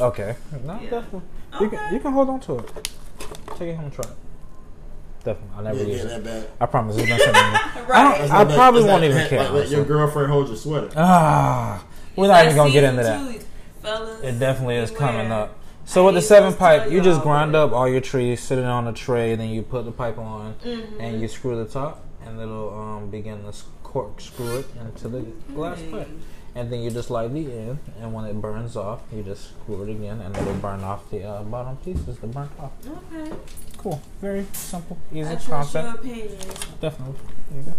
[0.03, 0.35] Okay.
[0.65, 0.89] No, Yeah.
[0.89, 1.21] definitely.
[1.59, 1.75] You Okay.
[1.77, 2.89] can you can hold on to it.
[3.57, 4.15] Take it home and try it.
[5.23, 5.49] Definitely.
[5.57, 6.23] I never Yeah, use getting it.
[6.23, 6.49] that back.
[6.61, 7.35] I promise it's been something.
[7.35, 8.17] I, right.
[8.19, 9.43] don't, I probably like- won't even like- care.
[9.43, 10.89] Like, let your girlfriend hold your sweater.
[10.95, 11.83] Ah,
[12.15, 13.43] we're not even gonna get into that.
[13.81, 14.21] Fellas.
[14.23, 15.55] It definitely is coming up.
[15.85, 18.87] So with the seven pipe, you just grind up all your trees, sit it on
[18.87, 21.01] a tray, then you put the pipe on, Mm-hmm.
[21.01, 25.21] and you screw the top, and it'll um, begin to corkscrew it into the
[25.55, 26.07] glass pipe.
[26.59, 29.81] And then you just light the end, and when it burns off, you just screw
[29.83, 32.71] it again, and it'll burn off the uh, bottom pieces, the burnt off.
[33.13, 33.31] Okay.
[33.77, 35.85] Cool, very simple, I easy trust concept.
[36.03, 36.37] your opinion.
[36.81, 37.15] Definitely.
[37.49, 37.73] There you go.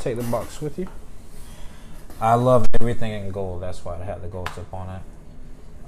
[0.00, 0.88] Take the box with you.
[2.20, 3.62] I love everything in gold.
[3.62, 5.02] That's why I had the gold tip on it.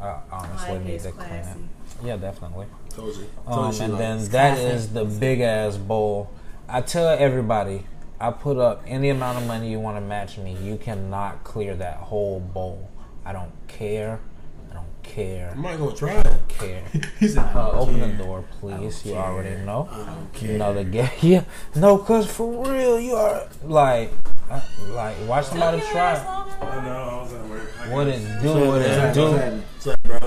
[0.00, 1.57] I honestly Like need it's to clean it.
[2.04, 2.66] Yeah, definitely.
[2.90, 3.26] Told you.
[3.48, 6.30] Um, Told you and like- then that is the big ass bowl.
[6.68, 7.84] I tell everybody,
[8.18, 10.56] I put up any amount of money you want to match me.
[10.62, 12.90] You cannot clear that whole bowl.
[13.26, 14.20] I don't care.
[14.70, 15.50] I don't care.
[15.52, 16.48] I might go try it.
[16.48, 16.82] Care.
[17.20, 19.04] He said, Uh, open the door, please.
[19.04, 19.88] You already know.
[19.92, 20.58] I don't You care.
[20.58, 21.10] know the game.
[21.20, 21.44] Yeah,
[21.74, 24.10] no, cause for real, you are like,
[24.50, 24.60] uh,
[24.92, 26.14] like watch somebody try.
[26.16, 27.70] I know, I was at work.
[27.82, 28.54] I What it do?
[28.68, 29.30] What it do?
[29.32, 30.18] What's up, bro?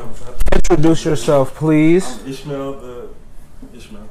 [0.54, 2.06] Introduce yourself, please.
[2.28, 3.10] Ishmael the
[3.74, 4.10] Ishmael.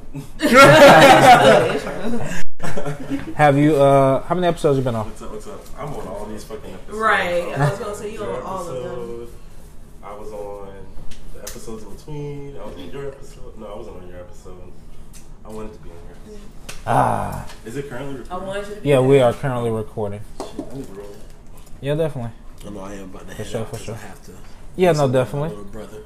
[3.35, 3.75] Have you?
[3.77, 5.05] uh How many episodes you been on?
[5.07, 5.31] What's up?
[5.31, 5.61] What's up?
[5.77, 6.97] I'm on all these fucking episodes.
[6.97, 7.57] Right.
[7.57, 8.85] I was gonna say you your on all of them.
[8.85, 9.29] episode,
[10.03, 10.85] I was on
[11.33, 12.57] the episodes in between.
[12.57, 13.57] I was on your episode.
[13.57, 14.71] No, I wasn't on your episode.
[15.45, 15.95] I wanted to be on
[16.27, 16.39] yours.
[16.85, 18.47] Ah, Is it currently I recording?
[18.47, 20.21] want you to be yeah, we are currently recording.
[20.39, 21.15] Shit, I need to roll.
[21.81, 22.31] Yeah, definitely.
[22.65, 23.95] I know I am about to head sure, out for 'cause sure.
[23.95, 24.31] I have to.
[24.75, 25.49] Yeah, no, My definitely.
[25.49, 25.99] little brother.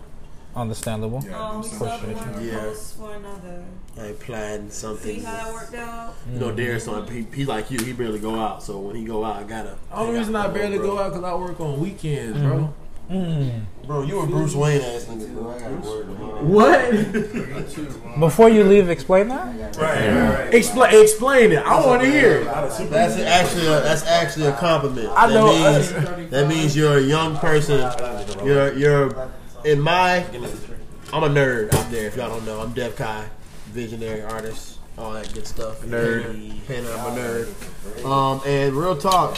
[0.55, 1.23] Understandable.
[1.27, 2.59] Yeah, Um, do we some still one Yeah.
[2.59, 3.63] post for another.
[3.99, 5.19] I ain't planned something.
[5.19, 6.13] See how that worked out?
[6.29, 6.33] Mm.
[6.33, 7.79] You know, Darius, don't- he, he like you.
[7.83, 8.61] He barely go out.
[8.61, 9.75] So when he go out, I gotta.
[9.91, 12.57] Only reason I barely go out because I work on weekends, bro.
[12.57, 12.69] Mm.
[13.11, 13.61] Mm.
[13.85, 15.51] Bro, you a Bruce Wayne ass nigga, bro.
[15.51, 16.43] I gotta work tomorrow.
[16.43, 18.19] What?
[18.19, 19.75] Before you leave, explain that.
[19.75, 21.65] Right, explain, explain it.
[21.65, 22.41] I want to hear.
[22.41, 22.45] it.
[22.45, 22.79] That's
[23.17, 25.09] actually a, that's actually a compliment.
[25.15, 27.79] I know, That means, that means you're a young person.
[28.45, 29.29] You're you're
[29.65, 30.25] in my.
[31.11, 32.07] I'm a nerd out there.
[32.07, 33.27] If y'all don't know, I'm Dev Kai,
[33.67, 35.81] visionary artist, all that good stuff.
[35.81, 38.05] Nerd, Painter, I'm a nerd.
[38.05, 39.37] Um, and real talk,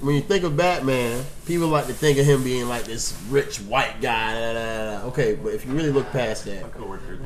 [0.00, 3.58] when you think of Batman, people like to think of him being like this rich
[3.58, 4.34] white guy.
[4.34, 5.06] da, da, da.
[5.08, 6.64] Okay, but if you really look past that,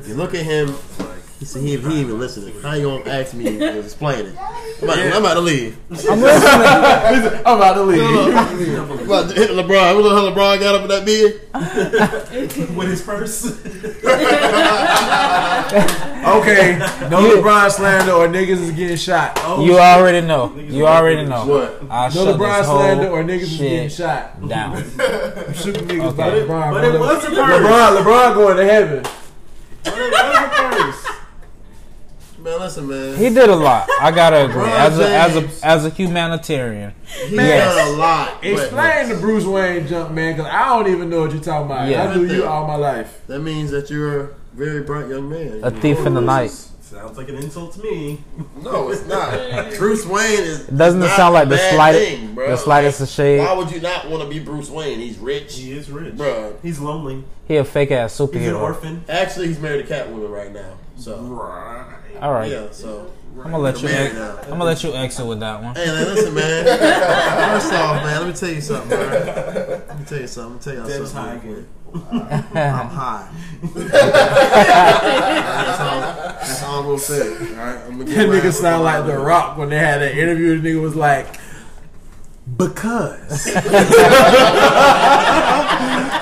[0.01, 0.75] if you look at him,
[1.43, 2.55] he said he, he even listening.
[2.63, 4.37] How you gonna ask me to explain it?
[4.39, 5.77] I'm about, I'm about to leave.
[5.91, 7.41] I'm listening.
[7.45, 8.01] I'm about to leave.
[8.01, 9.97] I'm about to hit LeBron.
[9.97, 11.41] You know how LeBron got up in that bid?
[12.77, 13.43] With his purse.
[16.23, 16.79] Okay,
[17.11, 19.33] no LeBron slander or niggas is getting shot.
[19.43, 20.55] Oh, you already know.
[20.57, 21.45] You already know.
[21.47, 21.83] What?
[21.91, 24.49] I No LeBron this slander or niggas is getting shit shot.
[24.49, 24.77] down.
[25.55, 26.17] Shooting niggas Okay.
[26.17, 26.71] by LeBron.
[26.73, 27.01] But it bro.
[27.01, 27.37] was a purse.
[27.37, 29.03] LeBron, LeBron going to heaven.
[29.83, 30.49] But it was a
[31.03, 31.22] purse.
[32.43, 33.17] Man, listen, man.
[33.17, 33.89] He did a lot.
[34.01, 34.63] I gotta agree.
[34.65, 36.93] As a as a as a humanitarian,
[37.29, 37.75] He Yes.
[37.77, 38.45] done a lot.
[38.45, 41.89] Explain the Bruce Wayne jump, man, because I don't even know what you're talking about.
[41.89, 42.05] Yeah.
[42.11, 43.21] I knew you all my life.
[43.29, 45.61] That means that you're a very bright young man.
[45.63, 46.51] a thief in the night.
[46.51, 48.21] Sounds like an insult to me.
[48.63, 49.73] No, it's not.
[49.79, 50.67] Bruce Wayne is.
[50.67, 52.49] Doesn't it sound like the slightest thing, bro.
[52.51, 53.39] the slightest of shade.
[53.41, 54.99] Why would you not want to be Bruce Wayne?
[55.01, 56.15] He's rich, He is rich.
[56.15, 56.55] Bruh.
[56.63, 57.25] He's lonely.
[57.49, 58.35] He a fake ass superhero.
[58.39, 59.05] He's an orphan.
[59.09, 60.75] Actually, he's married to Catwoman right now.
[61.03, 61.17] So
[62.21, 63.89] All right, yeah, so I'm gonna let you.
[63.89, 65.75] Married Ex- I'm gonna let you exit with that one.
[65.75, 66.65] Hey, man, listen, man.
[66.65, 68.99] First off, man, let me tell you something, bro.
[69.09, 70.53] Let me tell you something.
[70.53, 71.41] Let me tell y'all Deb's something.
[71.41, 71.65] high real
[72.13, 73.29] I'm high.
[73.75, 73.95] that's,
[75.81, 77.37] all, that's all I'm gonna say.
[77.37, 80.17] All right, I'm gonna That nigga mad sound like The Rock when they had that
[80.17, 80.61] interview.
[80.61, 81.37] The nigga was like,
[82.57, 83.47] because.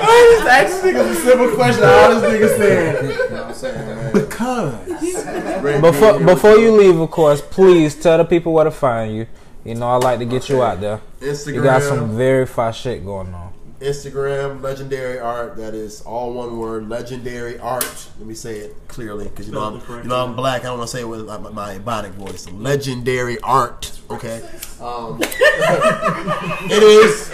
[0.03, 1.85] I just asked this nigga a simple question.
[1.85, 3.13] All this nigga saying, leave.
[3.13, 5.81] You know what I'm saying, because.
[5.81, 9.27] Before before you leave, of course, please tell the people where to find you.
[9.65, 11.01] You know I like to get you out there.
[11.21, 13.50] Instagram, You got some very fire shit going on.
[13.81, 15.57] Instagram, legendary art.
[15.57, 16.89] That is all one word.
[16.89, 18.09] Legendary art.
[18.19, 20.61] Let me say it clearly because you know I'm you know I'm black.
[20.63, 22.47] I don't want to say it with my, my ebonic voice.
[22.51, 23.93] Legendary art.
[24.11, 24.43] Okay.
[24.81, 27.31] Um, it is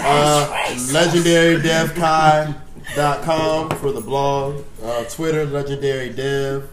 [0.00, 0.48] uh,
[0.92, 4.64] legendarydevkai.com for the blog.
[4.82, 6.68] Uh, Twitter, legendary dev.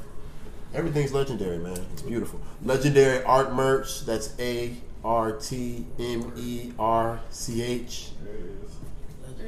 [0.76, 1.84] Everything's legendary, man.
[1.94, 2.40] It's beautiful.
[2.64, 4.06] Legendary art merch.
[4.06, 8.10] That's A R T M E R C H.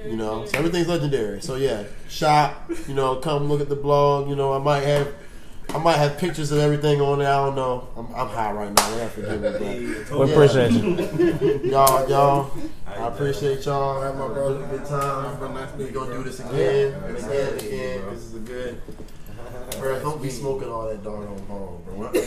[0.05, 1.41] You know, so everything's legendary.
[1.41, 2.69] So yeah, shop.
[2.87, 4.29] You know, come look at the blog.
[4.29, 5.13] You know, I might have,
[5.73, 7.31] I might have pictures of everything on there.
[7.31, 7.87] I don't know.
[7.97, 8.89] I'm, I'm high right now.
[8.93, 10.33] You have to forgive me, but We Yeah.
[10.33, 11.61] appreciate you.
[11.71, 12.51] y'all, y'all.
[12.85, 14.01] I appreciate y'all.
[14.01, 15.77] Have my brother a good time.
[15.77, 18.01] We're gonna do this again and again and again.
[18.11, 18.81] This is a good.
[19.79, 21.97] Bro, don't be smoking all that doggone bong, bro.
[21.97, 22.11] Bro.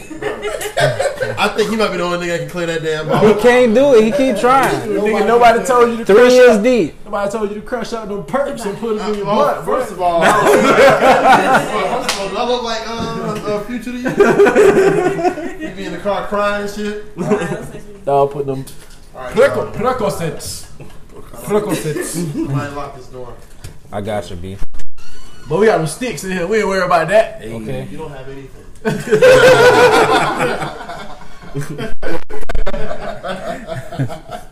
[1.36, 3.26] I think he might be the only nigga that can clear that damn ball.
[3.26, 4.04] He can't do it.
[4.04, 4.88] He keep trying.
[4.88, 6.62] Nigga, nobody told you to Three crush years out.
[6.62, 6.94] deep.
[7.04, 9.80] Nobody told you to crush out them perks and put them in your butt, bro.
[9.80, 12.92] first of all, first of all, do I look like uh,
[13.56, 15.68] uh, Future to you?
[15.68, 17.04] you be in the car crying and shit.
[18.06, 18.64] I'll put them
[19.14, 19.72] All right, Preco, y'all.
[19.72, 20.70] Percocets.
[21.32, 22.04] Percocets.
[22.04, 23.34] Somebody lock this door.
[23.90, 24.56] I got you, B.
[25.50, 26.46] But we got them sticks in here.
[26.46, 27.42] We ain't worry about that.
[27.42, 27.88] Okay.
[27.90, 28.66] You don't have anything.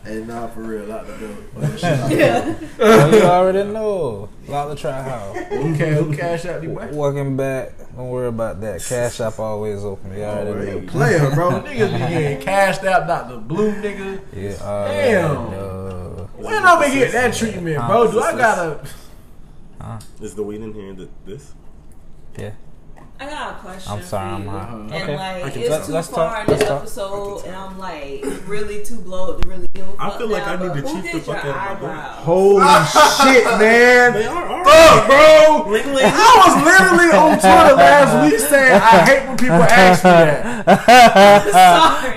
[0.04, 1.36] Hey, nah, for real, out the door.
[1.54, 4.28] Well, you already know.
[4.48, 5.36] Lock the trap house.
[5.36, 6.88] Okay, who cash out the way?
[6.90, 7.78] Welcome back.
[7.94, 8.82] Don't worry about that.
[8.82, 10.16] Cash app always open.
[10.16, 10.86] You already know.
[10.88, 11.60] Player, bro.
[11.60, 14.20] Niggas be getting cashed out, not the blue nigga.
[14.34, 15.50] Yeah, already Damn.
[15.52, 16.28] know.
[16.38, 18.10] When I'm gonna get that treatment, bro?
[18.10, 18.80] Do I gotta?
[19.90, 19.98] Ah.
[20.20, 20.94] Is the weed in here?
[20.94, 21.54] th- This?
[22.38, 22.52] Yeah.
[23.20, 23.92] I got a question.
[23.92, 24.50] I'm sorry, for I'm you.
[24.50, 24.76] Uh-huh.
[24.76, 25.16] And Okay.
[25.16, 26.38] like, I can it's too Let's far talk.
[26.40, 26.82] in the Let's talk.
[26.82, 30.00] episode, and I'm like really too blown to really give a fuck.
[30.14, 32.14] I feel like now, I need to who cheat the fuck out of my eyebrows?
[32.22, 32.62] Holy
[33.34, 34.12] shit, man!
[34.14, 34.66] They are alright.
[34.70, 35.66] Fuck, bro!
[35.72, 36.04] Ling ling.
[36.14, 40.62] I was literally on Twitter last week saying I hate when people ask me that.
[41.50, 42.14] Sorry.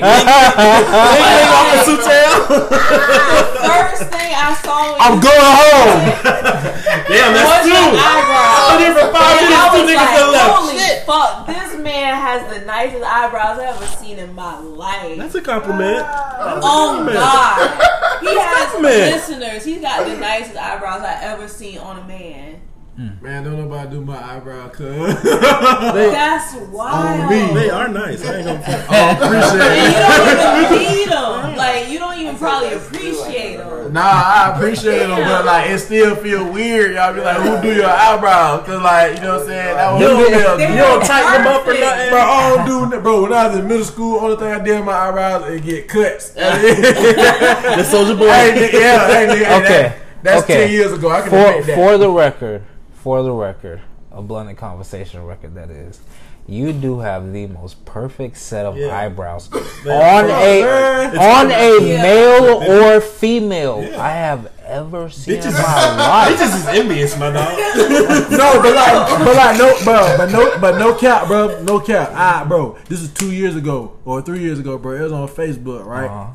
[2.71, 4.97] First thing I saw.
[5.01, 5.97] I'm going home.
[7.09, 7.97] Damn, that's your two.
[7.97, 8.69] eyebrows.
[8.69, 9.65] I'm here for five minutes.
[9.71, 10.53] Two niggas like, left.
[10.55, 15.17] holy fuck, this man has the nicest eyebrows I've ever seen in my life.
[15.17, 16.03] That's a compliment.
[16.05, 16.59] Ah.
[16.63, 19.11] Oh God, he has compliment.
[19.15, 19.65] listeners.
[19.65, 22.60] He's got the nicest eyebrows I ever seen on a man.
[23.01, 23.19] Mm.
[23.19, 25.23] Man, don't nobody do my eyebrow, cuz.
[25.23, 27.31] That's wild.
[27.31, 27.51] me.
[27.59, 28.23] They are nice.
[28.23, 28.85] I ain't gonna front.
[28.89, 31.55] Oh, and you don't even need them.
[31.57, 33.93] Like you don't even probably appreciate uh, them.
[33.93, 36.93] Nah, I appreciate them, but like it still feel weird.
[36.93, 38.67] Y'all be like, who do your eyebrows?
[38.67, 39.75] Cause like, you know what I'm saying?
[39.77, 40.69] That was You feel They're good.
[40.69, 42.09] You don't tighten them up or nothing.
[42.11, 43.01] Bro, I don't do that.
[43.03, 45.61] Bro, when I was in middle school, only thing I did with my eyebrows is
[45.61, 46.33] get cuts.
[46.35, 48.27] The soldier boy.
[48.29, 49.81] Hey, nigga, yeah, hey, nigga, hey, Okay.
[49.81, 50.65] that- that's Okay.
[50.67, 51.09] 10 years ago.
[51.09, 51.75] I can for admit that.
[51.75, 52.61] for the record,
[53.01, 55.99] for the record, a blended conversation record that is.
[56.47, 58.97] You do have the most perfect set of Yeah.
[58.97, 59.49] eyebrows
[59.85, 59.93] Yeah.
[59.93, 61.17] on a man.
[61.17, 62.01] on a Yeah.
[62.01, 62.63] male
[62.97, 66.37] or female I have ever seen in Bitches, my life.
[66.39, 67.57] bitches is envious, my dog.
[68.31, 72.09] No, but like, but like, no, bro, but no, but no cap, bro, no cap.
[72.13, 74.95] Ah, bro, this is two years ago or three years ago, bro.
[74.95, 76.09] It was on Facebook, right?
[76.09, 76.33] Uh-huh.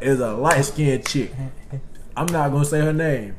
[0.00, 1.32] It's a light skinned chick.
[2.16, 3.34] I'm not gonna say her name.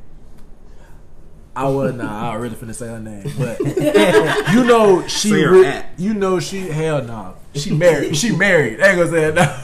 [1.58, 3.60] I was nah, I really finna say her name, but
[4.54, 8.80] you know she, Say re- you know she, hell no, she married, she married.
[8.82, 9.64] I ain't gonna say it now.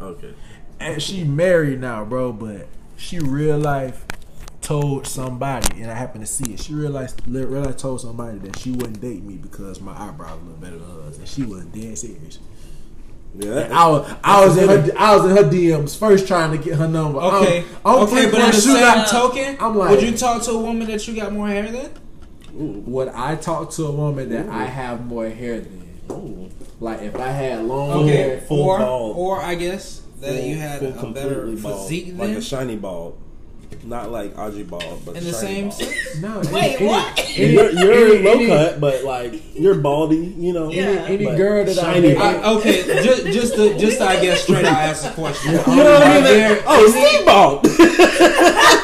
[0.00, 0.34] Okay.
[0.80, 2.32] and she married now, bro.
[2.32, 2.66] But
[2.96, 4.06] she real life
[4.60, 6.60] told somebody, and I happened to see it.
[6.60, 10.40] She realized, li- real life told somebody that she wouldn't date me because my eyebrows
[10.46, 12.38] look better than hers, and she was dead serious.
[13.38, 13.68] Yeah.
[13.72, 16.76] I was, I was in her, I was in her DMs first trying to get
[16.78, 17.20] her number.
[17.20, 20.16] I'm- Okay, I'm, okay, but on the much same shooting- token, I'm like- would you
[20.16, 21.90] talk to a woman that you got more hair than?
[22.52, 26.50] Would I talk to a woman that I have more hair than?
[26.80, 29.16] Like if I had long Okay, hair, full or bald.
[29.16, 31.82] or I guess that Full- you had a better completely bald.
[31.88, 33.16] physique like a shiny bald,
[33.84, 35.74] not like Audrey bald, but in the same bald.
[35.80, 36.20] sense.
[36.20, 37.18] no, Wait, any, what?
[37.36, 40.70] Any, You're, you're any- low any- cut, but like you're baldy, you know.
[40.70, 41.06] Yeah.
[41.08, 42.44] Any But girl that shiny I bald.
[42.44, 45.52] I, okay, just just to just to, I guess straight I ask the question.
[45.70, 46.58] You know what I mean?
[46.66, 47.66] oh, Steve bald.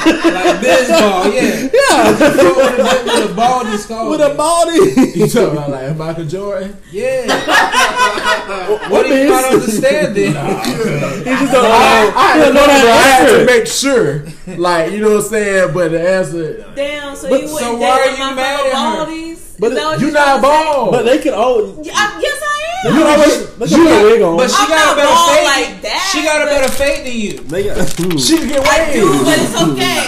[0.00, 0.32] Steve.
[0.34, 1.68] Like this ball, yeah.
[1.72, 4.10] yeah, with, a, with a bald skull.
[4.10, 5.18] with a baldy.
[5.18, 6.76] you talking about like Michael Jordan?
[6.90, 7.26] Yeah.
[8.90, 10.34] what do you not understand then?
[11.28, 11.70] He just don't know.
[11.70, 14.24] I, I, he had don't know to, I had to make sure,
[14.56, 15.74] like you know what I'm saying.
[15.74, 18.70] But the answer, Damn, so But- you so wouldn't why are you my mad fellow
[18.70, 19.12] at her?
[19.12, 19.38] baldies?
[19.60, 20.90] But Is you you're not trying bald.
[20.92, 21.86] But they can always.
[21.86, 22.47] Yeah, yes, I am.
[22.84, 23.50] You always.
[23.58, 24.36] They can put a wig on.
[24.38, 25.50] But she I'm got a better bald fade.
[25.50, 27.34] like that, she got a better fade than you.
[27.50, 27.82] They got.
[28.22, 29.26] she can get I do, waves.
[29.26, 30.06] but it's okay.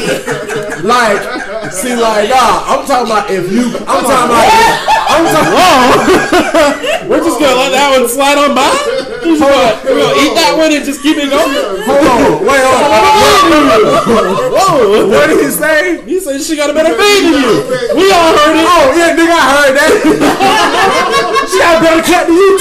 [0.80, 1.20] Like,
[1.76, 4.48] see, like, nah, I'm talking about if you, I'm talking about,
[5.12, 5.52] I'm talking.
[5.52, 7.05] Whoa!
[7.05, 8.64] We're just gonna let that one slide on by.
[9.20, 11.52] We're gonna, we're gonna eat that one and just keep it going.
[11.84, 14.40] Hold on, wait, hold on.
[14.56, 15.05] Whoa!
[15.12, 16.01] What did he say?
[16.09, 17.60] He said she got a better fade than you.
[18.01, 18.64] We all heard it.
[18.64, 19.90] Oh yeah, nigga, I heard that.
[21.52, 22.56] she got better cut than you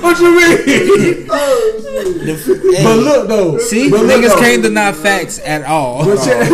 [0.00, 1.26] what you mean?
[2.84, 4.38] But look though, See, but niggas though.
[4.40, 6.04] can't deny facts at all.
[6.04, 6.48] But check,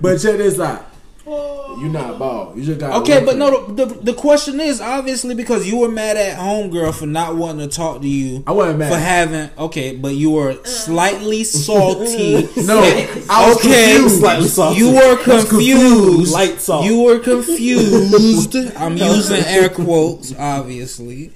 [0.00, 0.89] but check this out.
[1.30, 2.56] You not bald.
[2.56, 5.88] You just got Okay, but no, the, the the question is obviously because you were
[5.88, 8.42] mad at homegirl for not wanting to talk to you.
[8.48, 8.92] I wasn't mad.
[8.92, 10.64] for having okay, but you were uh.
[10.64, 12.48] slightly salty.
[12.60, 14.18] No, I was okay, confused.
[14.20, 14.78] Slightly salty.
[14.80, 16.32] you were confused.
[16.32, 16.84] Light salt.
[16.84, 18.56] You were confused.
[18.76, 21.32] I'm using air quotes, obviously.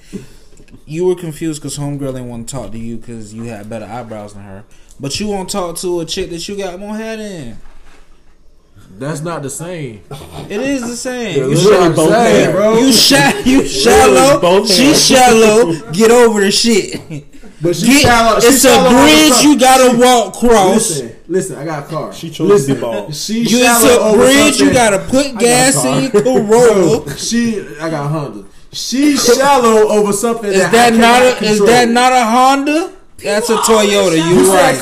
[0.87, 3.87] You were confused because homegirl didn't want to talk to you because you had better
[3.87, 4.65] eyebrows than her.
[4.99, 7.59] But you won't talk to a chick that you got more head in.
[8.99, 10.03] That's not the same.
[10.49, 11.37] It is the same.
[11.37, 12.53] You literally I'm both saying, hair.
[12.57, 12.79] bro.
[12.79, 14.41] You sha- you shallow.
[14.41, 15.05] both She hands.
[15.05, 15.91] shallow.
[15.93, 17.01] Get over the shit.
[17.61, 18.41] But she Get, shallow.
[18.41, 20.75] she it's a shallow on the bridge you gotta walk cross.
[20.75, 22.13] Listen, listen, I got a car.
[22.13, 23.15] She chose listen, to be bald.
[23.15, 24.75] She You shallow it's a over bridge you something.
[24.75, 25.97] gotta put gas car.
[25.97, 27.01] in your Corolla.
[27.05, 28.45] Bro, she, I got a Honda.
[28.73, 30.51] She shallow over something.
[30.53, 32.93] Is that, that I not a, is that not a Honda?
[33.23, 34.17] That's a Toyota.
[34.17, 34.79] You You right.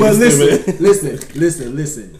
[0.00, 0.30] Corolla.
[0.30, 2.18] Something But listen, listen, listen, listen.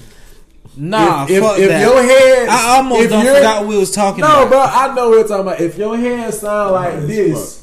[0.76, 1.80] Nah, if, if, fuck if that.
[1.82, 4.48] your head, I almost if done your- forgot we was talking No, about.
[4.50, 5.60] bro, I know what you're talking about.
[5.60, 7.62] If your hair sound like this,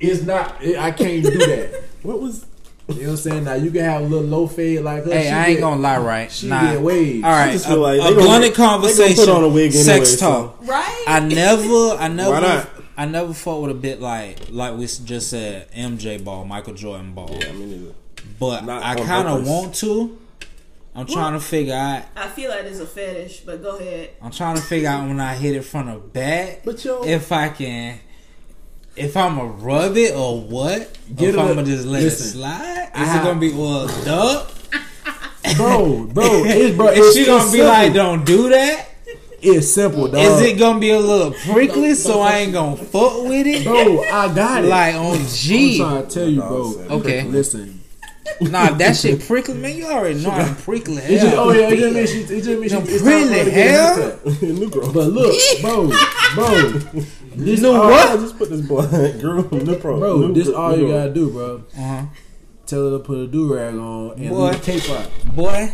[0.00, 0.62] it's not.
[0.62, 1.82] It, I can't do that.
[2.02, 2.46] What was?
[2.88, 3.44] You know what I'm saying?
[3.44, 5.12] Now you can have a little low fade like her.
[5.12, 6.32] Hey, She I ain't get- gonna lie, right?
[6.32, 6.72] She nah.
[6.72, 7.22] get waves.
[7.24, 9.44] All right, just a, feel like a they gonna- blended they gonna conversation, put on
[9.44, 10.66] a wig sex anyway, so- talk.
[10.66, 11.04] right?
[11.06, 12.70] I never, I never, Why not?
[12.96, 17.12] I never fought with a bit like like we just said MJ ball, Michael Jordan
[17.12, 17.28] ball.
[17.38, 17.94] Yeah, I mean,
[18.38, 20.18] But Not I kind of want to.
[20.94, 22.04] I'm trying to figure out.
[22.16, 24.10] I feel like it's a fetish, but go ahead.
[24.20, 27.30] I'm trying to figure out when I hit it from the back but yo, if
[27.30, 28.00] I can.
[28.96, 30.98] If I'ma rub it or what?
[31.14, 32.90] Get if I'm gonna just let listen, it slide?
[32.94, 34.50] I Is have- it gonna be well duck?
[35.56, 37.68] bro, bro, it's, bro, Is it's she gonna be simple.
[37.68, 38.86] like, don't do that?
[39.40, 40.16] It's simple, dog.
[40.16, 43.62] Is it gonna be a little prickly so I ain't gonna fuck with it?
[43.64, 44.02] bro?
[44.02, 44.68] I got it.
[44.68, 45.78] Like on I'm G.
[45.78, 46.74] trying to tell you, bro.
[46.98, 47.22] Okay.
[47.22, 47.77] Listen.
[48.40, 49.76] Nah, that shit prickly, man.
[49.76, 51.02] You already know I'm prickly.
[51.02, 52.20] It just, oh yeah, it just means she.
[52.34, 52.78] It just means she.
[52.78, 54.42] Them it's pretty time for her to get a hell.
[54.58, 54.92] New girl.
[54.92, 55.88] But look, bro,
[56.34, 57.02] bro,
[57.34, 59.42] this New all, I just put this blind girl.
[59.50, 59.98] New pro.
[59.98, 60.18] bro.
[60.18, 60.98] new, This all you girl.
[60.98, 61.64] gotta do, bro.
[61.76, 62.02] Uh-huh.
[62.68, 64.50] Tell her to put a do rag on and Boy.
[64.50, 65.34] leave the cape out.
[65.34, 65.72] Boy,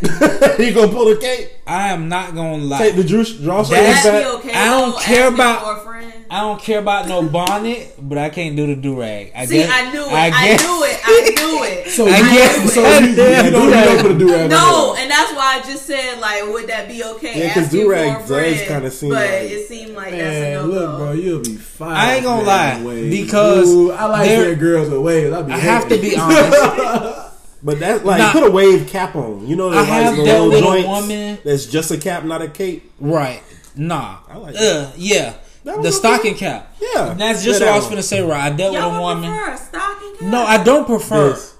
[0.65, 1.51] you gonna pull the cape?
[1.67, 2.79] I am not gonna lie.
[2.79, 4.35] Take the draw draw That- strings be back.
[4.37, 4.53] okay.
[4.53, 6.13] I don't though, care about- for a friend.
[6.31, 9.33] I don't care about no bonnet, but I can't do the do rag.
[9.37, 10.13] I See, guess, I knew it.
[10.13, 11.01] I I, guess- knew it.
[11.05, 11.89] I knew it.
[11.91, 14.33] So I you, guess- so you, you, Yeah, you don't, you don't put a do
[14.33, 14.57] rag No,
[14.93, 14.99] on.
[14.99, 17.39] and that's why I just said like, would that be okay?
[17.41, 20.55] Yeah, 'cause asking do-rag for does kinda seem but like- it seemed like that's a
[20.55, 21.93] no look, bro, you'll be fine.
[21.97, 23.17] I ain't gonna man, lie, waves.
[23.17, 25.33] because Ooh, I like there- seeing girls with waves.
[25.35, 26.84] I, I have to be honest.
[27.63, 28.33] But that's like Nah.
[28.33, 29.47] put a wave cap on.
[29.47, 32.23] You know, I there's have like dealt little with a woman- that's just a cap,
[32.25, 32.93] not a cape.
[33.01, 33.43] right.
[33.75, 34.19] Nah.
[34.29, 35.35] I like uh, yeah.
[35.65, 36.41] That The stocking okay.
[36.41, 36.77] cap.
[36.79, 38.53] Yeah, And that's just Yeah, what I was gonna say, right?
[38.53, 39.31] I dealt Y'all with a woman.
[39.31, 40.29] prefer a stocking cap?
[40.29, 41.31] No, I don't prefer.
[41.31, 41.57] Yes.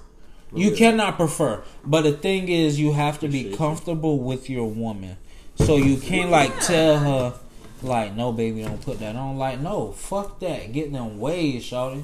[0.53, 1.63] You cannot prefer.
[1.83, 5.17] But the thing is, you have to be comfortable with your woman.
[5.55, 7.33] So you can't like tell her,
[7.81, 9.37] like, no, baby, don't put that on.
[9.39, 10.71] Like, no, fuck that.
[10.71, 12.03] Get them waves, shawty.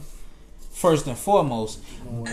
[0.72, 1.80] First and foremost.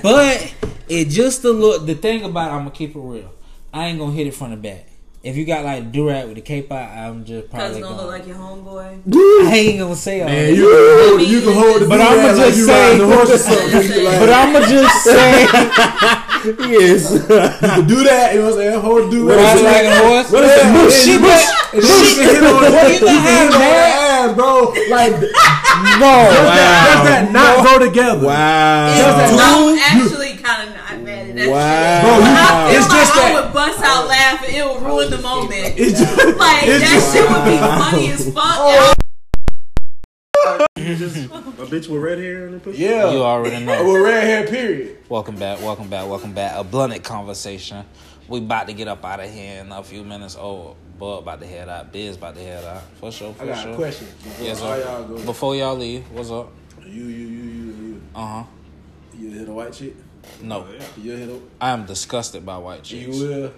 [0.02, 0.54] But
[0.88, 1.86] it just a look.
[1.86, 3.30] The thing about it, I'm gonna keep it real.
[3.74, 4.86] I ain't gonna hit it from the back.
[5.22, 8.02] If you got like durag with the cape out, I'm just probably gonna gonna.
[8.08, 9.02] look like your homeboy.
[9.50, 10.54] I ain't gonna say all Man, that.
[10.54, 13.38] you can hold, you can hold the But I'ma just you say- the horse or
[13.38, 14.04] something.
[14.04, 15.46] Like- But I'ma just say,
[16.70, 17.12] Yes.
[17.12, 18.30] You can do that.
[18.32, 18.80] You know what I'm saying?
[18.80, 20.30] Hold do ride like a horse.
[20.30, 20.70] What is that?
[20.70, 21.42] But Yeah, she, you but
[21.74, 23.90] And then you can hit on Well, you you know can how hit on mad-
[23.90, 24.72] her ass, bro.
[24.90, 26.14] Like, does no.
[27.06, 28.26] that not go together?
[28.26, 28.86] Wow.
[28.88, 29.78] Does that I'm not?
[29.82, 32.02] actually kind of not mad at that Wow.
[32.02, 32.26] Bro, shit.
[32.26, 34.54] you- I it's like just I that- would bust out laughing.
[34.56, 35.74] It would ruin the moment.
[35.78, 38.58] It's just, Like it's that just- shit would be funny as fuck.
[38.58, 38.94] Oh.
[40.76, 41.28] You just a
[41.66, 42.78] bitch with red hair and a pussy.
[42.78, 43.10] yeah.
[43.10, 43.92] You already know.
[43.92, 44.98] With red hair, period.
[45.08, 46.52] Welcome back, welcome back, welcome back.
[46.56, 47.84] A blunted conversation.
[48.28, 50.36] We about to get up out of here in a few minutes.
[50.38, 51.92] Oh, Bud about to head out.
[51.92, 52.82] Biz about to head out.
[53.00, 53.72] For sure, for I got sure.
[53.72, 54.06] a question.
[54.22, 54.80] Before Yes, sir.
[54.84, 55.24] y'all go.
[55.24, 56.52] Before y'all leave, what's up?
[56.84, 58.02] You, you, you, you, you.
[58.14, 58.44] Uh huh.
[59.16, 59.94] You hit a white chick?
[60.42, 60.66] No,
[61.00, 61.40] You hit a.
[61.60, 63.06] I am disgusted by white chicks.
[63.06, 63.18] You chicks.
[63.20, 63.52] will.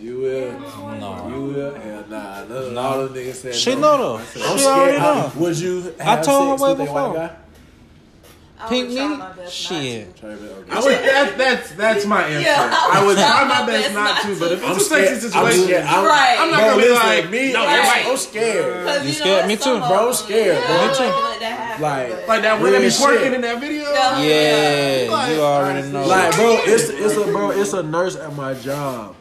[0.00, 0.60] You will.
[0.98, 1.74] No, You will.
[1.74, 2.44] Hell nah.
[2.44, 3.80] None, all them niggas said she no.
[3.80, 4.16] know though.
[4.18, 4.66] I'm She scared.
[4.66, 5.32] already I- know.
[5.36, 5.94] Would you?
[6.00, 7.14] I told her sex way with a white before.
[7.14, 7.24] guy?
[7.26, 7.36] I Pink would try me?
[7.36, 10.16] my best not Shit.
[10.16, 10.30] Try.
[10.30, 12.40] I would, that, that's that's my answer.
[12.48, 14.40] Yeah, I would try my my best best not not to, to.
[14.40, 15.08] but if I'm it's a scared.
[15.08, 15.84] sexy I'm situation, scared.
[15.86, 16.36] I'm, Right.
[16.38, 17.52] I'm not bro, gonna be listen, like, me.
[17.52, 18.06] no, I'm, you're right.
[18.06, 18.86] I'm scared.
[18.86, 19.42] Cause, You you scared?
[19.42, 19.78] know, Me too.
[19.78, 21.02] Bro, I'm scared, Yeah, Me too.
[21.04, 21.82] like that happen,
[22.28, 23.32] Like- that women be twerking shit.
[23.34, 23.82] in that video.
[23.92, 24.18] Yeah.
[24.20, 26.06] Yeah, you already know.
[26.06, 29.16] Like, bro, it's it's a bro, it's a nurse at my job.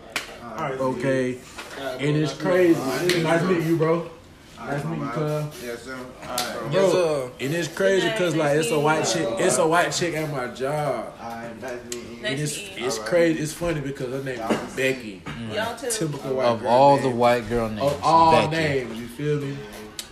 [0.59, 1.37] Okay,
[1.99, 2.79] and it's crazy.
[3.23, 4.09] Nice meeting you, bro.
[4.65, 5.63] Nice meeting you, cuz.
[5.63, 5.97] Yes, sir.
[6.21, 7.31] Yes, Bro, sir.
[7.39, 10.47] and it's crazy because like it's a white chick, it's a white chick at my
[10.53, 11.13] job.
[11.19, 12.85] Alright, nice meeting And it's meeting you.
[12.85, 13.39] it's crazy.
[13.39, 15.21] It's funny because her name is Becky.
[15.53, 15.89] Y'all too.
[15.89, 17.03] Typical white Of girl all name.
[17.09, 18.55] the white girl names, of all Becky.
[18.85, 19.57] names, you feel me?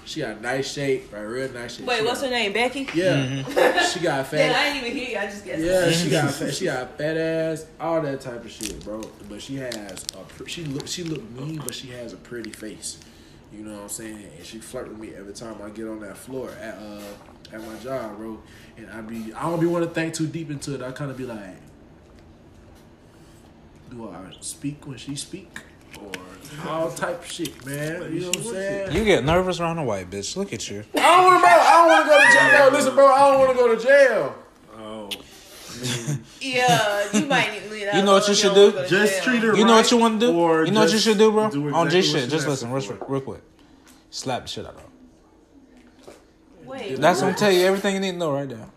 [0.06, 1.20] She got nice shape, right?
[1.20, 1.86] Real nice shape.
[1.86, 2.54] Wait, She what's got- her name?
[2.54, 2.88] Becky?
[2.94, 3.80] Yeah, mm-hmm.
[3.94, 4.56] she got Yeah, fat.
[4.56, 5.18] I didn't even hear you.
[5.18, 5.62] I just guessed.
[5.62, 6.54] Yeah, she got fat.
[6.56, 9.02] She got fat ass, all that type of shit, bro.
[9.30, 12.52] But she has a pr- she look she look mean, but she has a pretty
[12.52, 13.00] face.
[13.54, 14.30] You know what I'm saying?
[14.38, 17.02] And she flirt with me every time I get on that floor at uh
[17.54, 18.42] at my job, bro.
[18.78, 20.82] And I be I don't be want to think too deep into it.
[20.82, 21.56] I kind of be like,
[23.90, 25.60] do I speak when she speak
[26.02, 26.12] or
[26.68, 28.14] all type of shit, man?
[28.14, 28.96] You know what I'm saying?
[28.96, 30.36] You get nervous around a white bitch.
[30.36, 30.84] Look at you.
[30.96, 31.50] I don't want to, bro.
[31.50, 32.72] I don't want to go to jail.
[32.72, 33.08] Listen, bro.
[33.08, 34.36] I don't want to go to jail.
[35.84, 38.62] Oh, Yeah, you might need to leave You know what you should don't do?
[38.66, 39.24] wanna go to just jail.
[39.24, 39.56] treat her.
[39.56, 40.38] You know right, what you want to do?
[40.40, 41.50] Or You know what you should do, bro?
[41.50, 42.30] do oh, On G shit.
[42.30, 43.42] Just listen, real, real quick.
[44.10, 44.88] Slap the shit out of her.
[46.66, 48.68] Wait, That's gonna tell you everything you need to know right there.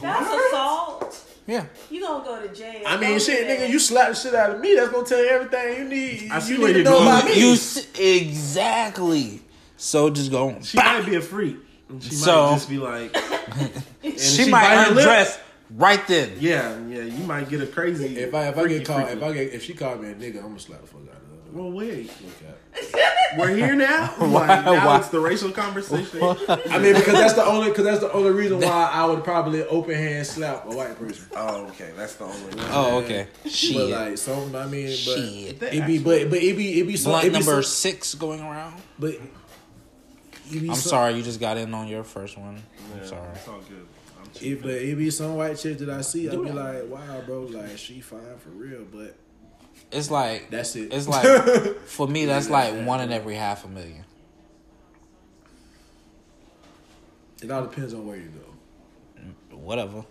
[0.00, 1.24] That's assault.
[1.46, 1.64] Yeah.
[1.90, 2.82] You gonna go to jail?
[2.86, 4.74] I mean, shit, do nigga, you slap the shit out of me.
[4.74, 6.30] That's gonna tell you everything you need.
[6.30, 7.38] I see you need to you're know about me.
[7.40, 7.52] You
[7.98, 9.42] exactly.
[9.76, 10.58] So just go.
[10.62, 11.56] She might be a freak.
[11.88, 13.16] And She So- might just be like,
[14.02, 14.98] and She, bite might her lip.
[15.06, 15.38] undress
[15.70, 16.32] right then.
[16.40, 17.02] Yeah, yeah.
[17.02, 18.16] You might get a crazy.
[18.18, 19.16] if I if I get called freaky.
[19.18, 21.08] if I get if she called me a nigga, I'm gonna slap the fuck out
[21.08, 21.24] of her.
[21.52, 22.10] Well, wait.
[22.22, 22.94] Look
[23.38, 24.06] We're here now.
[24.18, 24.98] Why- Like, now why?
[24.98, 26.20] it's the racial conversation.
[26.48, 29.64] I mean, because that's the only because that's the only reason why I would probably
[29.64, 31.26] open hand slap a white person.
[31.36, 31.90] oh, okay.
[31.96, 32.54] That's the only.
[32.54, 32.66] One.
[32.70, 33.26] Oh, okay.
[33.42, 33.88] But Shit.
[33.90, 35.62] like some, I mean, but Shit.
[35.62, 38.14] it be but but it be it be some Blunt it be number some, six
[38.14, 38.74] going around.
[38.98, 39.14] but
[40.50, 42.62] I'm some- sorry, you just got in on your first one.
[42.94, 43.28] I'm sorry.
[43.34, 43.86] It's all good.
[44.40, 44.46] I'm.
[44.52, 47.42] It, but it be some white chick that I see, I be like, wow, bro,
[47.42, 49.16] like she fine for real, but
[49.92, 50.92] It's like that's it.
[50.92, 54.04] it's like for me that's like one in every half a million.
[57.42, 59.56] It all depends on where you go.
[59.56, 60.04] Whatever.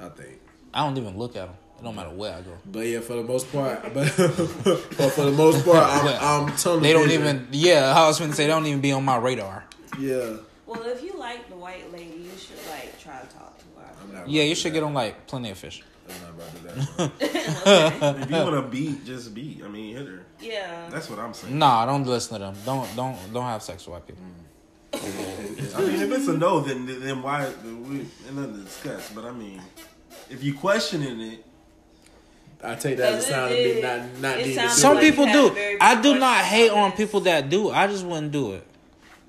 [0.00, 0.40] I think.
[0.74, 1.56] I don't even look at them.
[1.78, 2.52] It don't matter where I go.
[2.66, 6.80] But yeah, for the most part, but, but for the most part, I'm, I'm tunnel
[6.80, 7.22] They don't vision.
[7.22, 7.48] even.
[7.52, 9.64] Yeah, I was going to say they don't even be on my radar.
[9.98, 10.36] Yeah,
[10.66, 13.86] Well, if you like the white lady, you should like try to talk to her.
[14.02, 14.15] I'm not.
[14.28, 15.82] Yeah, you should do get on like plenty of fish.
[16.08, 17.18] I'm not about to do
[17.64, 18.22] that.
[18.22, 19.62] If you want to beat, just beat.
[19.64, 20.24] I mean, hit her.
[20.40, 20.88] Yeah.
[20.90, 21.58] That's what I'm saying.
[21.58, 22.54] Nah, don't listen to them.
[22.64, 24.22] Don't don't don't have sex with white people.
[24.22, 25.76] Mm.
[25.76, 27.50] I mean, if it's a no, then then why?
[27.64, 29.10] We ain't nothing to discuss.
[29.12, 29.60] But I mean,
[30.30, 31.44] if you questioning it,
[32.62, 34.80] I take that as a sign of me not not It needing to sounds do
[34.80, 35.78] Some like people you had a do.
[35.80, 37.70] I do not hate on on people that do.
[37.70, 38.66] I just wouldn't do it.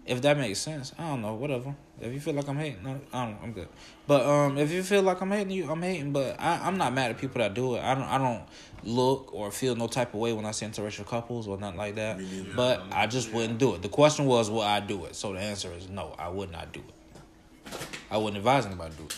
[0.06, 0.94] If that makes sense.
[0.98, 1.34] I don't know.
[1.34, 1.76] Whatever.
[2.00, 3.38] If you feel like I'm hating, no, I don't.
[3.42, 3.68] I'm good.
[4.06, 6.14] But um, if you feel like I'm hating you, I'm hating.
[6.14, 7.82] But I, I'm not mad at people that do it.
[7.82, 8.04] I don't.
[8.04, 8.44] I don't
[8.84, 11.96] look or feel no type of way when I see interracial couples or nothing like
[11.96, 12.20] that.
[12.56, 13.82] But I just wouldn't do it.
[13.82, 15.16] The question was, will I do it?
[15.16, 16.14] So the answer is no.
[16.20, 17.74] I would not do it.
[18.12, 19.18] I wouldn't advise anybody to do it.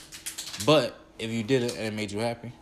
[0.66, 2.54] But if you did it and it made you happy,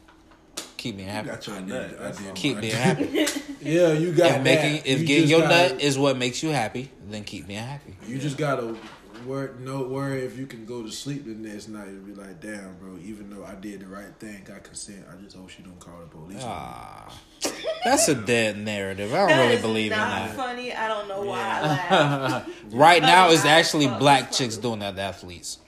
[0.78, 1.30] keep being you happy.
[1.30, 2.00] got your I did.
[2.00, 2.36] I did.
[2.36, 3.28] Keep being happy.
[3.60, 4.88] Yeah, you got if making that.
[4.88, 7.98] if You getting your gotta- nut is what makes you happy, then keep being happy.
[8.08, 8.76] You just gotta
[9.26, 12.40] worry, no worry if you can go to sleep the next night and be like,
[12.42, 12.98] damn, bro.
[13.04, 15.06] Even though I did the right thing, got consent.
[15.12, 16.42] I just hope she don't call the police.
[16.44, 17.12] Ah,
[17.84, 19.14] that's a dead narrative.
[19.14, 20.36] I don't That really is believe in not that.
[20.36, 20.74] funny.
[20.74, 22.50] I don't know why I laughed.
[22.72, 25.60] right now, it's I actually black with chicks doing that to athletes.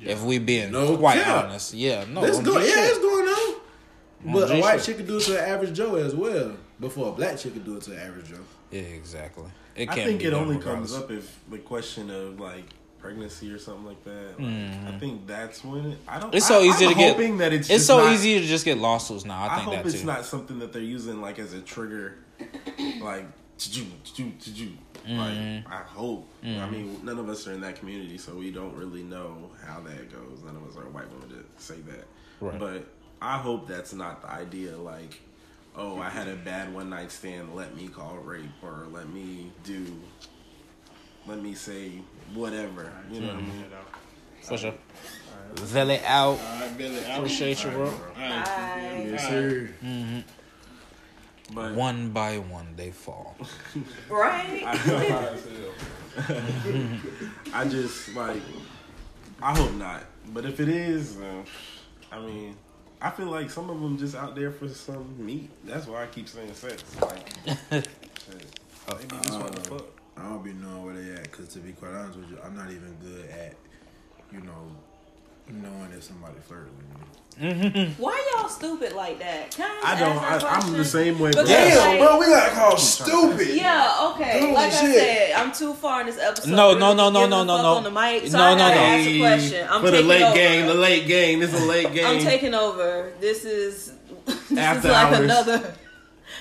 [0.00, 1.46] If we being No quite cap.
[1.46, 2.58] honest, yeah, no, Let's go.
[2.58, 2.78] Yeah, shit.
[2.78, 3.60] it's going on.
[4.32, 4.84] But a white shit.
[4.86, 6.56] chick could do it to an average Joe as well.
[6.78, 8.36] Before a black chick could do it to an average Joe.
[8.70, 9.44] Yeah, exactly.
[9.74, 10.92] It I can't think be it only regardless.
[10.92, 12.64] comes up if the question of like
[13.06, 14.40] pregnancy or something like that.
[14.40, 15.98] Like, I think that's when it.
[16.08, 16.34] I don't.
[16.34, 17.12] It's so I, easy I'm to get.
[17.12, 17.70] hoping that it's.
[17.70, 19.40] it's so not- easy to just get lawsuits now.
[19.40, 20.06] I I, think hope it's too.
[20.06, 22.18] not something that they're using like as a trigger,
[23.00, 23.26] like
[23.58, 23.84] to
[24.14, 24.68] to to
[25.06, 25.18] Mm-hmm.
[25.66, 26.28] Like I hope.
[26.42, 29.80] I mean, none of us are in that community, so we don't really know how
[29.80, 30.42] that goes.
[30.44, 32.06] None of us are white women to say that.
[32.40, 32.58] Right.
[32.58, 32.86] But
[33.22, 34.76] I hope that's not the idea.
[34.76, 35.20] Like,
[35.76, 37.54] oh, I had a bad one night stand.
[37.54, 39.84] Let me call rape, or let me do.
[41.26, 41.92] Let me say
[42.34, 42.92] whatever.
[43.10, 43.64] You know what I mean?
[44.42, 44.74] For sure.
[45.54, 46.26] Vele out.
[46.28, 46.98] All right, Billy.
[47.04, 47.86] Appreciate you, bro.
[47.86, 48.44] All right.
[48.44, 49.06] Bye.
[49.10, 49.70] Yes, sir.
[51.54, 53.36] But One by one, they fall.
[54.10, 54.62] Right?
[57.52, 58.42] I just like.
[59.40, 60.02] I hope not.
[60.32, 61.44] But if it is, uh,
[62.10, 62.56] I mean,
[63.00, 65.50] I feel like some of them just out there for some meat.
[65.64, 66.82] That's why I keep saying sex.
[67.00, 67.28] Like,
[67.70, 67.88] shit.
[68.88, 69.95] Maybe just want to fuck.
[70.16, 72.56] I don't be knowing where they at because to be quite honest with you, I'm
[72.56, 73.54] not even good at,
[74.32, 74.70] you know,
[75.48, 77.06] knowing if somebody flirting with me.
[77.38, 78.02] Mm-hmm.
[78.02, 79.50] Why y'all stupid like that?
[79.50, 80.16] Can I, I don't.
[80.16, 81.30] ask that I, I'm the same way.
[81.32, 81.78] Because, bro.
[81.78, 83.48] like, bro, we got called stupid.
[83.48, 84.40] Yeah, okay.
[84.40, 86.48] Holy like I said, I'm too far in this episode.
[86.50, 87.74] No, no, no, no, no, no, no.
[87.74, 88.74] On the mic, so No, I no, no.
[88.74, 89.68] Ask a question.
[89.70, 90.34] I'm for the late over.
[90.34, 91.40] game, the late game.
[91.40, 92.06] This is a late game.
[92.06, 93.12] I'm taking over.
[93.20, 93.92] This is
[94.24, 95.18] this After is like hours.
[95.18, 95.74] another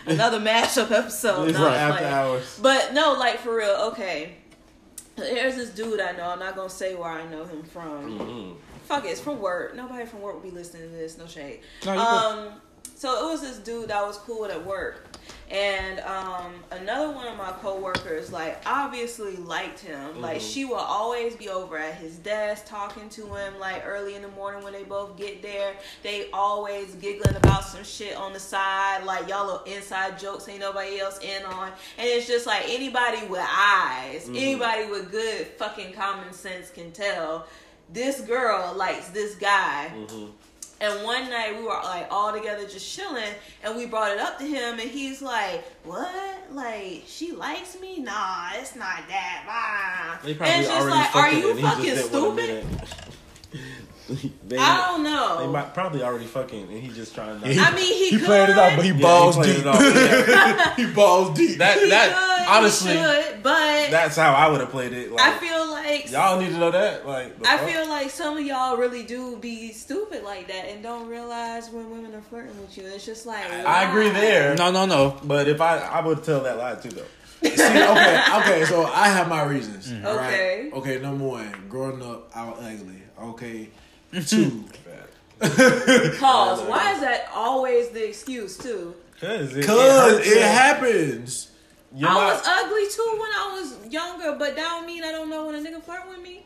[0.06, 1.49] another mashup episode.
[1.49, 2.60] Is No, I'm after hours.
[2.61, 3.76] But no, like for real.
[3.91, 4.36] Okay,
[5.15, 6.30] there's this dude I know.
[6.30, 8.19] I'm not gonna say where I know him from.
[8.19, 8.53] Mm-hmm.
[8.86, 9.76] Fuck it, it's from work.
[9.76, 11.18] Nobody from work will be listening to this.
[11.18, 11.61] No shade.
[11.86, 12.49] No, um,
[12.95, 15.05] so it was this dude that was cool with at work,
[15.51, 20.19] and um, another one of my coworkers, like obviously liked him.
[20.22, 20.47] Like Mm-hmm.
[20.47, 24.27] she will always be over at his desk talking to him, like early in the
[24.30, 25.73] morning when they both get there.
[26.03, 30.59] They always giggling about some shit on the side, like y'all little inside jokes ain't
[30.61, 31.67] nobody else in on,
[31.97, 34.35] and it's just like anybody with eyes, Mm-hmm.
[34.35, 37.45] anybody with good fucking common sense can tell.
[37.93, 39.91] This girl likes this guy.
[39.93, 40.26] Mm-hmm.
[40.81, 43.34] And one night we were like all together just chilling,
[43.64, 46.11] and we brought it up to him, and he's like, "What?
[46.52, 47.99] Like she likes me?
[47.99, 50.30] Nah, it's not that." Blah.
[50.47, 52.65] And it's just like, are you and he just fucking stupid?
[54.10, 54.49] Admit it.
[54.49, 55.40] they, I don't know.
[55.41, 57.48] They might probably already fucking, and he just trying to.
[57.48, 58.26] I mean, he, He could.
[58.26, 59.65] played it out, but he Yeah, balls played deep.
[59.65, 60.76] it off, yeah.
[60.86, 61.57] he balls deep.
[61.57, 65.11] That He that could, honestly, he should, but that's how I would have played it.
[65.11, 67.07] Like, I feel like y'all need to know that.
[67.07, 67.69] Like, I fuck?
[67.69, 71.90] feel like some of y'all really do be stupid like that and don't realize when
[71.90, 72.86] women are flirting with you.
[72.86, 74.56] It's just like I agree there.
[74.56, 75.18] No, no, no.
[75.23, 77.06] But if I, I would tell that lie too though.
[77.45, 79.91] See, okay, okay, so I have my reasons.
[79.91, 80.06] Mm-hmm.
[80.07, 80.69] Okay.
[80.73, 83.02] Okay, number one, growing up, I was ugly.
[83.22, 83.69] Okay.
[84.27, 84.63] Two.
[85.39, 86.61] Pause.
[86.69, 88.95] Why is that always the excuse too?
[89.19, 91.51] Cause it, Cause hurts it happens.
[91.95, 95.11] You're I not- was ugly too when I was younger, but that don't mean I
[95.11, 96.43] don't know when a nigga flirt with me.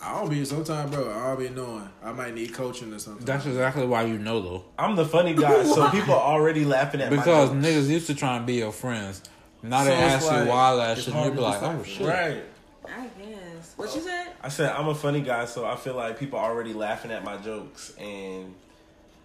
[0.00, 1.10] I don't be sometimes, bro.
[1.12, 1.88] I don't be knowing.
[2.04, 3.24] I might need coaching or something.
[3.26, 4.64] That's exactly why you know though.
[4.78, 7.16] I'm the funny guy, so people are already laughing at me.
[7.18, 7.66] Because my jokes.
[7.66, 9.22] niggas used to try and be your friends.
[9.62, 11.40] Now they So it's ask like, you why that it's shit, and you hard be
[11.40, 11.80] like, oh, decipher.
[11.80, 12.06] oh shit.
[12.06, 12.44] Right.
[12.86, 13.37] I guess.
[13.78, 13.94] Yes.
[13.94, 14.04] What you oh.
[14.04, 14.32] said?
[14.42, 17.24] I said I'm a funny guy, so I feel like people are already laughing at
[17.24, 18.54] my jokes, and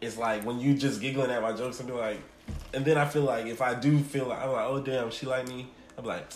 [0.01, 2.19] it's like when you just giggling at my jokes, I'm like,
[2.73, 5.25] and then I feel like if I do feel like I'm like, oh damn, she
[5.25, 5.67] like me,
[5.97, 6.27] I'm like,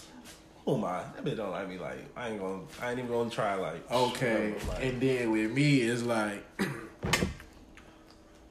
[0.65, 1.77] oh my, that bitch don't like me.
[1.77, 3.55] Like I ain't gonna, I ain't even gonna try.
[3.55, 6.43] Like Okay, like, and then with me, it's like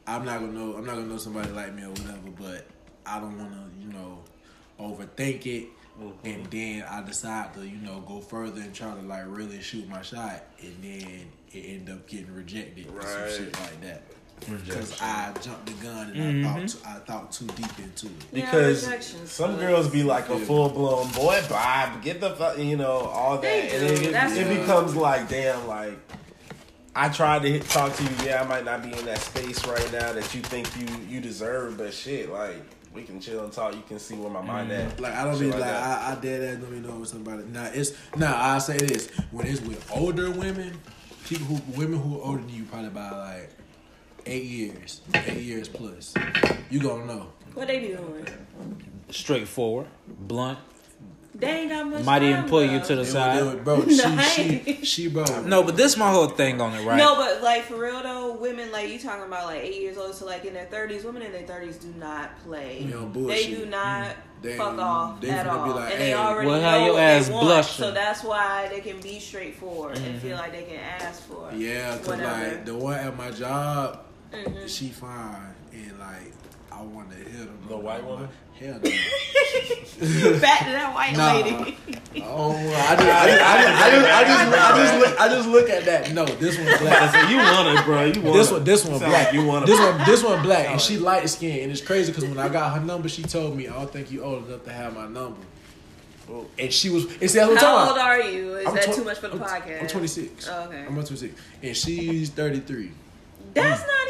[0.06, 0.76] I'm not gonna know.
[0.76, 2.30] I'm not gonna know somebody like me or whatever.
[2.38, 2.66] But
[3.04, 4.22] I don't want to, you know,
[4.80, 5.68] overthink it.
[6.00, 6.26] Mm-hmm.
[6.28, 9.88] And then I decide to, you know, go further and try to like really shoot
[9.88, 13.30] my shot, and then it end up getting rejected or some Right.
[13.32, 14.02] shit like that.
[14.40, 16.46] Because I jumped the gun and Mhm.
[16.46, 18.32] I thought too, I thought too deep into it.
[18.34, 22.76] because rejections some girls be like a full blown boy vibe, get the fuck, you
[22.76, 24.10] know, all that, and do.
[24.10, 24.14] it,
[24.46, 25.98] it becomes like, damn, like
[26.94, 28.10] I tried to hit, talk to you.
[28.26, 31.20] Yeah, I might not be in that space right now that you think you you
[31.22, 32.56] deserve, but shit, like
[32.96, 33.74] we can chill and talk.
[33.74, 34.86] You can see where my mind mm.
[34.86, 34.98] at.
[34.98, 36.02] Like I don't Shit be like, that.
[36.02, 37.44] I, I dead ass don't be knowing somebody.
[37.44, 38.54] Nah, it's nah.
[38.54, 40.72] I say this when it's with older women,
[41.26, 43.50] people who women who are older than you probably by like
[44.24, 46.14] eight years, eight years plus.
[46.70, 47.28] You gonna know.
[47.54, 48.26] What they be doing?
[49.10, 50.58] Straightforward, blunt.
[51.38, 52.04] They ain't got much.
[52.04, 52.72] Might even pull bro.
[52.72, 53.38] you to the It was- side.
[53.38, 53.76] it was- bro.
[53.78, 55.24] Nah, She, she, she, bro.
[55.42, 56.96] No, but this my whole thing on it, right?
[56.96, 60.14] No, but like for real though, women like you talking about like eight years old
[60.14, 61.04] to like in their thirties.
[61.04, 62.80] Women in their thirties do not play.
[62.80, 66.06] You know, They do not They- fuck off they at all, be like, and hey,
[66.08, 67.46] they already well, know how your what ass they want.
[67.46, 67.84] blushing?
[67.84, 71.50] So that's why they can be straightforward and feel like they can ask for.
[71.54, 72.48] Yeah, cause whatever.
[72.48, 74.00] like the one at my job,
[74.32, 74.68] Mhm.
[74.68, 76.32] she fine and like
[76.76, 77.48] I want to hit her.
[77.68, 78.28] The white woman?
[78.58, 78.80] Hell no.
[80.40, 81.34] Back to that white Nah.
[81.34, 81.76] lady.
[82.22, 85.70] Oh, I just, I just, I just, I just, I just, look, I just look
[85.70, 86.12] at that.
[86.12, 87.12] No, this one's black.
[87.14, 88.04] So you want it, bro?
[88.04, 89.24] You want This one, this one Sound black.
[89.26, 92.12] like you want this one, this one black, and she light skinned, and it's crazy
[92.12, 94.64] because when I got her number, she told me, "I don't think you old enough
[94.64, 95.40] to have my number."
[96.58, 98.54] And she was, and see, that's what How talking old are you?
[98.56, 99.80] Is I'm that twen- too much for the I'm- podcast?
[99.82, 100.48] I'm 26.
[100.50, 100.80] Oh, okay.
[100.80, 102.90] I'm 26, and she's 33,
[103.54, 103.86] That's mm.
[103.86, 104.08] not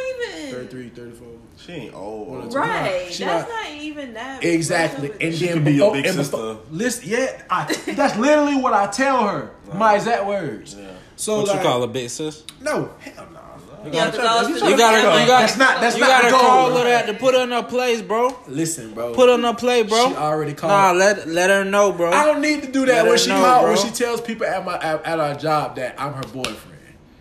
[0.48, 1.28] even 33, 34.
[1.58, 2.54] She ain't old.
[2.54, 3.08] right.
[3.10, 4.44] She That's not- not even that.
[4.44, 6.36] Exactly, much of a- and She then be your before, big sister.
[6.36, 9.50] before, listen, yeah, I, that's literally what I tell her.
[9.74, 10.76] My exact words.
[11.16, 12.44] So what like, you call a big sis?
[12.60, 13.40] No, hell no.
[13.92, 16.26] Yeah, because I was You You gotta, you gotta, That's not- that's you not gotta
[16.26, 16.40] the goal.
[16.40, 18.36] call her that to put her in her place, bro.
[18.48, 19.14] Listen, bro.
[19.14, 20.08] Put her in her place, bro.
[20.10, 20.72] She already called.
[20.72, 22.10] Nah, let let her know, bro.
[22.12, 24.44] I don't need to do that her when she know, call, when she tells people
[24.46, 26.80] at my at, at our job that I'm her boyfriend.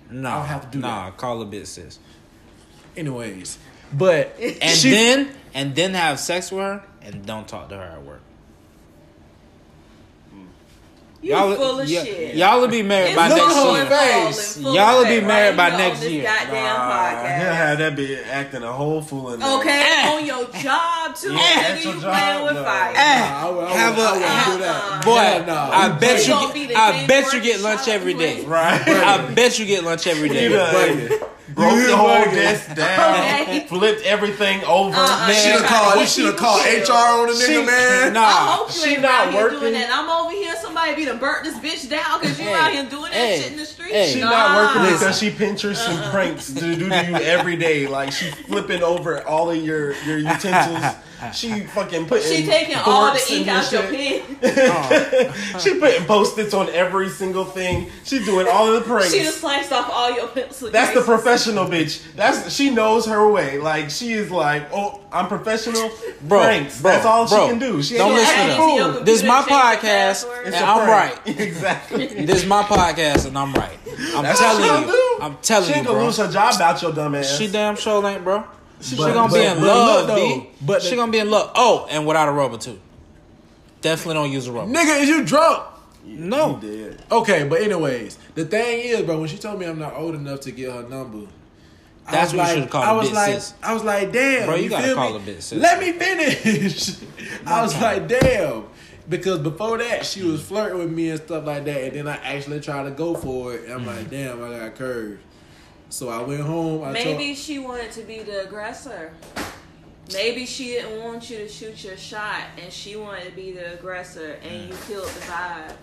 [0.10, 0.88] No, I don't have to do that.
[0.88, 2.00] nah, call her bitch sis.
[2.98, 3.58] Anyways,
[3.94, 7.82] but And she- then and then have sex with her and don't talk to her
[7.84, 8.22] at work.
[11.22, 12.36] Y'all full of y- shit.
[12.36, 13.86] Y'all will be married It's by next of year.
[13.88, 14.58] face.
[14.58, 16.24] full Y'all will be married right by here next year.
[16.24, 17.38] Goddamn Nah, podcast.
[17.40, 19.58] he'll have that bitch acting a whole fool in there.
[19.58, 21.34] Okay, on your job too.
[21.34, 21.40] Yeah,
[21.78, 22.64] nigga, your you job, playing with no.
[22.64, 22.94] fire.
[22.94, 25.04] Nah, I would- I would- Have a- I wouldn't uh, do that.
[25.06, 25.56] Boy, Hell no.
[25.74, 28.36] I bet You you get, I bet you get lunch shot every up day.
[28.42, 28.46] with.
[28.48, 28.88] Right.
[28.88, 31.20] I bet you get lunch every day.
[31.56, 31.76] He done Bugging.
[31.78, 32.34] broke the whole bugging.
[32.36, 33.66] desk down, Okay.
[33.70, 34.96] flipped everything over.
[34.98, 36.00] Uh-uh, She Man, should have called.
[36.02, 36.62] You should have called.
[36.66, 36.92] HR
[37.22, 38.08] on the She- nigga, man.
[38.10, 39.60] I Nah, hope you she ain't not working.
[39.60, 39.90] doing that.
[39.92, 40.54] I'm over here.
[40.86, 43.52] Somebody be done burnt this bitch down because you Hey, out here doing that shit
[43.54, 43.92] in the street.
[43.92, 44.14] hey.
[44.14, 44.30] She Nah.
[44.30, 45.00] not working Listen.
[45.00, 46.12] because she Pinterest and uh-uh.
[46.12, 47.88] pranks to do to you every day.
[47.88, 50.96] Like she flipping over all of your your utensils.
[51.34, 52.30] She fucking putting.
[52.32, 54.42] She taking all the forks ink out your shit.
[54.42, 55.34] pen.
[55.60, 57.90] she putting post-its on every single thing.
[58.04, 59.12] She doing all of the pranks.
[59.14, 60.70] She just sliced off all your pencil.
[60.70, 62.04] That's the professional bitch.
[62.16, 63.58] That's she knows her way.
[63.58, 65.90] Like she is like, oh, I'm professional.
[66.24, 66.82] Bro, pranks.
[66.82, 67.46] bro, That's all bro.
[67.46, 67.82] she can do.
[67.82, 69.06] She Don't ain't listen gonna to act them.
[69.06, 70.48] This is my computer changed the podcast, password.
[70.48, 71.26] It's and a I'm prank.
[71.26, 71.40] right.
[71.40, 72.08] exactly.
[72.26, 73.78] This is my podcast, and I'm right.
[74.16, 75.20] I'm That's telling you.
[75.22, 77.38] I'm telling She you, ain't gonna lose her job about your dumb ass.
[77.38, 78.44] She damn sure ain't, bro.
[78.82, 80.22] She, But- gonna be in but love, look, B.
[80.40, 81.52] though, but she the- gonna be in love.
[81.56, 82.80] Oh, and without a rubber too.
[83.82, 84.72] Definitely don't use a rubber.
[84.72, 85.64] Nigga, is you drunk?
[86.04, 86.58] No.
[86.58, 87.02] Did.
[87.12, 90.42] Okay, but anyways, the thing is, bro, when she told me I'm not old enough
[90.42, 91.28] to get her number,
[92.12, 93.54] That's what you like, should've called I a was like, sis.
[93.64, 95.32] I was like, damn, Bro, you gotta feel call me?
[95.32, 95.60] a bitch sis.
[95.60, 96.96] Let me finish.
[97.46, 98.66] I was like, damn,
[99.10, 100.46] because before that she was mm.
[100.46, 103.54] flirting with me and stuff like that, and then I actually tried to go for
[103.54, 104.10] it, and I'm like, mm.
[104.10, 105.22] damn, I got curved.
[105.90, 106.84] So I went home.
[106.84, 109.14] I Maybe told, she wanted to be the aggressor.
[110.14, 113.74] Maybe she didn't want you to shoot your shot, and she wanted to be the
[113.74, 114.88] aggressor, and you mm.
[114.88, 115.76] killed the vibe.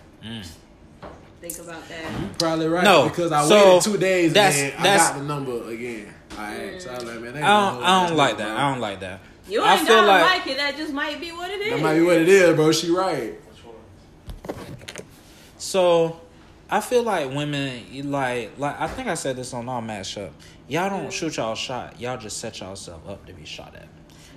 [1.41, 2.21] Think about that.
[2.21, 5.25] You probably right No, because I so waited two days and that's- I got the
[5.25, 6.13] number again.
[6.37, 6.87] I asked.
[6.87, 7.83] I was like, man, I don't.
[7.83, 8.57] I don't like that.
[8.57, 9.19] I don't like that.
[9.47, 10.57] You I ain't feel gotta like- like, it.
[10.57, 11.73] That just might be what it is.
[11.73, 12.71] That might be what it is, bro.
[12.71, 13.39] She right.
[15.57, 16.19] So,
[16.69, 20.31] I feel like women, like, like I think I said this on our matchup.
[20.67, 21.11] Y'all don't mm.
[21.11, 21.99] shoot y'all shot.
[21.99, 23.87] Y'all just set yourself up to be shot at.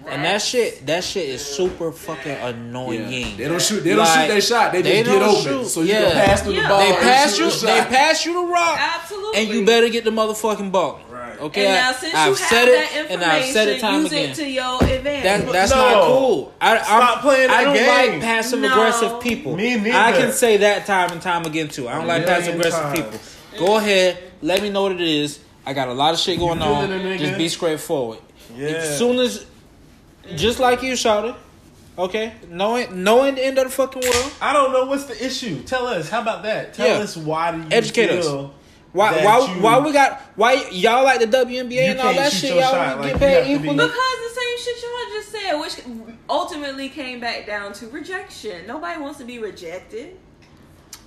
[0.09, 3.13] And that shit, that shit is super fucking annoying.
[3.13, 3.37] Yeah.
[3.37, 5.65] They don't shoot- they don't shoot their shot, they just get don't open.
[5.69, 7.51] So you can pass them the ball They pass you.
[7.51, 9.41] the They pass you the rock, Absolutely.
[9.41, 11.01] and you better get the motherfucking ball.
[11.39, 11.47] Right.
[11.47, 11.67] Okay.
[11.67, 14.03] and now I- since I've you said have it, that and I've said it time
[14.03, 14.31] use again.
[14.31, 15.23] it to your advantage.
[15.23, 15.77] That, that's No.
[15.77, 16.53] not cool.
[16.61, 18.13] I, Stop I'm, playing I don't game.
[18.13, 18.73] like passive No.
[18.73, 19.57] aggressive people.
[19.57, 19.93] Me neither.
[19.99, 21.89] I can say that time and time again too.
[21.89, 22.99] I don't like passive aggressive times.
[23.01, 23.67] people.
[23.67, 25.39] Go ahead, let me know what it is.
[25.65, 26.89] I got a lot of shit going on.
[27.19, 28.19] Just be straightforward.
[28.57, 28.69] Yeah.
[28.69, 29.45] As soon as,
[30.37, 31.35] just like you, shouted.
[31.99, 34.33] Okay, knowing knowing the end of the fucking world.
[34.41, 35.63] I don't know what's the issue.
[35.63, 36.11] Tell us.
[36.11, 36.75] How about that?
[36.75, 36.95] Tell Yeah.
[36.99, 38.27] us why do you Educate us.
[38.97, 42.33] Feel Why why you- why we got why y'all like the WNBA and all that
[42.33, 42.51] shit?
[42.55, 43.77] Y'all shot, get like, paid have to be- equally.
[43.77, 48.67] Because the same shit y'all just said, which ultimately came back down to rejection.
[48.67, 50.17] Nobody wants to be rejected.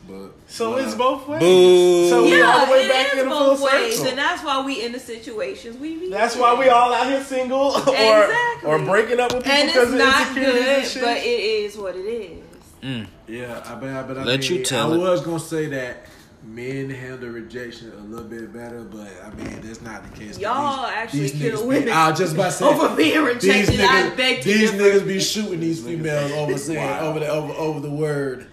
[0.07, 1.39] But So well, it's both ways.
[1.39, 2.09] Boo.
[2.09, 4.09] So we yeah, all the way back in the both full ways, circle.
[4.09, 6.09] and that's why we in the situations we be.
[6.09, 6.41] That's in.
[6.41, 8.69] why we all out here single or Exactly.
[8.71, 11.01] or breaking up with people because it's of not insecurities and good, shit.
[11.03, 12.43] but it is what it is.
[12.81, 13.07] Mm.
[13.27, 13.95] Yeah, I bet.
[13.95, 14.17] I bet.
[14.17, 14.99] I Let mean, you tell I it.
[14.99, 16.05] was gonna say that
[16.49, 20.37] men handle rejection a little bit better, but I mean that's not the case.
[20.39, 23.23] Y'all These- actually these kill niggas women I was just about to say over being
[23.23, 23.67] rejected.
[23.75, 24.83] These I niggas, beg to these differ.
[24.83, 28.47] niggas be shooting these females over saying over the over, over the word.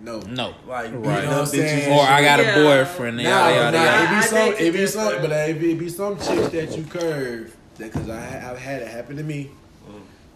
[0.00, 1.92] No, No, like You know what I'm saying?
[1.92, 3.18] Or I got a boyfriend.
[3.18, 4.04] And Nah, yada, yada, nah, yada.
[4.04, 4.92] it be some, beg to it be differ.
[4.92, 7.56] some, but it be, it be some chicks that you curve.
[7.78, 9.50] That because I I've had it happen to me.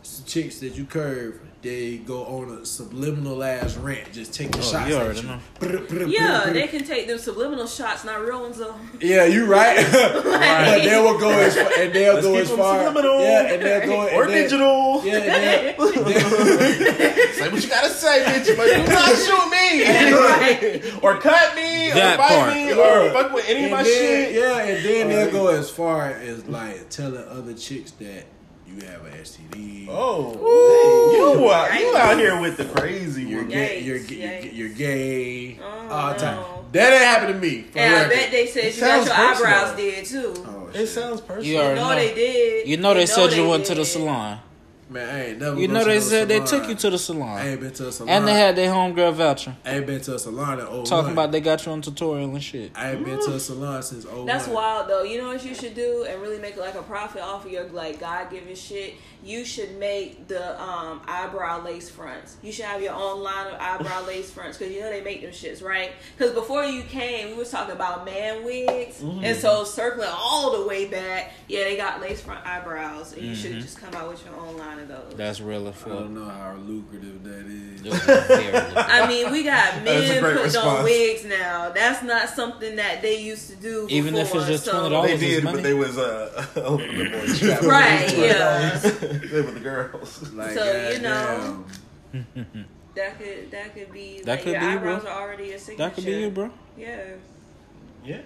[0.02, 4.62] Some chicks that you curve, they go on a subliminal ass rant, just taking Oh,
[4.62, 5.30] shots you at you.
[5.60, 8.74] Brr, brr, Yeah, brr, they can take them subliminal shots, not real ones though.
[9.00, 9.76] Yeah, you right.
[9.92, 12.84] but they will go as far, and they'll Let's go keep as them far.
[12.84, 13.20] subliminal.
[13.20, 15.04] Yeah, and they'll go or and then- digital.
[15.04, 15.92] Yeah, and they'll-
[17.32, 20.12] Say what you gotta say, bitch, but do not shoot me.
[20.12, 21.02] Right.
[21.02, 22.54] or cut me, That or bite part.
[22.54, 22.74] me, Yeah.
[23.08, 24.34] or fuck with any of my then, shit.
[24.34, 28.26] Yeah, and then they'll go as far as like telling other chicks that
[28.76, 29.86] you have an STD.
[29.90, 33.50] Oh, hey, you out, you out here with the crazy You're one.
[33.50, 33.80] gay.
[33.80, 34.56] You're, gay- you're, yikes.
[34.56, 35.58] you're gay.
[35.62, 36.36] Oh, all the time.
[36.36, 36.64] no.
[36.72, 37.62] That ain't happened to me.
[37.62, 39.52] for And I bet they said It you got your personal.
[39.54, 40.34] eyebrows did too.
[40.46, 41.44] Oh, It sounds personal.
[41.44, 41.94] You You know know.
[41.94, 42.68] they did.
[42.68, 44.38] You know they said you they went to the salon.
[44.92, 45.58] Man, I ain't never.
[45.60, 47.22] You go know to they no said they took you to the salon.
[47.28, 47.46] I salon.
[47.48, 48.08] ain't been to a salon.
[48.14, 49.56] And they had their homegirl voucher.
[49.64, 50.84] I ain't been to a salon in 01.
[50.84, 52.72] Talking about they got you on tutorial and shit.
[52.74, 54.26] I ain't been to a salon since 01.
[54.26, 55.02] That's wild though.
[55.02, 57.64] You know what you should do and really make like a profit off of your
[57.68, 58.94] like God given shit.
[59.24, 62.36] You should make the um, eyebrow lace fronts.
[62.42, 65.22] You should have your own line of eyebrow lace fronts because you know they make
[65.22, 65.92] them shits right.
[66.18, 69.24] Because before you came, we was talking about man wigs, Mm-hmm.
[69.24, 73.30] and so circling all the way back, yeah, they got lace front eyebrows, and you
[73.32, 73.40] Mm-hmm.
[73.42, 75.14] should just come out with your own line of those.
[75.16, 78.76] That's real I don't know how lucrative that is.
[78.76, 81.70] I mean, we got men great putting on wigs now.
[81.70, 83.86] That's not something that they used to do.
[83.90, 85.06] Even if it's just $20.
[85.06, 87.62] They did, but they was uh, a little bit more strapped.
[87.64, 88.78] Right, yeah.
[88.78, 90.32] they were the girls.
[90.32, 91.64] Like, So, you know.
[92.94, 95.12] That could that could be That like could your be you, eyebrows bro.
[95.12, 95.88] are already a signature.
[95.88, 96.50] That could be you, bro.
[96.76, 97.04] Yeah.
[98.04, 98.20] Yeah.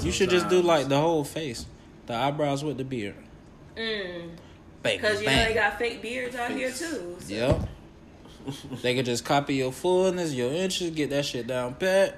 [0.00, 1.66] You should just do like the whole face,
[2.06, 3.14] the eyebrows with the beard.
[3.76, 4.32] Mm.
[4.82, 7.16] Bang, Because you know they got fake beards out here too.
[7.20, 7.34] So.
[7.34, 7.68] Yep.
[8.82, 12.16] they could just copy your fullness, your inches, get that shit down pat.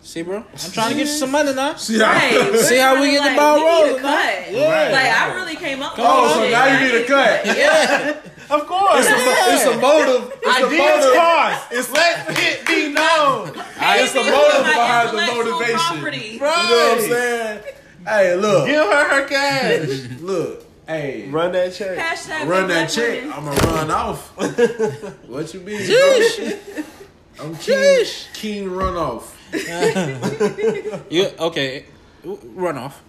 [0.00, 0.38] See, bro?
[0.38, 1.74] I'm trying to get you some money now.
[1.74, 2.12] See how?
[2.30, 4.52] we're See how we get to, the ball we need a rolling, cut.
[4.52, 4.88] Yeah.
[4.92, 5.92] Like I really came up.
[5.98, 6.52] Oh, Come with so shit.
[6.52, 7.46] now you need a cut.
[7.46, 8.16] Yeah.
[8.50, 9.04] Of course.
[9.06, 10.32] It's a motive.
[10.42, 11.14] It's a motive.
[11.14, 11.66] cost.
[11.70, 13.48] It's let it be known.
[13.54, 15.76] It's a motive behind the motivation.
[15.76, 16.18] property.
[16.32, 17.62] You know what I'm saying?
[18.06, 20.20] Hey, look, Give her her cash.
[20.22, 20.64] look.
[20.88, 21.98] Hey, Run that check.
[21.98, 23.20] Hashtag run that check.
[23.20, 23.32] women.
[23.34, 24.28] I'ma run off.
[25.28, 25.86] what you mean?
[25.86, 27.44] bro?
[27.44, 29.36] I'm keen, keen run off.
[31.10, 31.84] You okay?
[32.24, 33.02] Run off.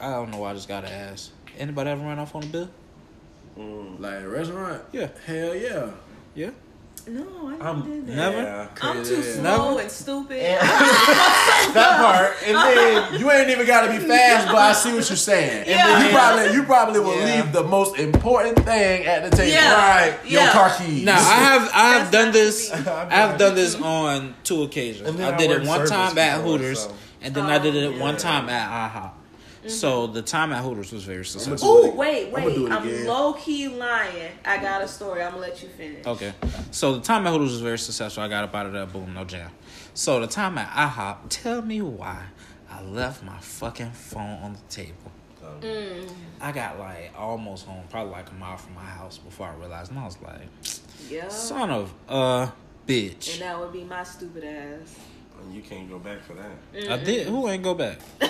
[0.00, 1.30] I don't know why I just gotta ask.
[1.56, 2.68] Anybody ever run off on a bill?
[3.56, 4.82] Mm, like a restaurant?
[4.90, 5.08] Yeah.
[5.24, 5.90] Hell yeah.
[6.34, 6.50] Yeah.
[7.08, 8.14] No, I never I'm did that.
[8.16, 8.42] Never?
[8.42, 8.68] Yeah.
[8.82, 9.32] I'm too Yeah.
[9.34, 9.80] slow Never?
[9.80, 10.58] and stupid.
[11.74, 15.16] That part, and then You ain't even gotta be fast, but I see what you're
[15.16, 15.64] saying.
[15.66, 16.04] Yeah.
[16.04, 17.42] You probably you probably will Yeah.
[17.42, 19.52] leave the most important thing at the table.
[19.52, 19.74] Yeah.
[19.74, 20.18] Right.
[20.26, 21.04] Your car keys.
[21.04, 22.72] Now I have I have done this.
[22.72, 22.76] I
[23.10, 25.08] have done this on two occasions.
[25.08, 27.58] And then I I did it one service time at Hooters, so- and then I
[27.58, 28.20] did it Oh, one yeah.
[28.20, 29.10] time at IHOP.
[29.68, 31.68] So the time at Hooters was very successful.
[31.68, 32.72] Oh wait, I'ma wait.
[32.72, 33.06] I'm again.
[33.06, 34.32] low key lying.
[34.44, 35.22] I got a story.
[35.22, 36.06] I'm gonna let you finish.
[36.06, 36.32] Okay.
[36.70, 38.22] So the time at Hooters was very successful.
[38.22, 39.50] I got up out of that boom, no jam.
[39.94, 42.24] So the time at IHOP, tell me why
[42.70, 45.12] I left my fucking phone on the table.
[45.60, 46.08] Mm.
[46.40, 49.90] I got like almost home, probably like a mile from my house before I realized,
[49.90, 50.42] and I was like,
[51.08, 51.28] Yeah.
[51.28, 52.52] son of a
[52.86, 53.32] bitch.
[53.34, 54.94] And that would be my stupid ass.
[55.52, 56.90] You can't go back for that.
[56.90, 57.28] I did.
[57.28, 57.98] Who ain't go back?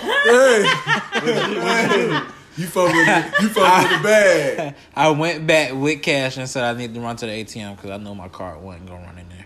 [2.57, 4.75] You You fuck with the, you fuck with the bag.
[4.93, 7.91] I went back with cash and said I need to run to the ATM because
[7.91, 9.45] I know my card wasn't gonna run in there.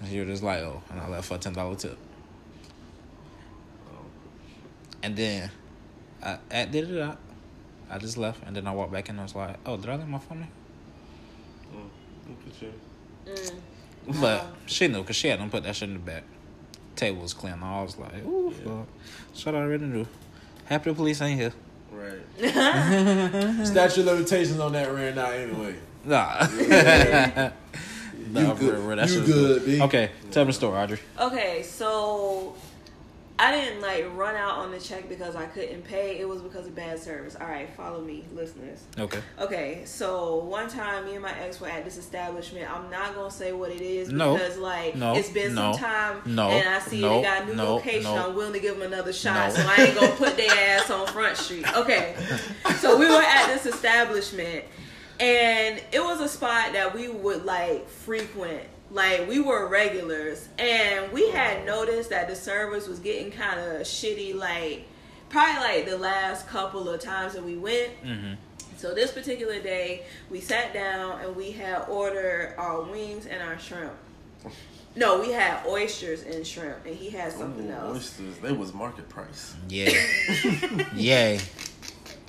[0.00, 1.98] And he was just like, "Oh," and I left for a ten dollar tip.
[5.02, 5.50] And then
[6.22, 7.18] I, I did it out.
[7.90, 9.96] I just left, and then I walked back and I was like, "Oh, did I
[9.96, 10.48] leave my phone there?"
[12.28, 12.72] Look at you.
[13.26, 13.54] Mm.
[14.20, 16.24] But she knew because she had them put that shit in the back.
[16.96, 17.54] Table was clean.
[17.62, 18.86] I was like, "Ooh, fuck."
[19.34, 20.06] Shut I already knew.
[20.66, 21.52] Happy the police ain't here.
[21.90, 22.20] Right.
[23.66, 25.74] Statute of limitations on that ran out anyway.
[26.04, 26.46] Nah.
[26.58, 27.52] Yeah.
[28.30, 29.82] Nah, You for good- real, that you shit was good, B.
[29.82, 30.98] Okay, tell me the story, Audrey.
[31.20, 32.54] Okay, so
[33.38, 36.18] I didn't like run out on the check because I couldn't pay.
[36.20, 37.34] It was because of bad service.
[37.40, 38.80] All right, follow me, listeners.
[38.98, 39.18] Okay.
[39.40, 42.70] Okay, so one time me and my ex were at this establishment.
[42.70, 44.34] I'm not gonna say what it is No.
[44.34, 45.14] because like No.
[45.14, 45.72] it's been No.
[45.72, 46.50] some time No.
[46.50, 47.16] and I see No.
[47.16, 48.12] they got a new location.
[48.16, 51.06] I'm willing to give them another shot, so I ain't gonna put their ass on
[51.08, 51.66] Front Street.
[51.76, 52.14] Okay,
[52.78, 54.64] so we were at this establishment
[55.18, 61.10] and it was a spot that we would like frequent like we were regulars and
[61.12, 64.84] we had noticed that the service was getting kind of shitty like
[65.30, 68.34] probably like the last couple of times that we went Mm-hmm.
[68.76, 73.58] so this particular day we sat down and we had ordered our wings and our
[73.58, 73.92] shrimp
[74.94, 78.36] no we had oysters and shrimp and he had something Ooh, else oysters.
[78.38, 79.54] They was market price.
[79.70, 79.90] Yeah.
[80.94, 81.40] Yay.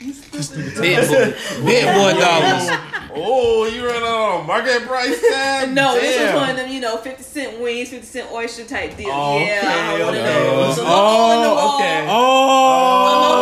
[0.03, 2.69] Big boy, big boy dollars.
[3.15, 5.69] Oh, you ran out on market price tag?
[5.73, 8.97] No, this was one of them, you know, 50 cent wings, 50 cent oyster type
[8.97, 9.09] deal.
[9.11, 10.23] Oh, yeah, okay, one of okay.
[10.23, 10.77] those.
[10.77, 11.69] A little hole in the wall.
[11.69, 11.99] Oh, okay.
[11.99, 12.17] A little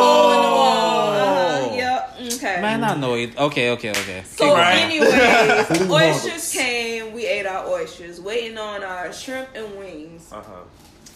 [0.06, 1.22] hole in the Oh.
[1.22, 2.34] Uh-huh, yep.
[2.34, 2.62] Okay.
[2.62, 3.38] Man, I know it.
[3.38, 4.24] Okay, okay, okay.
[4.26, 7.14] So, Keep anyways, oysters came.
[7.14, 10.32] We ate our oysters, waiting on our shrimp and wings.
[10.32, 10.64] Uh huh.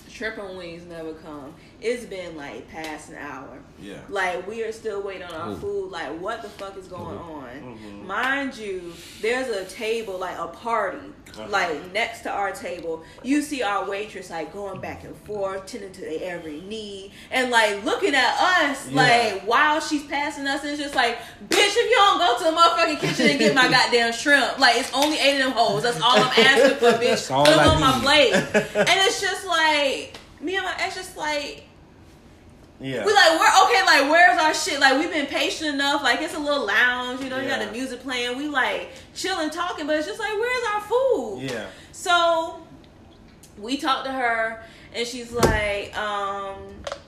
[0.10, 1.54] Shrimp and wings never come.
[1.88, 3.60] It's been like past an hour.
[3.80, 3.98] Yeah.
[4.10, 5.56] Like we are still waiting on our Ooh.
[5.58, 5.92] food.
[5.92, 7.78] Like what the fuck is going on?
[7.78, 8.06] Mhm.
[8.08, 8.92] Mind you,
[9.22, 10.98] there's a table like a party
[11.38, 11.46] Uh-huh.
[11.50, 13.04] like next to our table.
[13.22, 17.52] You see our waitress like going back and forth, tending to their every need, and
[17.52, 19.02] like looking at us Yeah.
[19.04, 20.62] like while she's passing us.
[20.64, 21.18] And it's just like,
[21.50, 24.78] bitch, if you don't go to the motherfucking kitchen and get my goddamn shrimp, like
[24.78, 25.84] it's only eight of them holes.
[25.84, 27.30] That's all I'm asking for, bitch.
[27.30, 28.34] all Put them I on my plate.
[28.90, 31.64] And it's just like me and my ex just like
[32.80, 33.06] Yeah.
[33.06, 33.86] we like we're okay.
[33.86, 34.80] Like where's our shit?
[34.80, 36.04] Like we've been patient enough.
[36.04, 37.40] Like it's a little lounge, you know.
[37.40, 37.66] You got Yeah.
[37.68, 38.38] the music playing.
[38.38, 41.40] We like chilling, talking, but it's just like where's our food?
[41.52, 41.68] yeah.
[41.94, 42.60] So
[43.58, 44.62] we talked to her,
[44.94, 46.58] and she's like, um,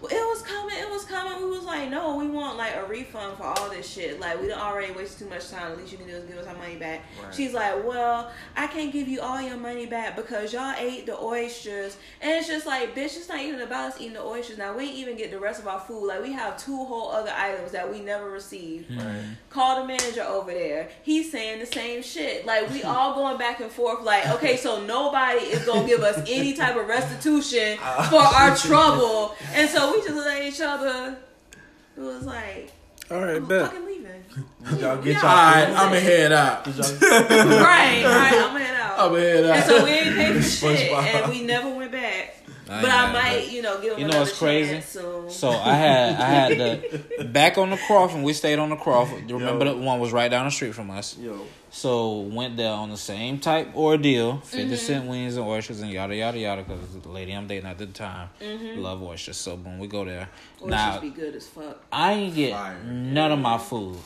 [0.03, 0.77] "It was coming.
[0.77, 3.87] It was coming." We was like, "No, we want like a refund for all this
[3.89, 4.19] shit.
[4.19, 5.71] Like we done already wasted too much time.
[5.71, 7.33] The least you can do is give us our money back." Right.
[7.33, 11.19] She's like, "Well, I can't give you all your money back because y'all ate the
[11.19, 14.57] oysters." And it's just like, bitch, it's not even about us eating the oysters.
[14.57, 16.07] Now we ain't even get the rest of our food.
[16.07, 18.87] Like we have two whole other items that we never received.
[18.91, 18.99] Hmm.
[18.99, 19.23] Right.
[19.49, 20.89] Call the manager over there.
[21.03, 22.45] He's saying the same shit.
[22.45, 24.03] Like we all going back and forth.
[24.03, 28.55] Like okay, so nobody is gonna give us any type of restitution uh, for our
[28.67, 29.35] trouble,
[29.67, 31.17] and so we just looked at each other.
[31.97, 32.71] It was like,
[33.11, 33.67] All right, I'm bet.
[33.71, 34.23] fucking leaving.
[34.79, 35.69] Y'all get y'all Alright.
[35.69, 36.63] I'ma head out.
[36.63, 38.33] Did y'all- right, right.
[38.33, 38.99] I'm head out.
[38.99, 39.55] I'ma head out.
[39.57, 40.41] And so we ain't paid for
[40.75, 42.36] shit, and we never went back.
[42.69, 43.51] I but I might, that.
[43.51, 44.81] you know, give them You know it's crazy?
[44.81, 45.29] soon.
[45.29, 46.57] So I had I had
[47.17, 48.21] the back on the Crawford.
[48.23, 49.29] We stayed on the Crawford.
[49.29, 49.73] You remember Yo.
[49.75, 51.17] the one was right down the street from us.
[51.17, 51.39] Yo.
[51.69, 54.75] So went there on the same type ordeal, 50 Mm-hmm.
[54.75, 56.63] cent wings and oysters and yada yada yada.
[56.63, 58.81] Because the lady I'm dating at the time Mm-hmm.
[58.81, 59.37] love oysters.
[59.37, 60.29] So when we go there,
[60.61, 61.83] Oysters now be good as fuck.
[61.91, 62.77] I ain't get Fire.
[62.83, 63.97] none of my food.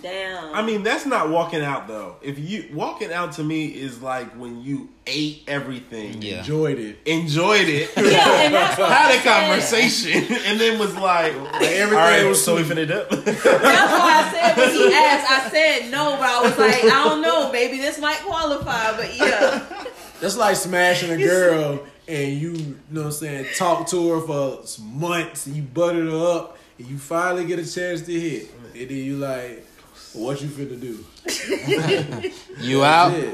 [0.00, 0.54] Damn.
[0.54, 2.16] I mean, that's not walking out though.
[2.22, 6.38] If you walking out to me is like when you ate everything, Yeah.
[6.38, 6.98] Enjoyed it.
[7.06, 9.48] enjoyed it, yeah, and that's what had I a said.
[9.48, 12.78] conversation, and then was like, everything all right, was so we sweet.
[12.88, 13.10] finna up.
[13.10, 17.04] That's why I said when he asked, I said no, but I was like, I
[17.08, 19.84] don't know, baby, this might qualify, but yeah.
[20.20, 24.20] That's like smashing a girl and you, you know what I'm saying, talk to her
[24.20, 28.50] for months and you butter her up and you finally get a chance to hit.
[28.74, 29.66] And then you like,
[30.14, 31.04] what you finna do?
[32.58, 33.12] You out?
[33.12, 33.30] Yeah.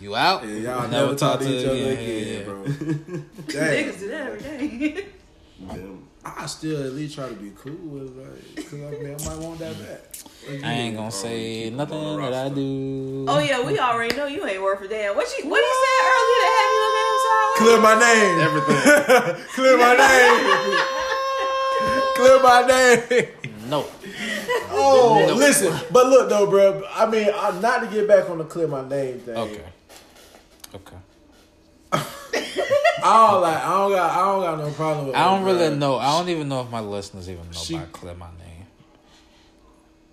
[0.00, 0.46] You out?
[0.46, 2.64] Yeah, y'all never, talk to each other again, bro.
[2.64, 2.72] Damn.
[3.46, 5.06] Niggas do that every day.
[5.66, 6.04] Damn.
[6.24, 9.38] I still at least try to be cool with like, cause I, mean, I might
[9.38, 10.00] want that back.
[10.48, 13.24] Like, I ain't gonna say nothing that I do.
[13.28, 15.16] oh yeah, we already know you ain't worth a damn.
[15.16, 18.40] What you what he said earlier that had you on Clear my name.
[18.40, 18.82] Everything.
[19.54, 20.42] Clear my name.
[22.14, 23.26] Clear my name.
[23.68, 23.86] No.
[24.70, 26.82] Oh, listen, but look though, bro.
[26.90, 29.36] I mean, I'm not to get back on the clear my name thing.
[29.36, 29.64] Okay.
[30.74, 30.96] Okay.
[31.92, 33.56] I don't like.
[33.56, 34.10] I don't got.
[34.10, 35.16] I don't got no problem with.
[35.16, 35.78] I don't it, really bro.
[35.78, 35.96] know.
[35.98, 38.66] I don't even know if my listeners even know She- about Clear My Name.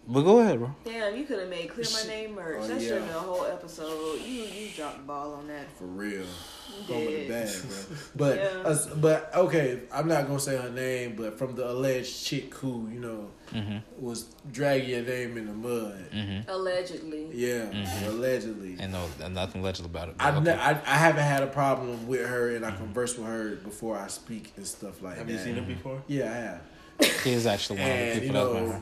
[0.08, 0.74] But go ahead, bro.
[0.86, 2.60] Damn, you could have made clear my name merch.
[2.62, 4.22] Oh, that should have been a whole episode.
[4.22, 5.66] You you dropped the ball on that.
[5.78, 6.22] For real.
[6.88, 7.28] You Home the did.
[7.30, 7.98] bad, bro.
[8.16, 8.70] But Yeah.
[8.70, 12.88] us- but okay, I'm not gonna say her name, but from the alleged chick who
[12.94, 14.04] you know Mm-hmm.
[14.04, 16.06] was dragging your name in the mud.
[16.12, 16.50] Mm-hmm.
[16.50, 17.28] Allegedly.
[17.34, 18.08] Yeah, Mhm.
[18.08, 18.76] allegedly.
[18.80, 20.16] And no, nothing legible about it.
[20.20, 20.60] I, but ne- okay.
[20.62, 24.08] I I haven't had a problem with her, and I converse with her before I
[24.08, 25.34] speak and stuff like Have that.
[25.34, 26.02] Have you seen her before?
[26.08, 26.36] Yeah, I
[27.08, 27.22] have.
[27.24, 28.82] He's actually one of the people you that's met know- her.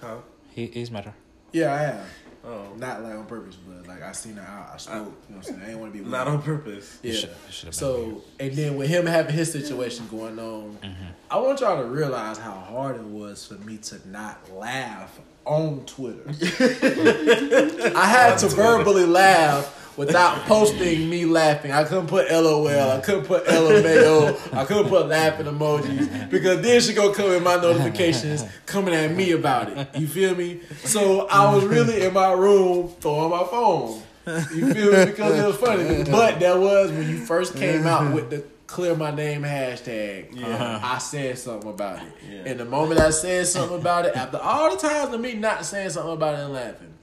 [0.00, 0.16] Huh?
[0.52, 1.14] He, he's met her.
[1.52, 2.06] Yeah, I have.
[2.44, 2.72] Oh.
[2.76, 4.70] Not like on purpose, but like I seen her out.
[4.74, 4.94] I spoke.
[4.96, 5.60] you know what I'm saying?
[5.62, 6.98] I didn't want to be Not on purpose.
[7.02, 7.12] Yeah.
[7.12, 10.78] It should- it should been So and then with him having his situation going on,
[10.82, 11.04] Mm-hmm.
[11.30, 15.84] I want y'all to realize how hard it was for me to not laugh on
[15.86, 16.22] Twitter.
[17.96, 21.72] I had to verbally laugh without posting me laughing.
[21.72, 22.68] I couldn't put LOL.
[22.68, 24.54] I couldn't put LMAO.
[24.54, 29.14] I couldn't put laughing emojis because then she gonna come in my notifications coming at
[29.14, 29.88] me about it.
[29.98, 30.60] You feel me?
[30.84, 34.02] So I was really in my room throwing my phone.
[34.26, 35.04] You feel me?
[35.06, 36.04] Because it was funny.
[36.10, 40.34] But that was when you first came out with the clear my name hashtag.
[40.34, 40.76] Yeah.
[40.76, 42.12] Um, I said something about it.
[42.30, 42.42] Yeah.
[42.46, 45.64] And the moment I said something about it, after all the times of me not
[45.64, 46.94] saying something about it and laughing,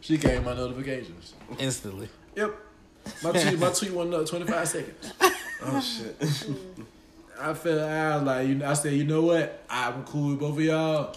[0.00, 1.34] she came my notifications.
[1.58, 2.08] Instantly.
[2.36, 2.54] Yep.
[3.22, 5.12] My tweet, my tweet went up 25 seconds.
[5.62, 6.16] Oh shit.
[7.40, 9.64] I felt I was like, you know, I said, you know what?
[9.68, 11.16] I'm cool with both of y'all.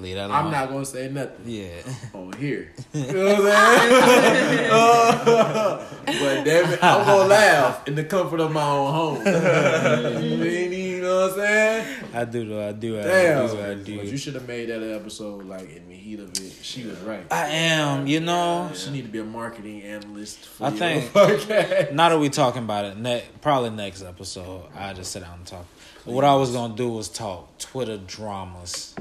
[0.00, 0.46] Leave that alone.
[0.46, 1.68] I'm not gonna say nothing Yeah.
[2.14, 2.72] on here.
[2.92, 4.70] You know what I'm saying?
[4.72, 9.26] Uh, but damn it, I'm gonna laugh in the comfort of my own home.
[9.26, 12.04] you know what I'm saying?
[12.14, 12.68] I do though.
[12.68, 12.98] I do.
[12.98, 13.46] I Damn.
[13.48, 13.52] do.
[13.60, 13.92] I But do.
[13.92, 16.52] you should have made that episode like in the heat of it.
[16.62, 17.24] She was right.
[17.30, 18.06] I am.
[18.06, 18.70] You know.
[18.74, 20.38] She need to be a marketing analyst.
[20.46, 21.92] For I think- podcast.
[21.92, 25.46] Now that we talking about it, ne- probably next episode, I just sit down and
[25.46, 25.66] talk.
[26.04, 28.94] But what I was gonna do was talk Twitter dramas,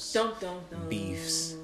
[0.00, 0.88] scandals, Don't don't don't.
[0.90, 1.54] beefs,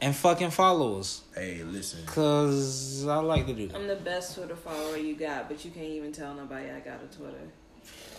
[0.00, 1.22] and fucking followers.
[1.34, 2.04] Hey, listen.
[2.06, 3.76] Cause I like to do that.
[3.76, 7.00] I'm the best Twitter follower you got, but you can't even tell nobody I got
[7.02, 7.36] a Twitter.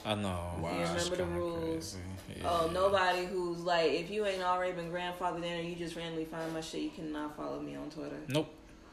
[0.06, 0.40] I know.
[0.62, 0.72] Wow.
[0.74, 1.98] You remember the rules?
[2.28, 2.42] crazy.
[2.46, 6.26] Oh, nobody who's like, if you ain't already been grandfathered in, or you just randomly
[6.26, 8.16] find my shit, you cannot follow me on Twitter.
[8.30, 8.48] Nope.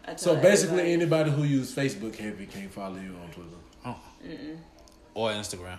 [0.04, 0.92] I tell So basically, everybody.
[0.92, 3.50] anybody who uses Facebook heavy can't follow you on Twitter.
[3.84, 3.96] Oh.
[4.26, 4.56] Mm-mm.
[5.14, 5.78] Or Instagram.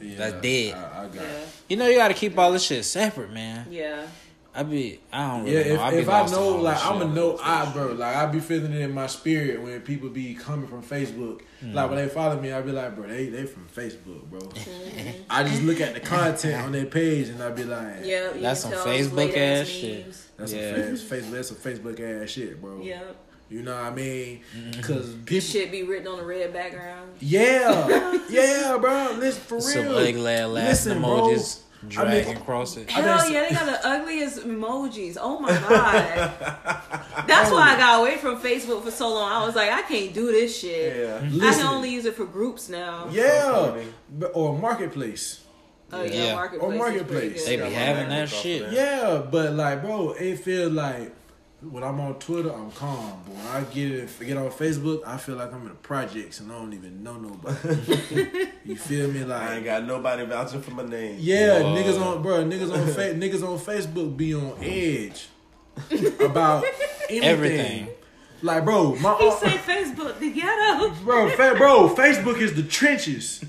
[0.00, 0.74] Yeah, That's dead.
[0.74, 1.14] I, I got.
[1.16, 1.40] Yeah.
[1.68, 3.66] You know you gotta keep all this shit separate, man.
[3.70, 4.06] yeah.
[4.54, 5.82] I be I don't Yeah, really know.
[5.82, 8.40] I if, be if I know, like I'm a know, I bro, like I be
[8.40, 11.42] feeling it in my spirit when people be coming from Facebook.
[11.62, 11.74] Mm.
[11.74, 14.40] Like when they follow me, I be like, bro, they they from Facebook, bro.
[14.40, 15.22] Mm-hmm.
[15.30, 18.60] I just look at the content on their page and I be like, Yeah, That's
[18.62, 20.16] some Facebook late-ass ass shit.
[20.36, 20.74] that's Yeah.
[20.74, 22.80] some face, Facebook, that's some Facebook ass shit, bro.
[22.82, 23.02] Yeah,
[23.50, 24.40] You know what I mean?
[24.56, 24.70] Mm-hmm.
[24.72, 27.12] Because people, shit be written on a red background.
[27.20, 29.12] yeah, yeah, bro.
[29.18, 29.62] Listen for real.
[29.62, 31.08] Some ugly ass laughing Listen, bro.
[31.10, 32.88] emojis dragging across it.
[32.94, 35.16] I Hell yeah, they got the ugliest emojis.
[35.18, 36.32] Oh my god.
[37.26, 39.30] That's why I got away from Facebook for so long.
[39.32, 40.96] I was like, I can't do this shit.
[41.30, 41.48] Yeah.
[41.48, 43.08] I can only use it for groups now.
[43.10, 43.76] Yeah,
[44.10, 45.42] but- or marketplace.
[45.90, 46.34] Oh yeah, Yeah.
[46.34, 46.70] marketplace.
[46.70, 47.46] Or Marketplace.
[47.46, 48.72] They be having that shit.
[48.72, 51.14] Yeah, but like, bro, it feels like
[51.60, 53.20] when I'm on Twitter, I'm calm.
[53.26, 56.40] But when I get it, get on Facebook, I feel like I'm in the projects
[56.40, 58.48] and I don't even know nobody.
[58.64, 59.24] you feel me?
[59.24, 61.16] Like I ain't got nobody vouching for my name.
[61.18, 61.74] yeah, Whoa.
[61.76, 65.26] niggas on, bro, niggas on, fa- niggas on Facebook be on edge
[66.20, 66.64] about
[67.08, 67.22] anything.
[67.24, 67.88] Everything.
[68.40, 70.90] Like, bro, my He un- said Facebook, the ghetto.
[71.02, 73.44] bro, fa- bro, Facebook is the trenches.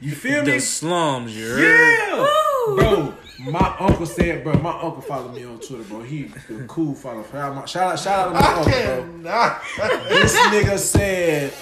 [0.00, 0.52] You feel me?
[0.52, 1.60] The slums, you heard?
[1.60, 2.20] Yeah,
[2.68, 2.76] Woo!
[2.76, 3.14] bro.
[3.40, 4.54] My uncle said, bro.
[4.54, 6.02] My uncle followed me on Twitter, bro.
[6.02, 7.22] He a cool follow.
[7.30, 10.08] Shout out, shout out, shout out to my I uncle, bro.
[10.08, 11.52] This nigga said,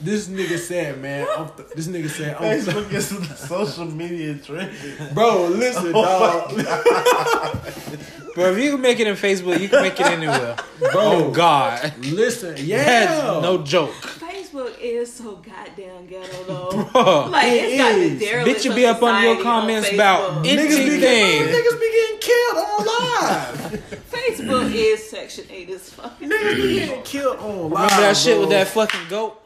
[0.00, 1.26] this nigga said, man.
[1.36, 4.72] I'm th- this nigga said, I'm th- Facebook is the social media trend.
[5.14, 5.46] bro.
[5.48, 7.66] Listen, Oh dog.
[8.34, 10.56] Bro, if you can make it in Facebook, you can make it anywhere.
[10.78, 10.90] Bro.
[10.94, 11.92] Oh God.
[11.98, 13.40] Listen, That's yeah.
[13.42, 13.92] no joke.
[14.52, 16.88] Facebook is so goddamn ghetto though.
[16.92, 17.26] Bro.
[17.30, 18.20] Like It it's got the is.
[18.20, 20.44] derelict Bitch, you of be up on your comments on about Facebook.
[20.44, 21.00] Niggas be, anything.
[21.00, 24.04] getting, niggas be getting killed on live.
[24.12, 26.18] Facebook is Section Eight as fuck.
[26.20, 27.70] niggas be getting killed on live.
[27.70, 28.40] Remember that shit bro.
[28.40, 29.41] with that fucking goat?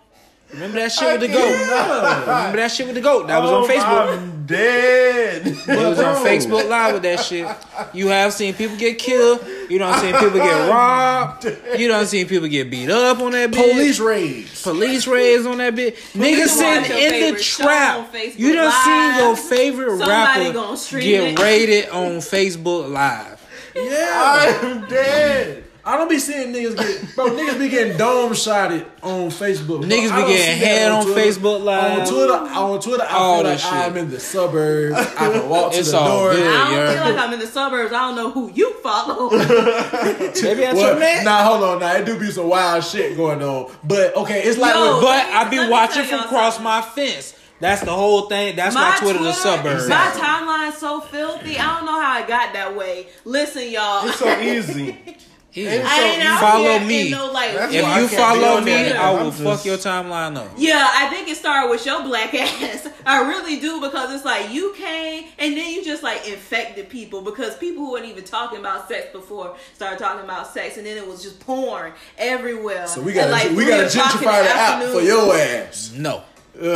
[0.57, 1.51] Remember that shit with the goat?
[1.51, 2.21] Yeah.
[2.21, 3.27] Remember that shit with the goat?
[3.29, 4.19] That was on Oh, Facebook.
[4.19, 5.47] I'm dead.
[5.47, 7.47] It was on Facebook Live with that shit.
[7.93, 9.45] You have seen people get killed.
[9.69, 11.45] You don't seen people get robbed.
[11.77, 13.71] You don't seen people get beat up on that bitch.
[13.73, 14.63] Police raids.
[14.63, 15.95] Police raids on that bitch.
[16.13, 16.97] Niggas watch sitting
[17.29, 17.99] in the trap.
[17.99, 18.85] on Facebook You done Live.
[18.85, 21.39] seen your favorite Somebody rapper gonna get it.
[21.39, 23.43] raided on Facebook Live.
[23.75, 24.59] Yeah.
[24.63, 25.65] I'm dead.
[25.89, 27.27] I don't be seeing niggas get bro.
[27.29, 29.81] Niggas be getting dome shotted on Facebook.
[29.83, 29.89] bro.
[29.89, 31.21] Niggas be getting see head on Twitter.
[31.21, 32.01] Facebook Live.
[32.01, 33.73] On Twitter, on Twitter, I All feel that like shit.
[33.73, 34.97] I'm in the suburbs.
[34.99, 36.33] I can walk to the all door.
[36.33, 36.47] good.
[36.47, 36.93] I don't Yeah.
[37.05, 37.93] feel like I'm in the suburbs.
[37.93, 39.31] I don't know who you follow.
[39.31, 40.43] Maybe that's
[40.77, 41.25] Well, your man.
[41.25, 41.79] Nah, hold on.
[41.81, 45.03] Now it do be some wild shit going on, but okay, it's like Yo, when-
[45.03, 47.35] But me- I be watching from y'all across my fence.
[47.61, 48.55] That's the whole thing.
[48.57, 49.89] That's why Twitter the suburbs.
[49.89, 51.57] My timeline's so filthy.
[51.59, 53.07] I don't know how I got that way.
[53.25, 54.07] Listen, y'all.
[54.09, 55.17] It's so easy.
[55.57, 55.69] Easy.
[55.83, 57.07] I ain't out Follow here me.
[57.07, 59.01] in no, like, If you follow me, there.
[59.01, 60.51] I will I'm fuck your timeline up.
[60.59, 62.87] Yeah, I think it started with your black ass.
[63.07, 67.23] I really do because it's like you came and then you just like infected people
[67.23, 70.99] because people who weren't even talking about sex before started talking about sex and then
[70.99, 72.87] it was just porn everywhere.
[72.87, 75.93] so we got to like, we got to o'clock gentrify the app for your ass.
[75.97, 76.23] No.
[76.61, 76.73] Yeah,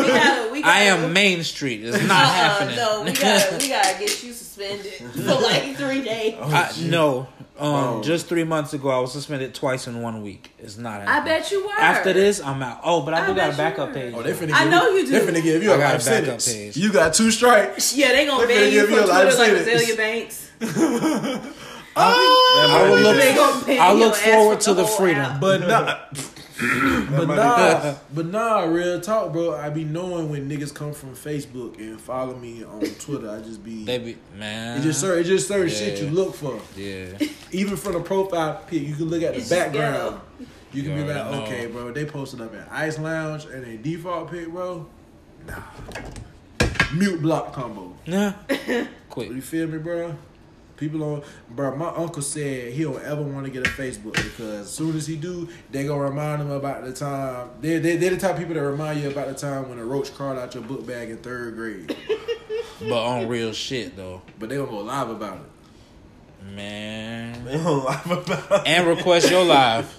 [0.00, 1.84] we gotta, we gotta, I am Main Street.
[1.84, 2.76] It's not uh-uh, happening.
[2.76, 6.36] No, we gotta, we gotta get you suspended for like three days.
[6.40, 7.28] I, no.
[7.60, 7.66] Um,
[7.98, 8.02] Oh.
[8.02, 10.52] just three months ago, I was suspended twice in one week.
[10.58, 11.72] It's not I bet you were.
[11.78, 12.80] After this, I'm out.
[12.82, 14.14] Oh, but I, I do got a backup page.
[14.16, 15.12] Oh, they finna Give I know you, you do.
[15.12, 16.52] They finna give you a I got a backup sentence.
[16.52, 16.76] page.
[16.78, 17.94] You got two strikes.
[17.94, 19.90] Yeah, they gonna They ban you from you a Twitter like sentence.
[19.90, 20.50] Azealia Banks.
[21.96, 23.16] I will look.
[23.16, 25.22] They gonna ban I look forward from to the freedom.
[25.22, 25.40] app.
[25.40, 25.98] But nah,
[27.10, 29.54] but nah, but nah, real talk, bro.
[29.54, 33.30] I be knowing when niggas come from Facebook and follow me on Twitter.
[33.30, 33.84] I just be.
[33.84, 34.78] They be man.
[34.78, 36.60] It just certain, it just certain shit you look for.
[36.76, 37.18] yeah.
[37.52, 40.20] Even from the profile pic, you can look at the It's just background.
[40.72, 41.42] You can You be like, know.
[41.42, 44.86] okay, bro, they posted up at Ice Lounge and a default pic, bro.
[45.46, 45.62] Nah.
[46.94, 47.96] Mute block combo.
[48.06, 48.32] Nah.
[49.08, 49.30] Quick.
[49.30, 50.14] You feel me, bro?
[50.80, 51.76] People on, bro.
[51.76, 55.06] My uncle said he don't ever want to get a Facebook because as soon as
[55.06, 57.50] he do, they gonna remind him about the time.
[57.60, 59.84] They they they the type of people that remind you about the time when a
[59.84, 61.94] roach crawled out your book bag in third grade.
[62.80, 66.46] But on real shit though, But they gonna go live about it.
[66.46, 67.44] man.
[67.44, 68.68] They don't laugh about it.
[68.68, 69.94] And request your live.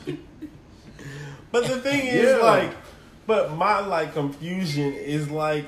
[1.52, 2.38] But the thing is, Yeah.
[2.44, 2.72] like,
[3.28, 5.66] but my like confusion is like,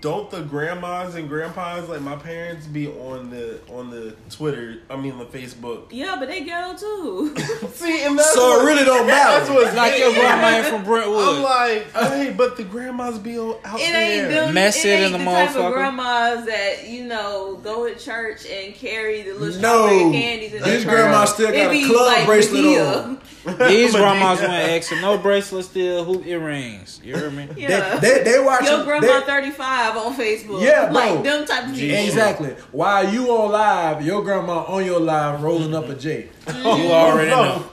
[0.00, 4.78] don't the grandmas and grandpas like my parents be on the on the Twitter?
[4.88, 5.86] I mean the Facebook.
[5.90, 7.34] Yeah, but they ghetto too.
[7.72, 9.38] See, and that's So what, it really don't matter.
[9.44, 11.38] That's what's Like your grandma ain't from I'm Brentwood.
[11.40, 14.22] like, hey, but the grandmas be on- out It there.
[14.24, 14.54] ain't them.
[14.54, 15.66] Mess it it in ain't the the type motherfucker.
[15.66, 19.86] of grandmas that you know go to church and carry the little No.
[19.88, 20.52] strawberry candies.
[20.54, 23.04] In This their grandma still It got a club like bracelet Madea.
[23.04, 23.20] on.
[23.68, 25.00] These grandmas went extra.
[25.00, 27.00] No bracelets, still, hoop earrings.
[27.02, 27.48] You hear me?
[27.56, 27.96] Yeah.
[27.98, 28.68] They, they, they watching.
[28.68, 30.62] Your grandma they- thirty five on Facebook.
[30.62, 30.94] Yeah, bro.
[30.94, 31.96] like them type of people.
[31.96, 32.50] Exactly.
[32.70, 36.28] While you on live, your grandma on your live rolling up a J.
[36.48, 37.64] You already know.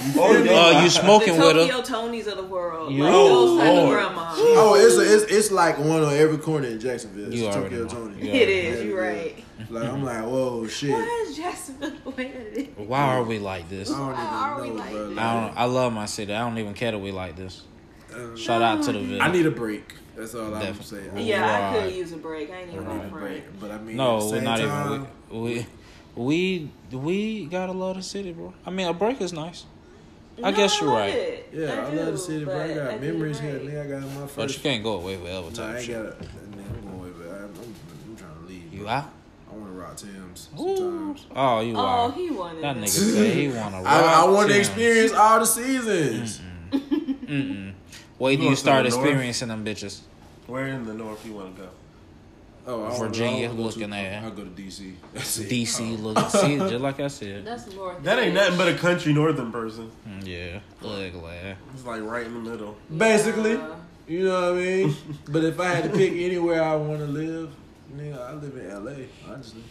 [0.00, 0.50] Oh, oh, yeah.
[0.52, 1.82] Oh, you The smoking with Tokyo her?
[1.82, 2.92] Tonis of the world.
[2.92, 3.94] You- like those type of Lord.
[3.94, 4.34] grandmas.
[4.38, 7.26] Oh, it's a, it's it's like one on every corner in Jacksonville.
[7.28, 7.88] It's You already Tokyo know.
[7.88, 8.26] Tony.
[8.26, 8.84] You It is.
[8.84, 9.44] You're right.
[9.70, 10.90] Like I'm like, whoa, shit.
[10.92, 12.86] Why is Jacksonville the way that it is?
[12.88, 13.90] Why are we like this?
[13.90, 15.08] I don't Why are we even like bro.
[15.10, 15.18] this?
[15.18, 15.56] I don't.
[15.58, 16.32] I love my city.
[16.34, 17.62] I don't even care that we like this.
[18.14, 19.20] Uh, Shout out to the village.
[19.20, 19.94] I need a break.
[20.16, 21.10] That's all I'm Definitely.
[21.14, 21.26] saying.
[21.28, 22.50] Yeah, I could use a break.
[22.50, 23.60] I ain't even I need a break.
[23.60, 25.42] But I mean, at No, the we're not time, even.
[25.42, 25.66] We,
[26.16, 28.52] we we we gotta love the city, bro.
[28.66, 29.64] I mean, a break is nice.
[30.42, 31.14] I No, guess you're right.
[31.14, 31.48] it.
[31.52, 33.58] Yeah, I, love do, the city, but I got I need a memories here.
[33.58, 33.70] break.
[33.70, 34.36] Nigga, I got my first.
[34.36, 35.46] But you can't go away forever.
[35.46, 35.96] Nah, Type I ain't shit.
[35.96, 36.16] got it.
[36.20, 37.74] I'm going away, but I'm, I'm,
[38.10, 38.72] I'm trying to leave.
[38.72, 38.88] You bro.
[38.88, 39.10] out?
[39.50, 41.16] I want to rock Tim's Ooh.
[41.34, 42.12] Oh, you Oh, are.
[42.12, 42.80] he wanted That it.
[42.80, 43.82] nigga said he wanna.
[43.82, 46.40] I, I want to experience all the seasons.
[46.70, 47.72] Mm-mm.
[48.18, 49.04] Wait till You you go to start the north?
[49.04, 50.00] experiencing them bitches.
[50.46, 51.68] Where in the north you want to go?
[52.70, 54.24] Oh, Virginia I don't go looking to, at.
[54.24, 54.92] I go to DC.
[55.14, 55.48] That's it.
[55.48, 56.18] DC look.
[56.30, 57.44] See, just like I said.
[57.46, 58.02] That's North.
[58.02, 59.90] That ain't nothing but a country northern person.
[60.06, 61.56] Mm, Yeah, ugly.
[61.72, 62.76] It's like right in the middle.
[62.94, 63.68] Basically, Uh,
[64.06, 64.96] you know what I mean.
[65.28, 67.50] but if I had to pick anywhere I want to live,
[67.96, 69.32] nigga, I live in LA.
[69.32, 69.62] Honestly,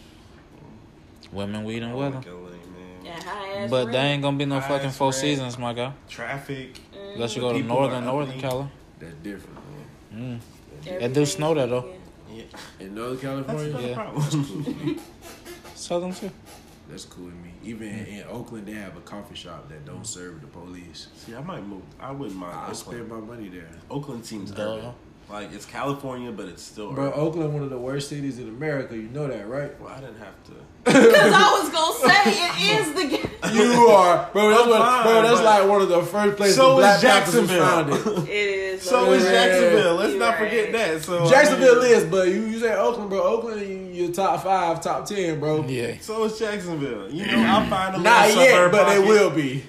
[1.32, 2.16] Women, weed, and I weather.
[2.16, 3.06] like LA, man.
[3.06, 3.92] and high ass But rent.
[3.92, 5.14] they ain't gonna be no High fucking Four rent.
[5.16, 5.92] Seasons, my guy.
[6.08, 6.80] Traffic.
[7.14, 8.40] Unless you go to northern, northern ugly.
[8.40, 8.66] Cali.
[8.98, 9.56] that's different.
[10.14, 10.38] Mm.
[10.86, 11.94] It do snow there though.
[12.50, 12.86] Yeah.
[12.86, 13.88] In Northern California, not Yeah.
[13.88, 14.64] a problem.
[14.64, 14.94] cool.
[15.74, 16.30] Southern too.
[16.88, 17.52] That's cool with me.
[17.64, 18.08] Even mm.
[18.08, 21.08] in Oakland, they have a coffee shop that don't serve the police.
[21.16, 21.82] See, I might move.
[22.00, 23.68] I wouldn't mind I spend my money there.
[23.90, 24.62] Oakland seems Duh.
[24.62, 24.94] urban.
[25.30, 27.20] Like it's California, but it's still Bro, urban.
[27.20, 28.96] Oakland, one of the worst cities in America.
[28.96, 29.78] You know that, right?
[29.80, 30.52] Well, I didn't have to.
[30.88, 33.28] Because I was gonna say it is the.
[33.54, 34.48] You are, bro.
[34.50, 35.22] That's what, fine, bro.
[35.22, 38.06] That's like one of the first places So the Black is Panthers was Jacksonville.
[38.16, 38.28] founded.
[38.28, 38.82] It is.
[38.82, 39.12] So though.
[39.12, 39.30] is Yeah.
[39.32, 39.94] Jacksonville.
[39.96, 40.38] Let's You're not right.
[40.50, 41.02] forget that.
[41.02, 43.22] So I Jacksonville mean, is, but you, you say Oakland, bro.
[43.22, 45.66] Oakland, you, you're top five, top ten, bro.
[45.68, 45.96] Yeah.
[46.00, 47.10] So is Jacksonville.
[47.12, 49.64] You know, I'll find a Not yet, suburb but they will be.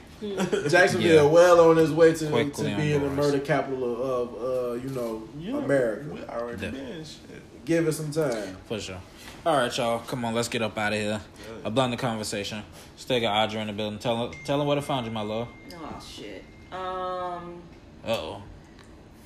[0.70, 1.30] Jacksonville Yeah.
[1.32, 4.74] well on his way to, to Quickly on being the murder capital of, of uh,
[4.74, 6.10] you know, Yeah, America.
[6.14, 6.72] We already Yeah.
[6.72, 7.66] been shit.
[7.66, 8.58] Give it some time.
[8.68, 9.00] For sure.
[9.46, 10.00] All right, y'all.
[10.00, 11.22] Come on, let's get up out of here.
[11.64, 12.64] A blunt the conversation.
[12.98, 14.00] Still got Audra in the building.
[14.00, 15.48] Tell her, tell her where to find you, my love.
[15.74, 16.44] Oh shit.
[16.72, 17.62] Um,
[18.06, 18.44] Uh oh.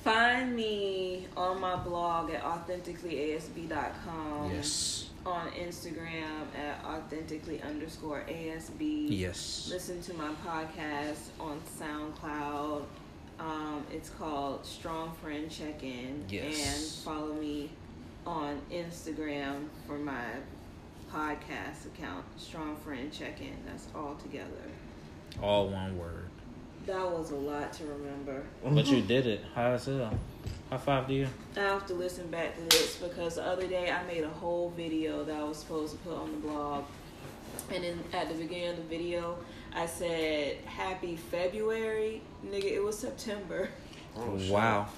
[0.04, 4.52] find me on my blog at authenticallyasb.com.
[4.52, 5.06] Yes.
[5.26, 9.06] On Instagram at authentically underscore asb.
[9.08, 9.68] Yes.
[9.70, 12.82] Listen to my podcast on SoundCloud.
[13.38, 16.24] Um, it's called Strong Friend Check In.
[16.28, 16.76] Yes.
[16.76, 17.70] And follow me
[18.26, 20.24] on Instagram for my
[21.12, 23.56] podcast account, Strong Friend Check In.
[23.66, 24.48] That's all together.
[25.42, 26.28] All one word.
[26.86, 28.44] That was a lot to remember.
[28.62, 29.40] But you did it.
[29.54, 30.06] How's it?
[30.70, 31.28] High five to you.
[31.56, 34.70] I have to listen back to this because the other day I made a whole
[34.76, 36.84] video that I was supposed to put on the blog.
[37.72, 39.36] And then at the beginning of the video,
[39.74, 42.22] I said, Happy February.
[42.46, 43.68] Nigga, it was September.
[44.16, 44.86] wow.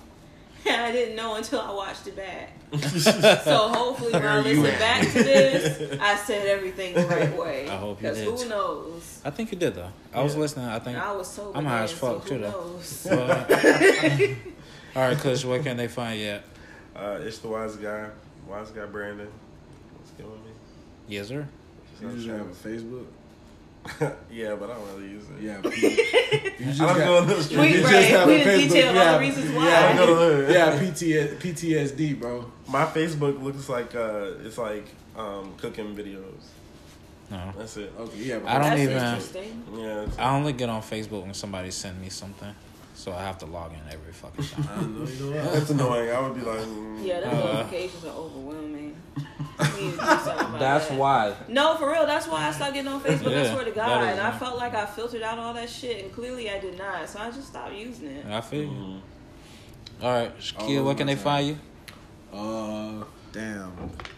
[0.69, 2.51] And I didn't know until I watched it back.
[2.75, 4.79] so hopefully when I you listen at?
[4.81, 7.69] back to this, I said everything the right way.
[7.69, 8.27] I hope you Because did.
[8.27, 9.21] who knows?
[9.25, 9.91] I think you did though.
[10.13, 10.65] I was listening.
[10.67, 11.53] I think I was so.
[11.55, 12.81] I'm high as then, fuck so too though.
[13.05, 13.47] Well,
[14.97, 15.45] all right, Kush.
[15.45, 16.43] Where can they find you at?
[16.97, 18.09] Uh, it's the wise guy,
[18.49, 19.29] wise guy Brandon.
[19.99, 20.51] What's good with me?
[21.07, 21.47] Yes, sir.
[22.01, 23.07] You just have a Facebook.
[24.33, 25.43] yeah, but I don't really use it.
[25.43, 25.59] Yeah,
[26.59, 28.45] you just I don't got- go on those you We- just right, have we a
[28.45, 28.69] done Facebook.
[28.69, 29.93] detailed all the Yeah, reasons Yeah, why.
[29.93, 32.51] I go to the- yeah, PTS, PTSD, bro.
[32.67, 34.87] My Facebook looks like uh, it's like
[35.17, 36.25] um, cooking videos.
[37.31, 37.53] No.
[37.57, 37.93] That's it.
[37.99, 38.37] Okay, yeah.
[38.45, 38.97] I don't That's even.
[38.97, 39.63] interesting.
[39.77, 40.07] Yeah.
[40.19, 42.55] I only get on Facebook when somebody send me something,
[42.97, 44.69] so I have to log in every fucking time.
[44.69, 45.53] I know, you know what?
[45.53, 46.11] That's annoying.
[46.11, 47.05] I would be like, mm.
[47.07, 47.53] Yeah, those Uh.
[47.53, 48.97] notifications are overwhelming.
[49.59, 50.99] We need to do something about That's that.
[50.99, 51.35] why.
[51.49, 52.05] No, for real.
[52.07, 53.35] That's why I stopped getting on Facebook.
[53.37, 56.03] I swear to God, is and I felt like I filtered out all that shit,
[56.05, 57.09] and clearly I did not.
[57.09, 58.27] So I just stopped using it.
[58.27, 58.69] I feel you.
[58.71, 59.01] Mm.
[60.03, 61.59] All right, Shaquille, Oh, where can my they find you?
[62.33, 63.73] Uh, damn.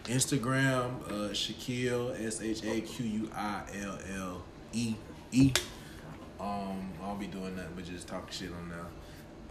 [0.05, 4.41] Instagram, uh, Shaquille S H A Q U I L L
[4.73, 4.95] E
[5.31, 5.53] E.
[6.39, 8.85] Um, I'll be doing nothing but just talking shit on there.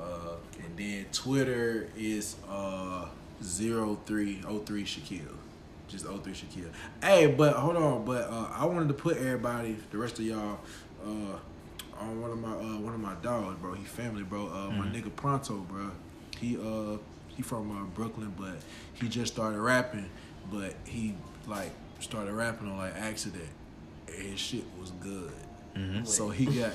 [0.07, 3.07] Uh, and then Twitter is uh
[3.43, 5.35] zero three oh three Shaquille.
[5.89, 6.69] Just 03 Shaquille.
[7.03, 10.59] Hey, but hold on, but uh, I wanted to put everybody, the rest of y'all,
[11.03, 13.73] uh, on one of my uh, one of my dogs, bro.
[13.73, 14.49] He family, bro.
[14.49, 15.91] Uh, My nigga Pronto, bro.
[16.39, 16.99] He uh
[17.29, 18.57] he from uh, Brooklyn, but
[18.93, 20.11] he just started rapping,
[20.53, 21.15] but he
[21.47, 21.71] like
[22.01, 23.49] started rapping on like accident,
[24.09, 25.33] and his shit was good.
[25.79, 26.05] Mm-hmm.
[26.05, 26.73] So he got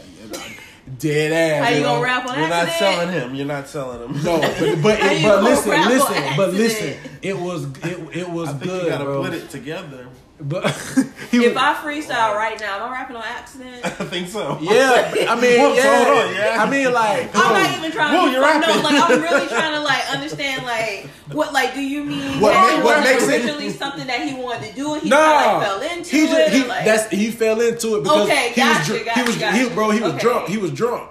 [0.97, 1.67] dead ass.
[1.67, 3.35] How you gonna rap on You're not selling him.
[3.35, 4.23] You're not selling him.
[4.23, 6.97] No, but but, it, but listen, listen, but listen.
[7.21, 9.23] It was it, it was I think good, you gotta bro.
[9.23, 10.07] put it together.
[10.41, 10.63] But
[11.31, 13.79] he was, If I freestyle right now, am I rapping on accident?
[13.85, 14.57] I think so.
[14.61, 16.57] yeah, I mean, Whoa, yeah, hold on, yeah.
[16.59, 18.31] I mean, like, I'm not even trying Whoa, to.
[18.31, 22.41] you're no, like I'm really trying to like understand like what like do you mean
[22.41, 24.93] What that ma- it what was makes it- originally something that he wanted to do
[24.95, 26.51] and he no, kinda, like fell into he it?
[26.51, 29.37] he or, like, that's he fell into it because Okay, he was gotcha, he was
[29.37, 29.57] gotcha.
[29.57, 30.21] he, bro he was Okay.
[30.21, 31.09] drunk he was drunk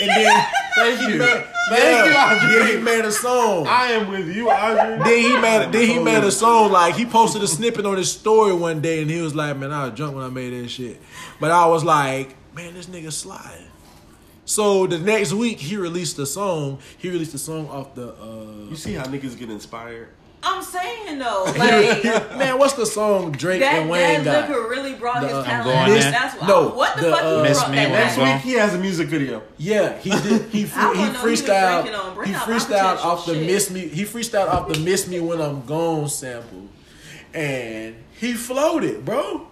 [0.00, 1.18] and then Thank he you.
[1.18, 2.58] made, Thank yeah, you, Audrey.
[2.58, 3.66] then he made a song.
[3.66, 4.98] I am with you, Audrey.
[5.04, 8.10] then he made then he made a song like he posted a snippet on his
[8.10, 10.68] story one day and he was like, man, I was drunk when I made that
[10.68, 11.00] shit,
[11.40, 13.66] but I was like, man, this nigga sliding.
[14.44, 16.78] So the next week he released a song.
[16.98, 18.08] He released a song off the.
[18.14, 20.08] uh You see how niggas get inspired?
[20.44, 22.04] I'm saying though, like
[22.36, 24.48] Man, what's the song Drake that and Wayne that got?
[24.50, 25.66] liquor really brought The, his uh, talent.
[25.68, 25.86] I'm out.
[25.86, 26.12] going in.
[26.12, 26.46] That's why.
[26.48, 28.74] No, what the, the, fuck uh, you Miss brought that when Next week he has
[28.74, 29.42] a music video.
[29.58, 30.42] Yeah, he did.
[30.50, 31.82] He free, he wanna know who he was freestyled.
[31.82, 32.14] drinking on.
[32.14, 33.46] Bring He out freestyled off the shit.
[33.46, 36.66] "Miss Me." He freestyled off the "Miss Me When I'm Gone" sample,
[37.32, 39.46] and he floated, bro.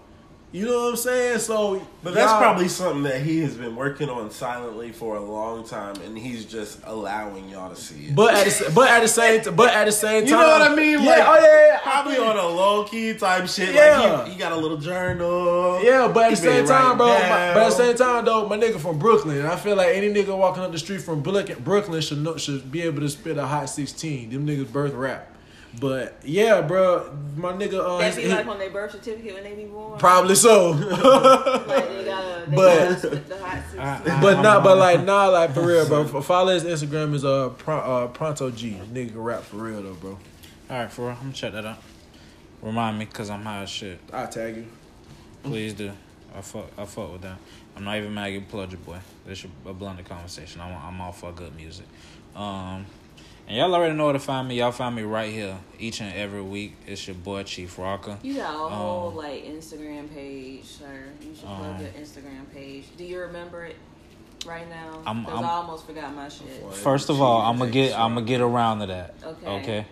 [0.52, 1.38] You know what I'm saying?
[1.38, 5.64] So, But that's probably something that he has been working on silently for a long
[5.64, 8.16] time, and he's just allowing y'all to see it.
[8.16, 10.48] But at the, but at the same t- but at the same you time, know
[10.58, 10.98] what I mean?
[11.04, 12.42] Yeah, Like, oh yeah, yeah, probably on you.
[12.42, 13.72] a low key type shit.
[13.72, 14.00] Yeah.
[14.00, 15.80] Like he, he got a little journal.
[15.84, 17.06] Yeah, but at the same time, bro.
[17.06, 19.94] My, but at the same time, though, my nigga from Brooklyn, and I feel like
[19.94, 23.36] any nigga walking up the street from Brooklyn should know, should be able to spit
[23.38, 24.30] a hot sixteen.
[24.30, 25.29] Them niggas birth rap.
[25.78, 29.34] But yeah, bro, my nigga, uh, That his- be his- like on their birth certificate
[29.34, 29.98] when they be born.
[30.00, 30.70] probably so.
[30.72, 30.88] Like
[31.88, 34.18] they gotta, they But- gotta spit the.
[34.20, 36.04] But not, but like, nah, like for real, bro.
[36.22, 38.80] Follow his Instagram is uh, Pro, uh Pronto G.
[38.92, 40.18] Nigga rap for real though, bro.
[40.68, 41.78] All right, for real, I'm gonna check that out.
[42.62, 44.00] Remind me, cause I'm high as shit.
[44.12, 44.66] I tag you.
[45.44, 45.92] Please do.
[46.36, 47.38] I fuck, I fuck with that.
[47.76, 48.98] I'm not even mad at you, plug your boy.
[49.24, 50.60] This should a blended conversation.
[50.60, 51.86] I'm, I'm all for good music.
[52.36, 52.84] Um,
[53.50, 54.60] and y'all already know where to find me.
[54.60, 56.76] Y'all find me right here each and every week.
[56.86, 58.16] It's your boy Chief Rocka.
[58.22, 61.02] You got a whole Um, like Instagram page, sir.
[61.20, 62.84] You should plug um, your Instagram page.
[62.96, 63.76] Do you remember it?
[64.46, 65.02] right now?
[65.06, 66.46] I'm- Because I'm- I almost forgot my shit.
[66.72, 69.14] First of all, I'm gonna get I'm gonna get around to that.
[69.22, 69.46] Okay.
[69.46, 69.86] Okay.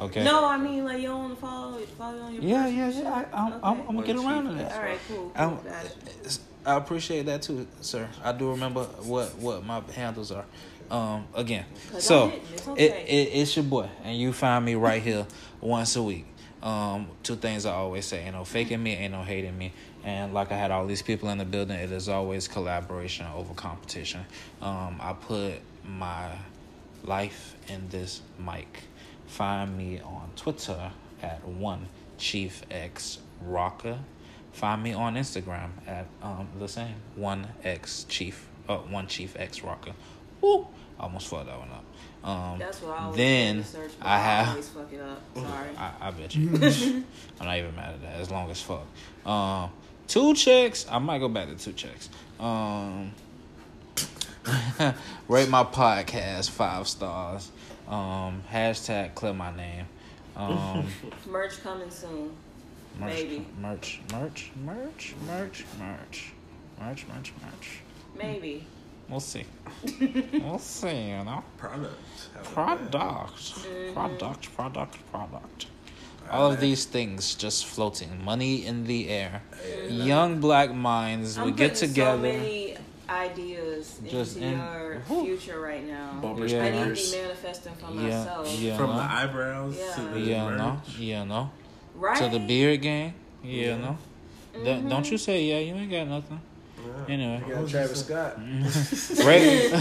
[0.00, 0.24] Okay.
[0.24, 2.42] No, I mean like you don't want to follow follow on your.
[2.42, 3.04] Yeah, personal yeah, shit?
[3.04, 3.24] yeah.
[3.34, 4.72] I, I'm, I'm, I'm gonna get around to that.
[4.72, 5.16] All right, cool.
[5.16, 5.32] cool.
[5.36, 6.38] I'm- Got it.
[6.64, 8.08] I appreciate that too, sir.
[8.24, 10.46] I do remember what what my handles are.
[10.90, 11.64] Um, again.
[11.98, 12.28] so.
[12.28, 12.86] It, okay.
[12.86, 15.26] it it's your boy, and you find me right here
[15.60, 16.26] once a week.
[16.62, 19.72] Um, two things I always say: ain't no faking me, ain't no hating me.
[20.04, 23.52] And like I had all these people in the building, it is always collaboration over
[23.54, 24.24] competition.
[24.60, 25.54] Um, I put
[25.84, 26.30] my
[27.04, 28.84] life in this mic.
[29.26, 31.86] Find me on Twitter at one
[32.18, 33.98] Chief X Rocka.
[34.52, 39.60] Find me on Instagram at um the same one X Chief uh one Chief X
[39.60, 39.94] Rocka.
[40.42, 40.66] Woo!
[41.00, 41.84] Almost fucked that one up.
[42.28, 43.64] Um, That's what I always then
[43.98, 45.20] but I have always fuck it up.
[45.34, 45.68] Sorry.
[45.76, 46.50] I, I bet you.
[47.40, 48.20] I'm not even mad at that.
[48.20, 48.84] As long as fuck.
[49.26, 49.70] Um,
[50.06, 50.86] two checks.
[50.88, 52.08] I might go back to two checks.
[52.38, 53.12] Um,
[55.28, 57.50] rate my podcast five stars.
[57.88, 59.86] Um, hashtag clear my name.
[60.36, 60.86] Um,
[61.28, 62.32] Merch coming soon.
[62.98, 63.46] merch, Maybe.
[63.60, 66.32] merch, merch, merch, merch, merch,
[66.78, 67.80] merch, merch, merch.
[68.16, 68.64] Maybe.
[69.12, 69.44] We'll see.
[70.32, 71.08] we'll see.
[71.10, 71.44] You know.
[71.58, 71.92] Product.
[72.54, 73.92] How about that?
[73.92, 75.66] Product, product, product, product.
[76.30, 79.42] All of these things just floating, money in the air.
[79.86, 82.16] Young black minds, I'm we get together.
[82.16, 85.24] So many ideas Just into in- your Whew.
[85.36, 86.18] future right now.
[86.22, 86.62] Bumper Yeah.
[86.64, 88.48] I need to be manifesting for Yeah, myself.
[88.58, 89.02] yeah, From the no.
[89.02, 90.08] eyebrows to Yeah.
[90.14, 90.58] the Yeah, merch.
[90.58, 91.50] no, yeah, no.
[91.96, 92.16] Right.
[92.16, 93.12] To the beard game,
[93.44, 93.98] yeah, no.
[94.54, 94.64] Mm-hmm.
[94.64, 95.58] Don't- Don't you say yeah?
[95.58, 96.40] You ain't got nothing.
[96.84, 97.04] Yeah.
[97.08, 98.38] Anyway, You got Travis Scott.
[99.24, 99.72] rate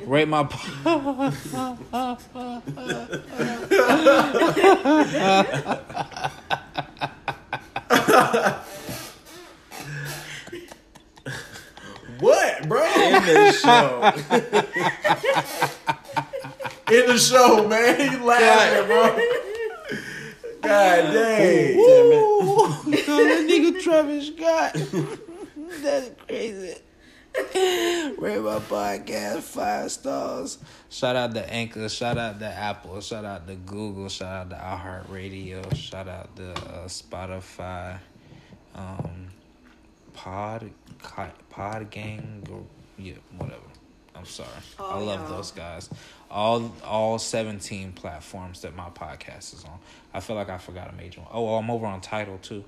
[0.06, 0.42] rate my.
[12.20, 12.84] What, bro?
[12.84, 14.12] In the show.
[16.94, 18.12] In the show, man.
[18.12, 19.18] You laughing, bro.
[20.60, 21.76] God dang.
[22.90, 24.76] that nigga Travis Scott.
[25.82, 26.74] That's crazy.
[28.18, 30.58] Rate my podcast five stars.
[30.88, 31.88] Shout out to Anchor.
[31.88, 33.00] Shout out to Apple.
[33.00, 34.08] Shout out to Google.
[34.08, 35.74] Shout out to iHeartRadio.
[35.76, 37.98] Shout out to uh, Spotify.
[38.74, 39.28] Um,
[40.12, 40.70] Pod,
[41.50, 42.46] Pod Gang.
[42.52, 42.62] Or,
[42.98, 43.60] yeah, whatever.
[44.16, 44.48] I'm sorry.
[44.80, 45.36] I Oh, love yeah.
[45.36, 45.88] those guys.
[46.30, 49.78] All all 17 platforms that my podcast is on.
[50.12, 51.30] I feel like I forgot a major one.
[51.32, 52.64] Oh, I'm over on Tidal too.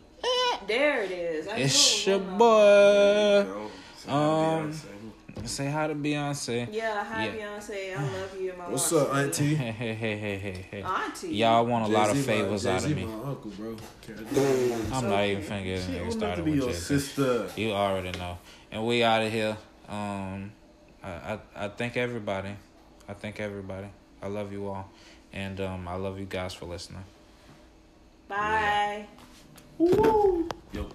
[0.66, 1.48] There it is.
[1.48, 3.52] I It's knew your was one of boy.
[3.52, 3.70] Go.
[3.96, 5.48] Say Um, Beyonce.
[5.48, 6.68] Say hi to Beyonce.
[6.72, 7.32] Yeah, hi Yeah.
[7.32, 7.98] Beyonce.
[7.98, 8.52] I love you.
[8.56, 9.08] My What's heart.
[9.08, 9.54] up, auntie?
[9.56, 10.82] Hey, hey, hey, hey, hey, hey.
[10.82, 11.28] Auntie.
[11.34, 13.04] Y'all want a lot of Jay-Z my- favors out of me.
[13.04, 13.76] my uncle, bro.
[14.92, 17.50] I'm not even finna get a Shit, nigga we're started to be with your sister.
[17.56, 18.38] You already know.
[18.70, 19.56] And we out of here.
[19.88, 20.52] Um,
[21.02, 22.50] I, I, I thank everybody.
[23.08, 23.88] I thank everybody.
[24.22, 24.88] I love you all.
[25.32, 27.04] And um, I love you guys for listening.
[28.28, 29.06] Bye.
[29.82, 30.46] Woo!
[30.72, 30.86] Yo.